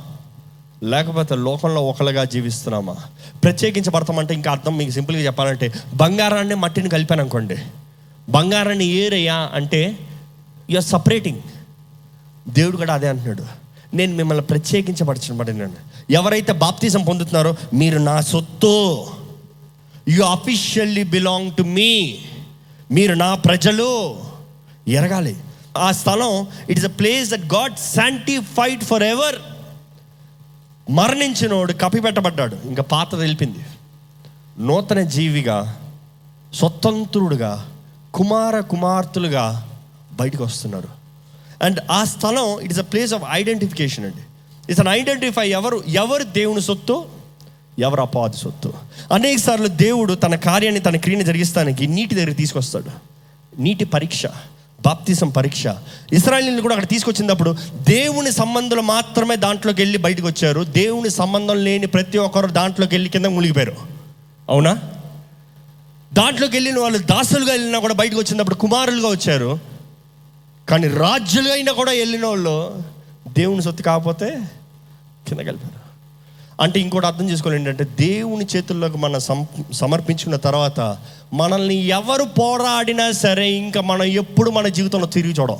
లేకపోతే 0.83 1.35
లోకంలో 1.35 1.81
ఒకలుగా 1.81 2.23
జీవిస్తున్నామా? 2.23 2.95
ప్రత్యేకించబడతామంటే 3.43 4.33
ఇంకా 4.33 4.51
అర్థం 4.51 4.77
మీకు 4.77 4.91
సింపుల్గా 4.91 5.23
చెప్పాలంటే 5.23 5.73
బంగారాన్ని 5.95 6.55
మట్టిని 6.55 6.89
కలిపాను 6.89 7.21
అనుకోండి. 7.21 7.57
బంగారాన్ని 8.29 8.85
ఏరయ్యా 8.85 9.49
అంటే 9.53 9.97
యూఆర్ 10.69 10.85
సపరేటింగ్ 10.85 11.41
దేవుడు 12.47 12.77
కూడా 12.77 12.93
అదే 12.93 13.07
అంటున్నాడు. 13.07 13.62
నేను 13.93 14.15
మిమ్మల్ని 14.15 14.43
ప్రత్యేకించబడినబడినాను 14.43 15.73
ఎవరైతే 16.09 16.51
బాప్తిజం 16.51 17.03
పొందుతున్నారో 17.03 17.55
మీరు 17.73 17.97
నా 17.97 18.21
సొత్తు. 18.21 19.07
You 20.09 20.23
officially 20.23 21.03
belong 21.03 21.51
to 21.55 21.63
me 21.63 22.19
మీరు 22.91 23.13
నా 23.13 23.35
ప్రజలు. 23.35 24.15
ఎరగాలి. 24.87 25.37
ఆ 25.77 25.91
స్థలం 25.91 26.47
it 26.69 26.77
is 26.77 26.85
a 26.85 26.89
place 26.89 27.29
that 27.31 27.53
God 27.53 27.75
sanctified 27.95 28.83
for 28.83 29.03
ever 29.03 29.35
మరణించినోడు 30.91 31.73
కప్పిపెట్టబడ్డాడు. 31.73 32.57
ఇంకా 32.65 32.83
పాత 32.83 33.19
తెలిపింది. 33.19 33.65
నూతన 34.59 35.01
జీవిగా 35.01 35.79
స్వతంత్రుడుగా 36.53 37.69
కుమార 38.13 38.59
కుమార్తెలుగా 38.59 39.69
బయటకు 40.13 40.43
వస్తున్నారు 40.43 41.02
అండ్ 41.63 41.79
ఆ 41.91 42.03
స్థలం 42.03 42.59
it 42.59 42.71
is 42.71 42.79
a 42.79 42.83
place 42.83 43.13
of 43.13 43.23
identification 43.31 44.05
అండి. 44.05 44.21
ఇట్స్ 44.69 44.79
అన్ 44.79 44.87
ఐడెంటిఫై 44.87 45.49
ఎవరు 45.49 45.83
ఎవరు 45.87 46.23
దేవుని 46.23 46.61
సొత్తు 46.61 47.05
ఎవరు 47.79 48.01
అపాది 48.01 48.37
సొత్తు. 48.37 48.73
అనేక 49.13 49.39
సార్లు 49.39 49.67
దేవుడు 49.67 50.13
తన 50.13 50.35
కార్యాన్ని 50.35 50.81
తన 50.81 50.95
క్రియని 50.95 51.23
జరిగిస్తానికి 51.23 51.87
నీటి 51.87 52.15
దగ్గర 52.15 52.31
తీసుకొస్తాడు. 52.31 52.91
నీటి 53.61 53.85
పరీక్ష 53.85 54.25
బాప్తిసం 54.81 55.29
పరీక్ష. 55.29 55.63
ఇస్రాయలీని 56.13 56.61
కూడా 56.61 56.75
అక్కడ 56.75 56.89
తీసుకొచ్చినప్పుడు 56.89 57.55
దేవుని 57.73 58.31
సంబంధులు 58.31 58.81
మాత్రమే 58.81 59.35
దాంట్లోకి 59.35 59.81
వెళ్ళి 59.81 59.97
బయటకు 59.97 60.27
వచ్చారు. 60.27 60.63
దేవుని 60.63 61.09
సంబంధం 61.09 61.63
లేని 61.63 61.87
ప్రతి 61.87 62.17
ఒక్కరు 62.17 62.47
దాంట్లోకి 62.47 62.95
వెళ్ళి 62.95 63.09
కింద 63.09 63.25
మునిగిపోయారు. 63.25 63.75
అవునా? 64.49 64.79
దాంట్లోకి 66.13 66.55
వెళ్ళిన 66.55 66.79
వాళ్ళు 66.79 66.97
దాసులుగా 66.97 67.51
వెళ్ళినా 67.51 67.79
కూడా 67.79 67.93
బయటకు 67.93 68.19
వచ్చినప్పుడు 68.19 68.55
కుమారులుగా 68.55 69.07
వచ్చారు. 69.09 69.72
కానీ 70.69 70.87
రాజ్యులు 70.87 71.49
అయినా 71.49 71.71
కూడా 71.71 71.91
వెళ్ళిన 71.91 72.25
వాళ్ళు 72.25 72.83
దేవుని 73.27 73.61
సొత్తు 73.61 73.83
కాకపోతే 73.83 74.27
కింద 75.27 75.39
కలిపారు. 75.39 75.79
అంటే 76.61 76.77
ఇంకోటి 76.79 77.07
అర్థం 77.07 77.29
చేసుకోవాలి 77.29 77.59
ఏంటంటే 77.59 77.85
దేవుని 77.99 78.45
చేతుల్లోకి 78.45 78.97
మనం 78.97 79.19
సమర్పించుకున్న 79.73 80.35
తర్వాత 80.35 80.79
మనల్ని 81.33 81.75
ఎవరు 81.75 82.23
పోరాడినా 82.23 83.11
సరే 83.11 83.51
ఇంకా 83.51 83.81
మనం 83.81 84.03
ఎప్పుడు 84.03 84.49
మన 84.51 84.67
జీవితంలో 84.67 85.07
తిరిగి 85.07 85.33
చూడం. 85.33 85.59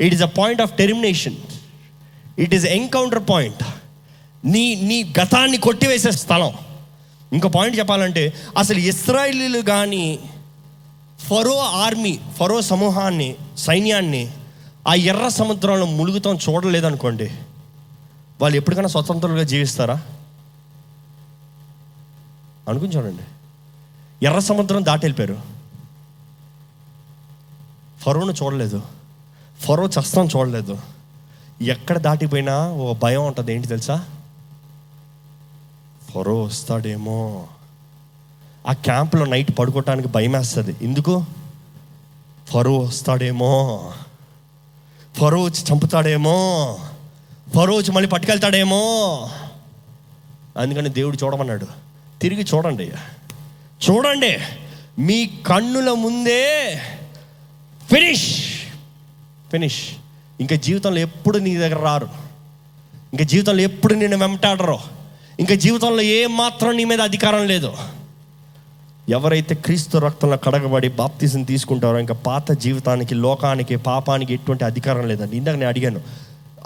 It 0.00 0.14
is 0.14 0.22
a 0.22 0.30
point 0.38 0.62
of 0.62 0.72
termination 0.72 1.36
it 2.38 2.54
is 2.54 2.66
encounter 2.78 3.22
point 3.30 3.62
నీ 4.44 4.64
నీ 4.74 4.98
గతాన్ని 5.20 5.58
కొట్టివేసే 5.58 6.10
స్థలం. 6.10 6.52
ఇంకో 7.32 7.48
పాయింట్ 7.48 7.78
చెప్పాలంటే 7.78 8.32
అసలు 8.58 8.78
ఇస్రాయిలీలు 8.78 9.60
కానీ 9.72 10.04
ఫరో 11.18 11.58
ఆర్మీ 11.58 12.20
ఫరో 12.36 12.60
సమూహాన్ని 12.60 13.36
సైన్యాన్ని 13.58 14.32
ఆ 14.88 14.94
ఎర్ర 14.94 15.28
సముద్రంలో 15.28 15.86
ములుగుతాం 15.86 16.38
చూడలేదనుకోండి 16.48 17.38
వాళ్ళు 18.40 18.56
ఎప్పటికైనా 18.56 18.88
స్వతంత్రంగా 18.88 19.42
జీవిస్తారా? 19.42 20.02
అనుకుని 22.68 22.96
చూడండి. 22.96 23.22
ఎర్ర 24.26 24.38
సముద్రం 24.38 24.84
దాటి 24.84 25.06
వెళ్ళిపోయారు. 25.06 25.42
ఫరోను 28.00 28.32
చూడలేదు. 28.32 28.82
ఫరో 29.60 29.86
చస్తం 29.86 30.26
చూడలేదు. 30.26 30.78
ఎక్కడ 31.62 31.98
దాటిపోయినా 31.98 32.72
ఓ 32.72 32.94
భయం 32.94 33.26
ఉంటుంది 33.26 33.54
ఏంటి 33.54 33.68
తెలుసా? 33.68 34.04
ఫరో 36.14 36.42
వస్తాడేమో. 36.42 37.46
ఆ 38.66 38.72
క్యాంప్లో 38.72 39.24
నైట్ 39.24 39.58
పడుకోవటానికి 39.58 40.08
భయం 40.08 40.32
వేస్తుంది 40.32 40.76
ఎందుకు? 40.82 41.24
ఫరో 42.50 42.78
వస్తాడేమో. 42.78 43.92
ఫరో 45.16 45.42
వచ్చి 45.42 45.74
చంపుతాడేమో. 45.74 46.78
ఫరో 47.54 47.76
వచ్చి 47.76 47.92
మళ్ళీ 47.92 48.08
పట్టుకెళ్తాడేమో. 48.08 48.80
అందుకని 50.56 50.88
దేవుడు 50.88 51.18
చూడమన్నాడు. 51.24 51.66
తిరిగి 52.22 52.42
చూడండి 52.42 52.82
అయ్యా. 52.82 52.98
చూడండి 53.90 54.38
మీ 54.98 55.26
కన్నుల 55.26 55.90
ముందే 55.90 56.74
ఫినిష్. 57.92 58.44
ఫినిష్. 59.50 59.82
ఇంకా 60.40 60.56
జీవితంలో 60.56 60.98
ఎప్పుడు 60.98 61.38
నీ 61.38 61.56
దగ్గర 61.56 61.78
రారు. 61.78 62.08
ఇంకా 63.12 63.24
జీవితంలో 63.24 63.62
ఎప్పుడు 63.62 63.94
నేను 63.94 64.18
వెంటాడరు. 64.18 64.78
ఇంకా 65.40 65.54
జీవితంలో 65.54 66.00
ఏ 66.00 66.26
మాత్రం 66.26 66.76
నీ 66.76 66.84
మీద 66.84 67.00
అధికారం 67.00 67.46
లేదు. 67.46 67.76
ఎవరైతే 69.16 69.54
క్రీస్తు 69.54 69.98
రక్తంలో 69.98 70.36
కడగబడి 70.36 70.88
బాప్తిజం 70.88 71.42
తీసుకుంటారో 71.42 71.98
ఇంకా 71.98 72.14
పాత 72.14 72.52
జీవితానికి 72.52 73.14
లోకానికి 73.14 73.76
పాపానికి 73.76 74.34
ఎటువంటి 74.34 74.64
అధికారం 74.64 75.08
లేదండి. 75.08 75.36
ఇందాక 75.36 75.56
నేను 75.56 75.68
అడిగాను 75.68 76.00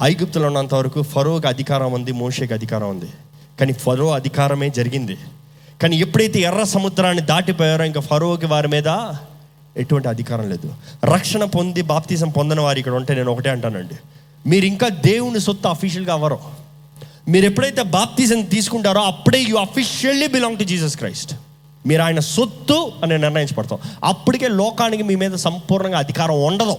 ఐగుప్తులో 0.03 0.47
ఉన్నంత 0.47 0.75
వరకు 0.75 1.03
ఫరోకి 1.03 1.47
అధికారం 1.47 1.93
ఉంది 1.93 2.13
మోషేకి 2.13 2.55
అధికారం 2.55 2.89
ఉంది. 2.91 3.11
కానీ 3.61 3.73
ఫరో 3.73 4.07
అధికారమే 4.11 4.69
జరిగింది. 4.79 5.17
కానీ 5.83 5.97
ఎప్పుడైతే 5.97 6.41
ఎర్ర 6.41 6.63
సముద్రాన్ని 6.63 7.23
దాటిపోయారో 7.23 7.85
ఇంకా 7.85 8.01
ఫరోకి 8.01 8.47
వారి 8.47 8.69
మీద 8.69 8.89
ఎటువంటి 9.77 10.09
అధికారం 10.09 10.49
లేదు. 10.49 10.69
రక్షణ 11.05 11.45
పొంది 11.45 11.83
బాప్తిజం 11.83 12.29
పొందిన 12.29 12.61
వారు 12.61 12.79
ఇక్కడ 12.79 12.93
ఉంటే 12.93 13.15
నేను 13.15 13.33
ఒకటే 13.33 13.51
అంటానండి. 13.51 13.97
మీరు 14.47 14.65
ఇంకా 14.65 14.89
దేవుని 14.89 15.41
సొత్తు 15.41 15.69
అఫీషియల్గా 15.69 16.13
అవ్వరు 16.13 16.39
మీరు 17.29 17.45
ఎప్పుడైతే 17.45 17.83
బాప్తిజం 17.83 18.43
తీసుకుంటారో 18.43 19.03
అప్పుడే 19.13 19.41
you 19.51 19.57
officially 19.57 20.27
belong 20.27 20.59
to 20.59 20.65
Jesus 20.65 20.97
Christ 20.97 21.35
మీరు 21.87 22.03
ఆయన 22.03 22.21
సొత్తు 22.21 22.93
అని 23.03 23.19
నిర్ణయించబడతాం. 23.19 23.79
అప్పటికే 24.05 24.49
లోకానికి 24.49 25.03
మీ 25.03 25.15
మీద 25.15 25.33
సంపూర్ణంగా 25.33 25.99
అధికారం 25.99 26.45
ఉండదు. 26.45 26.77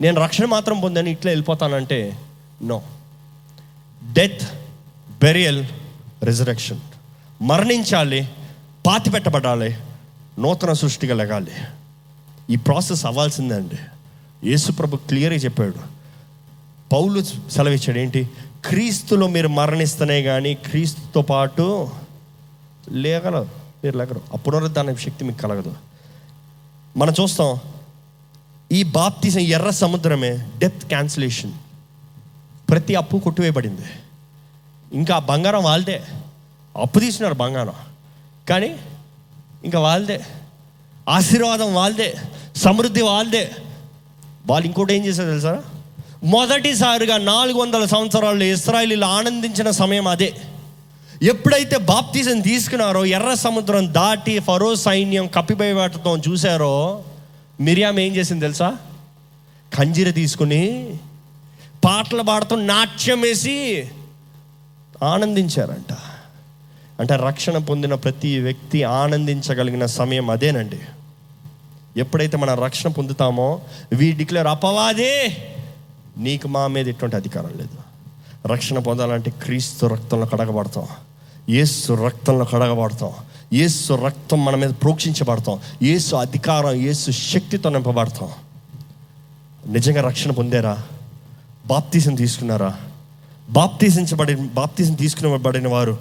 నేను 0.00 0.22
రక్షణ 0.22 0.44
మాత్రం 0.44 0.80
పొందని 0.80 1.10
ఇట్లా 1.10 1.30
వెళ్ళిపోతానంటే 1.30 2.18
నో 2.62 2.82
డెత్ 4.12 4.42
బెరియల్ 5.22 5.66
రిజరక్షన్ 6.24 6.80
మరణించాలి 7.42 8.28
పాతి 8.86 9.10
పెట్టబడాలి 9.10 9.76
నూతన 10.38 10.72
సృష్టిగా 10.72 11.14
లెగాలి. 11.14 11.50
ఈ 12.50 12.56
ప్రాసెస్ 12.56 13.06
అవ్వాల్సిందే 13.06 13.54
అండి. 13.54 13.76
యేసుప్రభు 14.50 14.96
క్లియర్గా 14.96 15.38
చెప్పాడు. 15.38 15.74
పౌలు 16.92 17.22
సెలవిచ్చాడు 17.50 17.98
ఏంటి? 17.98 18.30
క్రీస్తులో 18.64 19.28
మీరు 19.28 19.48
మరణిస్తేనే 19.48 20.22
కానీ 20.22 20.54
క్రీస్తుతో 20.54 21.22
పాటు 21.22 21.90
లేగల 22.90 23.46
మీరు 23.84 23.98
లేగరు. 23.98 24.20
ఆ 24.34 24.66
దాని 24.66 24.96
శక్తి 24.96 25.24
మీకు 25.24 25.38
కలగదు. 25.38 25.74
మనం 26.96 27.14
చూస్తాం 27.20 27.60
ఈ 28.72 28.82
బాప్తిజం 28.82 29.40
ఎర్ర 29.40 29.70
సముద్రమే 29.70 30.48
డెత్ 30.58 30.84
క్యాన్సిలేషన్. 30.84 31.52
ప్రతి 32.70 32.94
అప్పు 32.94 33.16
కొట్టివేయబడింది. 33.16 33.82
ఇంకా 34.92 35.18
బంగారం 35.18 35.64
వాళ్ళదే. 35.64 36.02
అప్పు 36.76 36.98
తీసినారు 36.98 37.34
బంగారం. 37.34 37.72
కానీ 38.48 38.76
ఇంకా 39.64 39.80
వాళ్ళదే. 39.80 40.26
ఆశీర్వాదం 41.08 41.74
వాళ్ళదే. 41.74 42.16
సమృద్ధి 42.56 43.02
వాళ్ళదే. 43.02 43.50
వాళ్ళు 44.46 44.66
ఇంకోటి 44.66 44.94
ఏం 44.94 45.04
చేశారు 45.04 45.28
తెలుసా? 45.28 45.64
మొదటిసారిగా 46.24 47.18
నాలుగు 47.18 47.58
వందల 47.58 47.84
సంవత్సరాల్లో 47.84 48.44
ఇస్రాయలీలు 48.44 49.04
ఆనందించిన 49.04 49.70
సమయం 49.70 50.08
అదే. 50.08 50.36
ఎప్పుడైతే 51.22 51.78
బాప్తిజం 51.78 52.40
తీసుకున్నారో 52.40 53.04
ఎర్ర 53.04 53.34
సముద్రం 53.34 53.94
దాటి 53.94 54.38
ఫరో 54.38 54.74
సైన్యం 54.74 55.26
కప్పిపోయేటతో 55.26 56.16
చూశారో 56.16 57.04
మిరియాం 57.60 57.98
ఏం 57.98 58.16
చేసింది 58.16 58.40
తెలుసా? 58.40 58.76
కంజీర 59.78 60.10
తీసుకుని 60.10 60.96
పాటలు 61.84 62.22
పాడుతూ 62.22 62.56
నాట్యం 62.56 63.20
వేసి 63.20 63.88
ఆనందించారంట. 65.02 65.92
అంటే 67.00 67.16
రక్షణ 67.16 67.58
పొందిన 67.58 67.94
ప్రతి 67.94 68.38
వ్యక్తి 68.38 68.84
ఆనందించగలిగిన 68.84 69.86
సమయం 69.86 70.30
అదేనండి. 70.30 70.80
ఎప్పుడైతే 71.96 72.36
మనం 72.36 72.64
రక్షణ 72.64 72.90
పొందుతామో 72.90 73.60
వీ 73.92 74.12
డిక్లేర్ 74.12 74.46
అపవాదే 74.46 75.36
నీకు 76.18 76.48
మా 76.48 76.66
మీద 76.66 76.88
ఎటువంటి 76.88 77.16
అధికారం 77.16 77.50
లేదు. 77.56 77.78
రక్షణ 78.46 78.78
పొందాలంటే 78.78 79.30
క్రీస్తు 79.30 79.86
రక్తంలో 79.86 80.26
కడగబడతాం. 80.26 80.86
ఏసు 81.48 81.92
రక్తంలో 81.92 82.44
కడగబడతాం. 82.44 83.12
ఏసు 83.52 83.92
రక్తం 83.92 84.44
మన 84.44 84.54
మీద 84.54 84.70
ప్రోక్షించబడతాం. 84.70 85.58
ఏసు 85.82 86.16
అధికారం 86.16 86.72
ఏసు 86.72 87.10
శక్తితో 87.10 87.70
నింపబడతాం. 87.70 88.30
నిజంగా 89.72 90.02
రక్షణ 90.02 90.30
పొందారా? 90.30 90.82
బాప్తీసం 91.66 92.14
తీసుకున్నారా? 92.14 92.76
బాప్తీసించబడి 93.50 94.34
బాప్తీసం 94.34 94.94
తీసుకునబడిన 94.94 95.68
వారు 95.68 95.98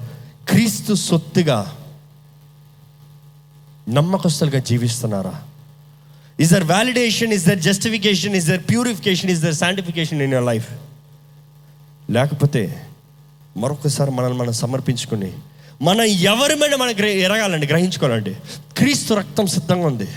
క్రీస్తు 0.50 0.94
సొత్తుగా 0.94 1.78
నమ్మకస్తులుగా 3.90 4.60
జీవిస్తున్నారా? 4.60 5.42
Is 6.40 6.52
there 6.52 6.64
validation 6.64 7.34
is 7.34 7.46
there 7.46 7.60
justification 7.60 8.36
is 8.36 8.48
there 8.48 8.64
purification 8.70 9.32
is 9.32 9.42
there 9.42 9.56
sanctification 9.56 10.22
in 10.22 10.34
your 10.34 10.44
life 10.44 10.68
లేకపోతే 12.10 12.88
మరొకసారి 13.58 14.12
మనల్ని 14.12 14.38
మనం 14.38 14.52
సమర్పించుకుని 14.52 15.32
మన 15.82 16.00
ఎవరి 16.02 16.56
మీద 16.56 16.74
మనం 16.74 16.92
గ్రహ 16.92 17.08
ఎరగాలండి 17.08 17.68
గ్రహించుకోవాలండి. 17.68 18.36
క్రీస్తు 18.78 19.14
రక్తం 19.14 19.48
సిద్ధంగా 19.48 19.88
ఉంది. 19.88 20.08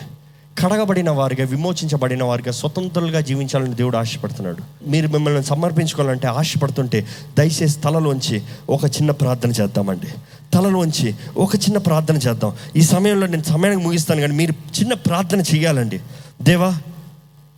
కడగబడిన 0.61 1.11
వారిగా 1.11 1.47
విమోచించబడిన 1.47 2.25
వారిగా 2.25 2.53
స్వతంత్రులుగా 2.53 3.21
జీవించాలని 3.21 3.75
దేవుడు 3.75 3.97
ఆశపడుతున్నాడు. 3.97 4.89
మీరు 4.89 5.09
మిమ్మల్ని 5.09 5.45
సమర్పించుకోవాలంటే 5.45 6.29
ఆశపడుతుంటే 6.29 7.07
దయచేసి 7.39 7.81
తలలోంచి 7.81 8.43
ఒక 8.71 8.85
చిన్న 8.85 9.11
ప్రార్థన 9.11 9.51
చేద్దామండి. 9.51 10.07
తలలోంచి 10.55 11.15
ఒక 11.37 11.57
చిన్న 11.57 11.79
ప్రార్థన 11.79 12.17
చేద్దాం. 12.17 12.53
ఈ 12.77 12.83
సమయంలో 12.83 13.27
నేను 13.27 13.43
సమయానికి 13.43 13.87
ముగిస్తాను 13.87 14.21
కానీ 14.21 14.35
మీరు 14.35 14.53
చిన్న 14.81 14.95
ప్రార్థన 14.95 15.41
చేయాలండి 15.41 16.01
దేవా 16.43 16.79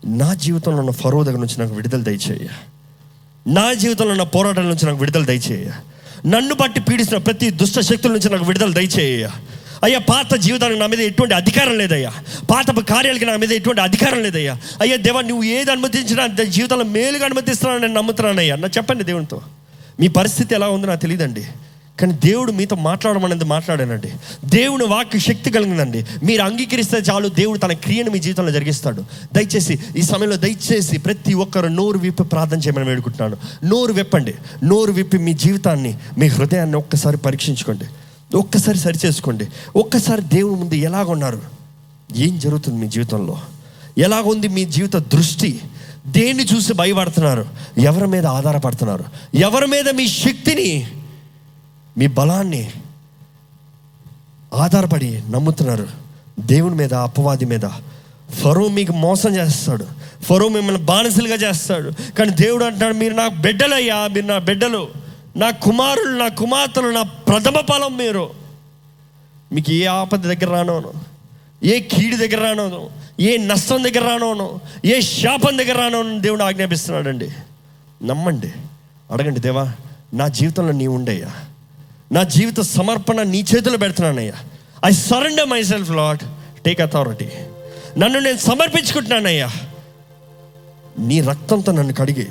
నా 0.07 0.35
జీవితంలో 0.35 0.79
ఉన్న 0.79 0.91
ఫరో 0.91 1.25
దగ్గర 1.25 1.39
నుంచి 1.39 1.61
నాకు 1.61 1.75
విడుదల 1.75 2.01
దయచేయ 2.01 2.49
నా 3.47 3.73
జీవితంలో 3.73 4.11
ఉన్న 4.11 4.23
పోరాటాల 4.23 4.65
నుంచి 4.65 4.87
నాకు 4.87 4.99
విడుదల 4.99 5.25
దయచేయ 5.25 5.71
నన్ను 6.27 6.55
బట్టి 6.55 6.81
పీడిస్తున్న 6.81 7.23
ప్రతి 7.23 7.51
దుష్ట 7.51 7.81
శక్తుల 7.81 8.13
నుంచి 8.13 8.31
నాకు 8.31 8.45
విడుదల 8.45 8.73
దయచేయ 8.73 9.29
అయ్యా 9.85 9.99
పాత 9.99 10.35
జీవితానికి 10.35 10.81
నా 10.81 10.87
మీద 10.87 11.01
ఎటువంటి 11.01 11.35
అధికారం 11.35 11.79
లేదయ్యా. 11.79 12.13
పాత 12.51 12.81
కార్యాలకి 12.81 13.25
నా 13.25 13.37
మీద 13.37 13.53
ఎటువంటి 13.53 13.81
అధికారం 13.81 14.23
లేదయ్యా. 14.23 14.59
అయ్యా 14.81 14.97
దేవా 14.97 15.21
నువ్వు 15.21 15.45
ఏది 15.45 15.71
అనుమతించినా 15.71 16.27
జీవితంలో 16.43 16.85
మేలుగా 16.85 17.25
అనుమతిస్తున్నావు 17.25 17.81
నేను 17.81 17.95
నమ్ముతున్నానయ్యా. 17.95 18.57
నా 18.57 18.69
చెప్పండి 18.69 19.05
దేవునితో. 19.05 19.43
మీ 20.01 20.09
పరిస్థితి 20.09 20.55
ఎలా 20.55 20.69
ఉందో 20.69 20.87
నాకు 20.87 21.01
తెలియదండి. 21.01 21.47
కానీ 22.01 22.13
దేవుడు 22.13 22.53
మీతో 22.53 22.77
మాట్లాడమనేది 22.77 23.45
మాట్లాడానండి. 23.45 24.13
దేవుని 24.45 24.85
వాక్య 24.85 25.19
శక్తి 25.19 25.51
కలిగిందండి 25.51 26.07
మీరు 26.23 26.43
అంగీకరిస్తే 26.43 26.97
చాలు 26.97 27.29
దేవుడు 27.29 27.59
తన 27.59 27.73
క్రియను 27.73 28.11
మీ 28.11 28.19
జీవితంలో 28.19 28.51
జరిగిస్తాడు. 28.51 29.05
దయచేసి 29.35 29.79
ఈ 29.97 30.03
సమయంలో 30.03 30.37
దయచేసి 30.37 30.99
ప్రతి 30.99 31.35
ఒక్కరు 31.35 31.67
నోరు 31.67 31.99
విప్పి 31.99 32.25
ప్రార్థన 32.25 32.59
చేయమని 32.59 32.85
వేడుకుంటున్నాను. 32.85 33.67
నోరు 33.67 33.93
విప్పండి. 33.93 34.35
నోరు 34.65 34.93
విప్పి 34.93 35.19
మీ 35.19 35.33
జీవితాన్ని 35.33 35.99
మీ 36.19 36.27
హృదయాన్ని 36.27 36.77
ఒక్కసారి 36.77 37.17
పరీక్షించుకోండి. 37.17 37.85
ఒక్కసారి 38.37 38.79
సరి 38.79 38.99
చేసుకోండి 39.07 39.49
ఒక్కసారి 39.77 40.23
దేవుని 40.23 40.61
ముందు 40.61 40.75
ఎలాగున్నారు? 40.75 41.41
ఏం 42.17 42.39
జరుగుతుంది 42.39 42.81
మీ 42.81 42.89
జీవితంలో? 42.89 43.39
ఎలాగుంది 43.99 44.49
మీ 44.49 44.65
జీవిత 44.65 44.97
దృష్టి? 44.97 45.61
దేన్ని 46.07 46.45
చూసి 46.45 46.73
భయపడుతున్నారు? 46.73 47.47
ఎవరి 47.79 48.07
మీద 48.07 48.27
ఆధారపడుతున్నారు? 48.27 49.05
ఎవరి 49.35 49.67
మీద 49.67 49.89
మీ 49.89 50.09
శక్తిని 50.09 50.89
మీ 51.99 52.07
బలాన్ని 52.07 52.73
ఆధారపడి 54.55 55.23
నమ్ముతున్నారు. 55.31 55.89
దేవుని 56.41 56.75
మీద 56.75 56.95
అపవాది 56.95 57.45
మీద. 57.45 57.61
ఫరో 58.31 58.69
మీకు 58.69 58.93
మోసం 58.93 59.37
చేస్తాడు. 59.37 59.87
ఫరో 60.23 60.49
మిమ్మల్ని 60.49 60.83
బానిసలుగా 60.83 61.35
చేస్తాడు. 61.35 61.91
కానీ 62.19 62.31
దేవుడు 62.31 62.65
అంటాడు 62.65 62.95
మీరు 62.95 63.15
నా 63.15 63.29
బిడ్డలయ్యా 63.29 64.07
మీరు 64.07 64.27
నా 64.27 64.39
బిడ్డలు. 64.39 64.89
నా 65.37 65.51
కుమారులు 65.51 66.19
నా 66.19 66.29
కుమార్తెలు 66.29 66.87
నా 66.87 67.03
ప్రథమ 67.03 67.55
ఫలం 67.69 67.97
మీరు. 67.97 68.31
మీకు 69.53 69.73
ఏ 69.73 69.85
ఆపద 69.85 70.19
దగ్గర 70.19 70.53
రానోను. 70.53 70.93
ఏ 71.65 71.81
కీడి 71.81 72.17
దగ్గర 72.17 72.43
రానోను. 72.43 72.91
ఏ 73.21 73.37
నష్టం 73.37 73.85
దగ్గర 73.85 74.09
రానోను. 74.09 74.61
ఏ 74.85 75.01
శాపం 75.01 75.59
దగ్గర 75.59 75.79
రానోను. 75.79 76.21
దేవుడు 76.21 76.45
ఆజ్ఞాపిస్తున్నాడండి. 76.45 77.31
నమ్మండి. 78.07 78.53
అడగండి 79.11 79.41
దేవా 79.41 79.73
నా 80.15 80.29
జీవితంలో 80.29 80.73
నీ 80.73 80.87
ఉండయ్యా. 80.87 81.31
నా 82.13 82.23
జీవిత 82.23 82.61
సమర్పణ 82.61 83.23
నీ 83.23 83.45
చేతిలో 83.57 83.79
పెడుతున్నానయ్యా. 83.79 84.33
I 84.85 84.91
surrender 84.91 85.47
myself 85.63 85.91
lord 85.91 86.25
take 86.65 86.81
authority 86.81 87.29
నన్ను 87.99 88.19
నేను 88.19 88.37
సమర్పించుకుంటున్నానయ్యా. 88.37 89.51
నీ 90.99 91.21
రక్తంతో 91.21 91.73
నన్ను 91.73 91.95
కడిగి 91.95 92.27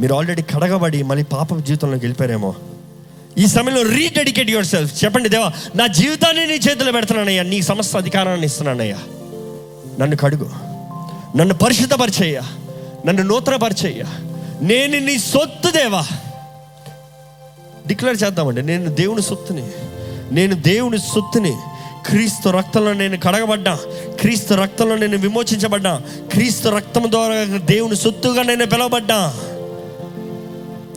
మీరు 0.00 0.14
ఆల్రెడీ 0.14 0.42
కడగబడి 0.42 1.02
మళ్ళీ 1.02 1.24
పాప 1.24 1.56
జీవితంలోకి 1.56 2.04
వెళ్ళిపోయారేమో. 2.04 2.54
ఈ 3.38 3.46
సమయంలో 3.46 3.82
రీడెడికేట్ 3.82 4.50
యువర్ 4.50 4.66
సెల్ఫ్ 4.66 5.04
చెప్పండి 5.04 5.28
దేవా 5.28 5.52
నా 5.76 5.86
జీవితాన్ని 5.86 6.46
నీ 6.46 6.54
చేతిలో 6.54 6.92
పెడుతున్నానయ్యా. 6.92 7.42
నీ 7.42 7.62
సమస్త 7.62 7.96
అధికారాన్ని 7.96 8.46
ఇస్తున్నానయ్యా. 8.46 8.98
నన్ను 10.00 10.16
కడుగు. 10.16 10.50
నన్ను 11.36 11.54
పరిశుద్ధపరిచేయ్యా. 11.54 12.42
నన్ను 13.06 13.22
నూతనపరిచేయ్యా. 13.22 14.04
నేను 14.60 14.98
నీ 14.98 15.18
సొత్తు 15.18 15.70
దేవా. 15.70 16.06
డిక్లేర్ 17.86 18.22
చేద్దామండి. 18.22 18.62
నేను 18.62 18.90
దేవుని 18.90 19.22
సొత్తుని 19.22 19.64
నేను 20.32 20.54
దేవుని 20.54 20.98
సొత్తుని 20.98 21.56
క్రీస్తు 22.06 22.48
రక్తంలో 22.48 22.92
నేను 22.92 23.16
కడగబడ్డా 23.16 23.78
క్రీస్తు 24.20 24.54
రక్తంలో 24.54 24.96
నేను 24.96 25.18
విమోచించబడ్డా 25.18 26.02
క్రీస్తు 26.32 26.68
రక్తం 26.68 27.10
ద్వారా 27.10 27.58
దేవుని 27.58 27.96
సొత్తుగా 27.96 28.42
నేను 28.42 28.66
పిలవబడ్డా. 28.66 29.34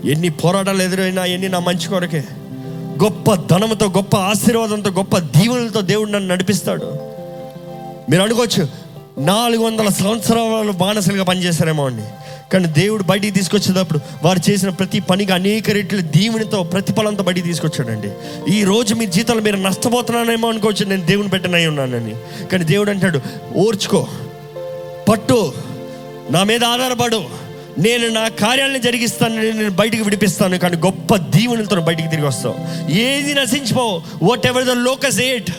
ఎన్ని 0.05 0.29
పోరాటాలు 0.29 0.81
ఎదురైనా 0.81 1.25
ఎన్ని 1.25 1.49
నా 1.49 1.59
మంచి 1.59 1.87
కొరకే 1.87 2.23
గొప్ప 3.03 3.33
ధనంతో 3.33 3.85
గొప్ప 3.85 4.15
ఆశీర్వాదంతో 4.15 4.91
గొప్ప 4.91 5.17
దీవులతో 5.17 5.81
దేవుడు 5.81 6.11
నన్ను 6.11 6.33
నడిపిస్తాడు. 6.33 6.85
మీరు 8.09 8.21
అనుకోవచ్చు 8.21 8.67
నాలుగు 9.17 9.63
వందల 9.63 9.89
సంవత్సరాలు 9.89 10.71
బానిసలుగా 10.71 11.23
పనిచేశారేమో 11.23 11.85
అండి. 11.85 12.03
కానీ 12.53 12.67
దేవుడు 12.67 13.03
బయటికి 13.03 13.33
తీసుకొచ్చేటప్పుడు 13.33 13.99
వారు 14.23 14.41
చేసిన 14.49 14.69
ప్రతి 14.69 14.99
పనికి 14.99 15.33
అనేక 15.33 15.69
రెట్లు 15.71 16.01
దీవునితో 16.01 16.63
ప్రతిఫలంతో 16.63 17.23
బయటికి 17.23 17.47
తీసుకొచ్చాడండి. 17.47 18.11
ఈ 18.53 18.63
రోజు 18.63 18.95
మీ 18.95 19.05
జీతాలు 19.05 19.41
మీరు 19.41 19.55
నష్టపోతున్నానేమో 19.55 20.49
అనుకోవచ్చు 20.49 20.85
నేను 20.85 21.05
దేవుని 21.05 21.29
పెట్టనై 21.29 21.65
ఉన్నానని. 21.65 22.15
కానీ 22.51 22.63
దేవుడు 22.63 22.89
అంటాడు 22.89 23.21
ఓర్చుకో 23.55 24.07
పట్టు 25.09 25.53
నా 26.31 26.43
మీద 26.43 26.63
ఆధారపడు. 26.63 27.43
నేను 27.79 28.07
నా 28.07 28.27
కార్యాలను 28.27 28.77
జరిగిస్తాను 28.77 29.35
నేను 29.35 29.71
బయటికి 29.71 30.03
విడిపిస్తాను 30.03 30.57
కానీ 30.57 30.77
గొప్ప 30.77 31.15
దీవునితో 31.15 31.81
బయటికి 31.81 32.09
తిరిగి 32.09 32.27
వస్తావు. 32.27 32.55
ఏది 32.91 33.33
నశించిపో 33.33 34.03
what 34.23 34.47
ever 34.47 34.65
the 34.65 34.69
locusts 34.69 35.19
eight 35.19 35.51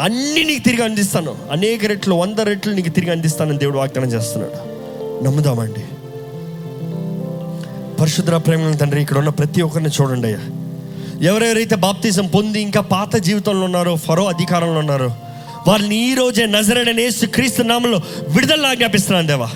అన్నీ 0.00 0.42
నీకు 0.44 0.64
తిరిగి 0.64 0.82
అందిస్తాను. 0.84 1.38
అనేక 1.52 1.86
రెట్లు 1.86 2.14
వంద 2.14 2.40
రెట్లు 2.40 2.72
నీకు 2.72 2.88
తిరిగి 2.88 3.12
అందిస్తానని 3.12 3.58
దేవుడు 3.58 3.78
వాగ్దానం 3.78 4.12
చేస్తున్నాడు. 4.12 4.69
నమ్ముదామండి. 5.24 5.84
పరిశుద్ర 8.00 8.36
ప్రేమ 8.36 8.72
తండ్రి 8.72 9.02
ఇక్కడ 9.02 9.18
ఉన్న 9.18 9.28
ప్రతి 9.28 9.62
ఒక్కరిని 9.62 9.88
చూడండి 9.88 10.26
అయ్యా. 10.26 10.40
ఎవరెవరైతే 11.30 11.76
బాప్తిజం 11.76 12.26
పొంది 12.26 12.60
ఇంకా 12.60 12.80
పాత 12.80 13.16
జీవితంలో 13.16 13.64
ఉన్నారో 13.64 13.96
ఫరో 13.96 14.24
అధికారంలో 14.24 14.80
ఉన్నారో 14.80 15.10
వారిని 15.68 16.10
ఈ 16.10 16.14
రోజే 16.14 16.46
నజరడని 16.46 17.02
యేసు 17.02 17.26
క్రీస్తు 17.26 17.62
నామంలో 17.62 18.00
విడుదల 18.28 18.66
ఆజ్ఞాపిస్తున్నాను 18.66 19.26
దేవా. 19.26 19.48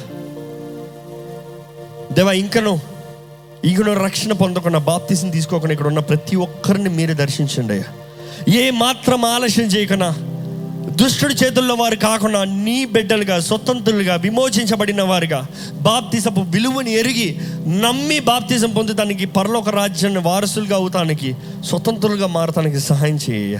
దేవా 2.13 2.33
ఇంకను 2.33 2.81
ఇంకను 3.65 3.93
రక్షణ 3.93 4.33
పొందకుండా 4.33 4.79
బాప్తిసం 4.79 5.31
తీసుకోకుండా 5.31 5.73
ఇక్కడ 5.73 5.87
ఉన్న 5.87 5.99
ప్రతి 5.99 6.37
ఒక్కరిని 6.37 6.89
మీరు 6.89 7.15
దర్శించండి 7.15 7.73
అయ్యా. 7.73 7.89
ఏ 8.61 8.71
మాత్రం 8.71 9.25
ఆలస్యం 9.25 9.67
చేయకుండా 9.67 10.15
దుష్టుడి 10.95 11.35
చేతుల్లో 11.35 11.75
వారు 11.75 11.97
కాకుండా 11.97 12.45
నీ 12.45 12.85
బిడ్డలుగా 12.85 13.41
స్వతంత్రులుగా 13.41 14.17
విమోచించబడిన 14.17 15.03
వారుగా 15.03 15.47
బాప్తిసపు 15.73 16.41
విలువని 16.41 16.93
ఎరిగి 16.93 17.41
నమ్మి 17.67 18.21
బాప్తిజం 18.21 18.71
పొందటానికి 18.71 19.25
పరలోక 19.27 19.69
రాజ్యాన్ని 19.69 20.19
వారసులుగా 20.19 20.77
అవుతానికి 20.77 21.37
స్వతంత్రులుగా 21.65 22.27
మారటానికి 22.27 22.81
సహాయం 22.81 23.17
చేయ. 23.17 23.59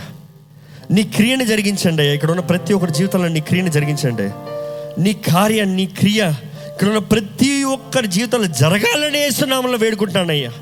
నీ 0.91 1.03
క్రియను 1.03 1.45
జరిగించండి 1.45 2.03
ఇక్కడ 2.03 2.31
ఉన్న 2.31 2.41
ప్రతి 2.41 2.75
ఒక్కరి 2.75 2.93
జీవితంలో 2.93 3.29
నీ 3.29 3.41
క్రియను 3.41 3.71
జరిగించండి 3.71 4.27
నీ 4.99 5.13
కార్యం 5.13 5.77
నీ 5.77 5.87
క్రియ 5.87 6.21
ఇక్కడ 6.73 6.89
ఉన్న 6.89 6.99
ప్రతి 6.99 7.63
ఒక్కరి 7.65 8.07
జీవితంలో 8.07 8.47
జరగాలని 8.47 9.19
వేస్తున్నామని 9.19 9.77
వేడుకుంటున్నానయ్యా 9.77 10.53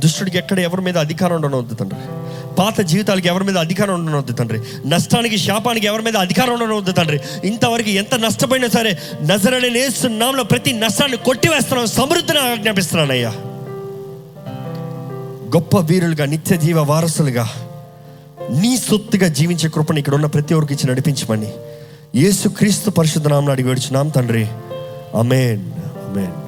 దుష్టుడికి 0.00 0.38
ఎక్కడ 0.38 0.58
ఎవరి 0.58 0.82
మీద 0.82 0.98
అధికారం 0.98 1.36
ఉండనవద్దు 1.36 1.74
తండ్రి. 1.74 2.27
పాత 2.58 2.80
జీవితాలకి 2.80 3.28
ఎవరి 3.28 3.44
మీద 3.44 3.58
అధికారం 3.58 3.94
ఉండనవద్దు 3.94 4.32
తండ్రి. 4.32 4.60
నష్టానికి 4.86 5.38
శాపానికి 5.38 5.86
ఎవరి 5.86 6.02
మీద 6.02 6.16
అధికారం 6.16 6.52
ఉండనవద్దు 6.52 6.92
తండ్రి. 6.92 7.20
ఇంతవరకు 7.44 7.88
ఎంత 7.88 8.14
నష్టపోయినా 8.14 8.68
సరే 8.68 8.98
నజరని 9.22 9.70
నేస్తున్నాంలో 9.70 10.42
ప్రతి 10.44 10.72
నష్టాన్ని 10.72 11.16
కొట్టివేస్తున్నాం 11.16 11.86
సమృద్ధిని 11.86 12.38
ఆజ్ఞాపిస్తున్నానయ్యా. 12.38 13.30
గొప్ప 15.56 15.78
వీరులుగా 15.78 16.24
నిత్య 16.24 16.56
జీవ 16.56 16.80
వారసులుగా 16.80 17.48
నీ 18.50 18.76
సొత్తుగా 18.76 19.28
జీవించే 19.28 19.68
కృపను 19.68 19.98
ఇక్కడ 19.98 20.14
ఉన్న 20.14 20.26
ప్రతి 20.26 20.54
ఒక్కరికి 20.54 20.74
ఇచ్చి 20.74 20.90
నడిపించమని. 20.90 21.52
యేసు 22.16 22.48
క్రీస్తు 22.48 22.90
పరిశుద్ధ 22.90 23.32
అడిగి 23.32 23.68
వేడుచున్నాం 23.68 24.08
తండ్రి. 24.08 24.46
అమేన్ 25.18 25.64
అమేన్ 26.10 26.47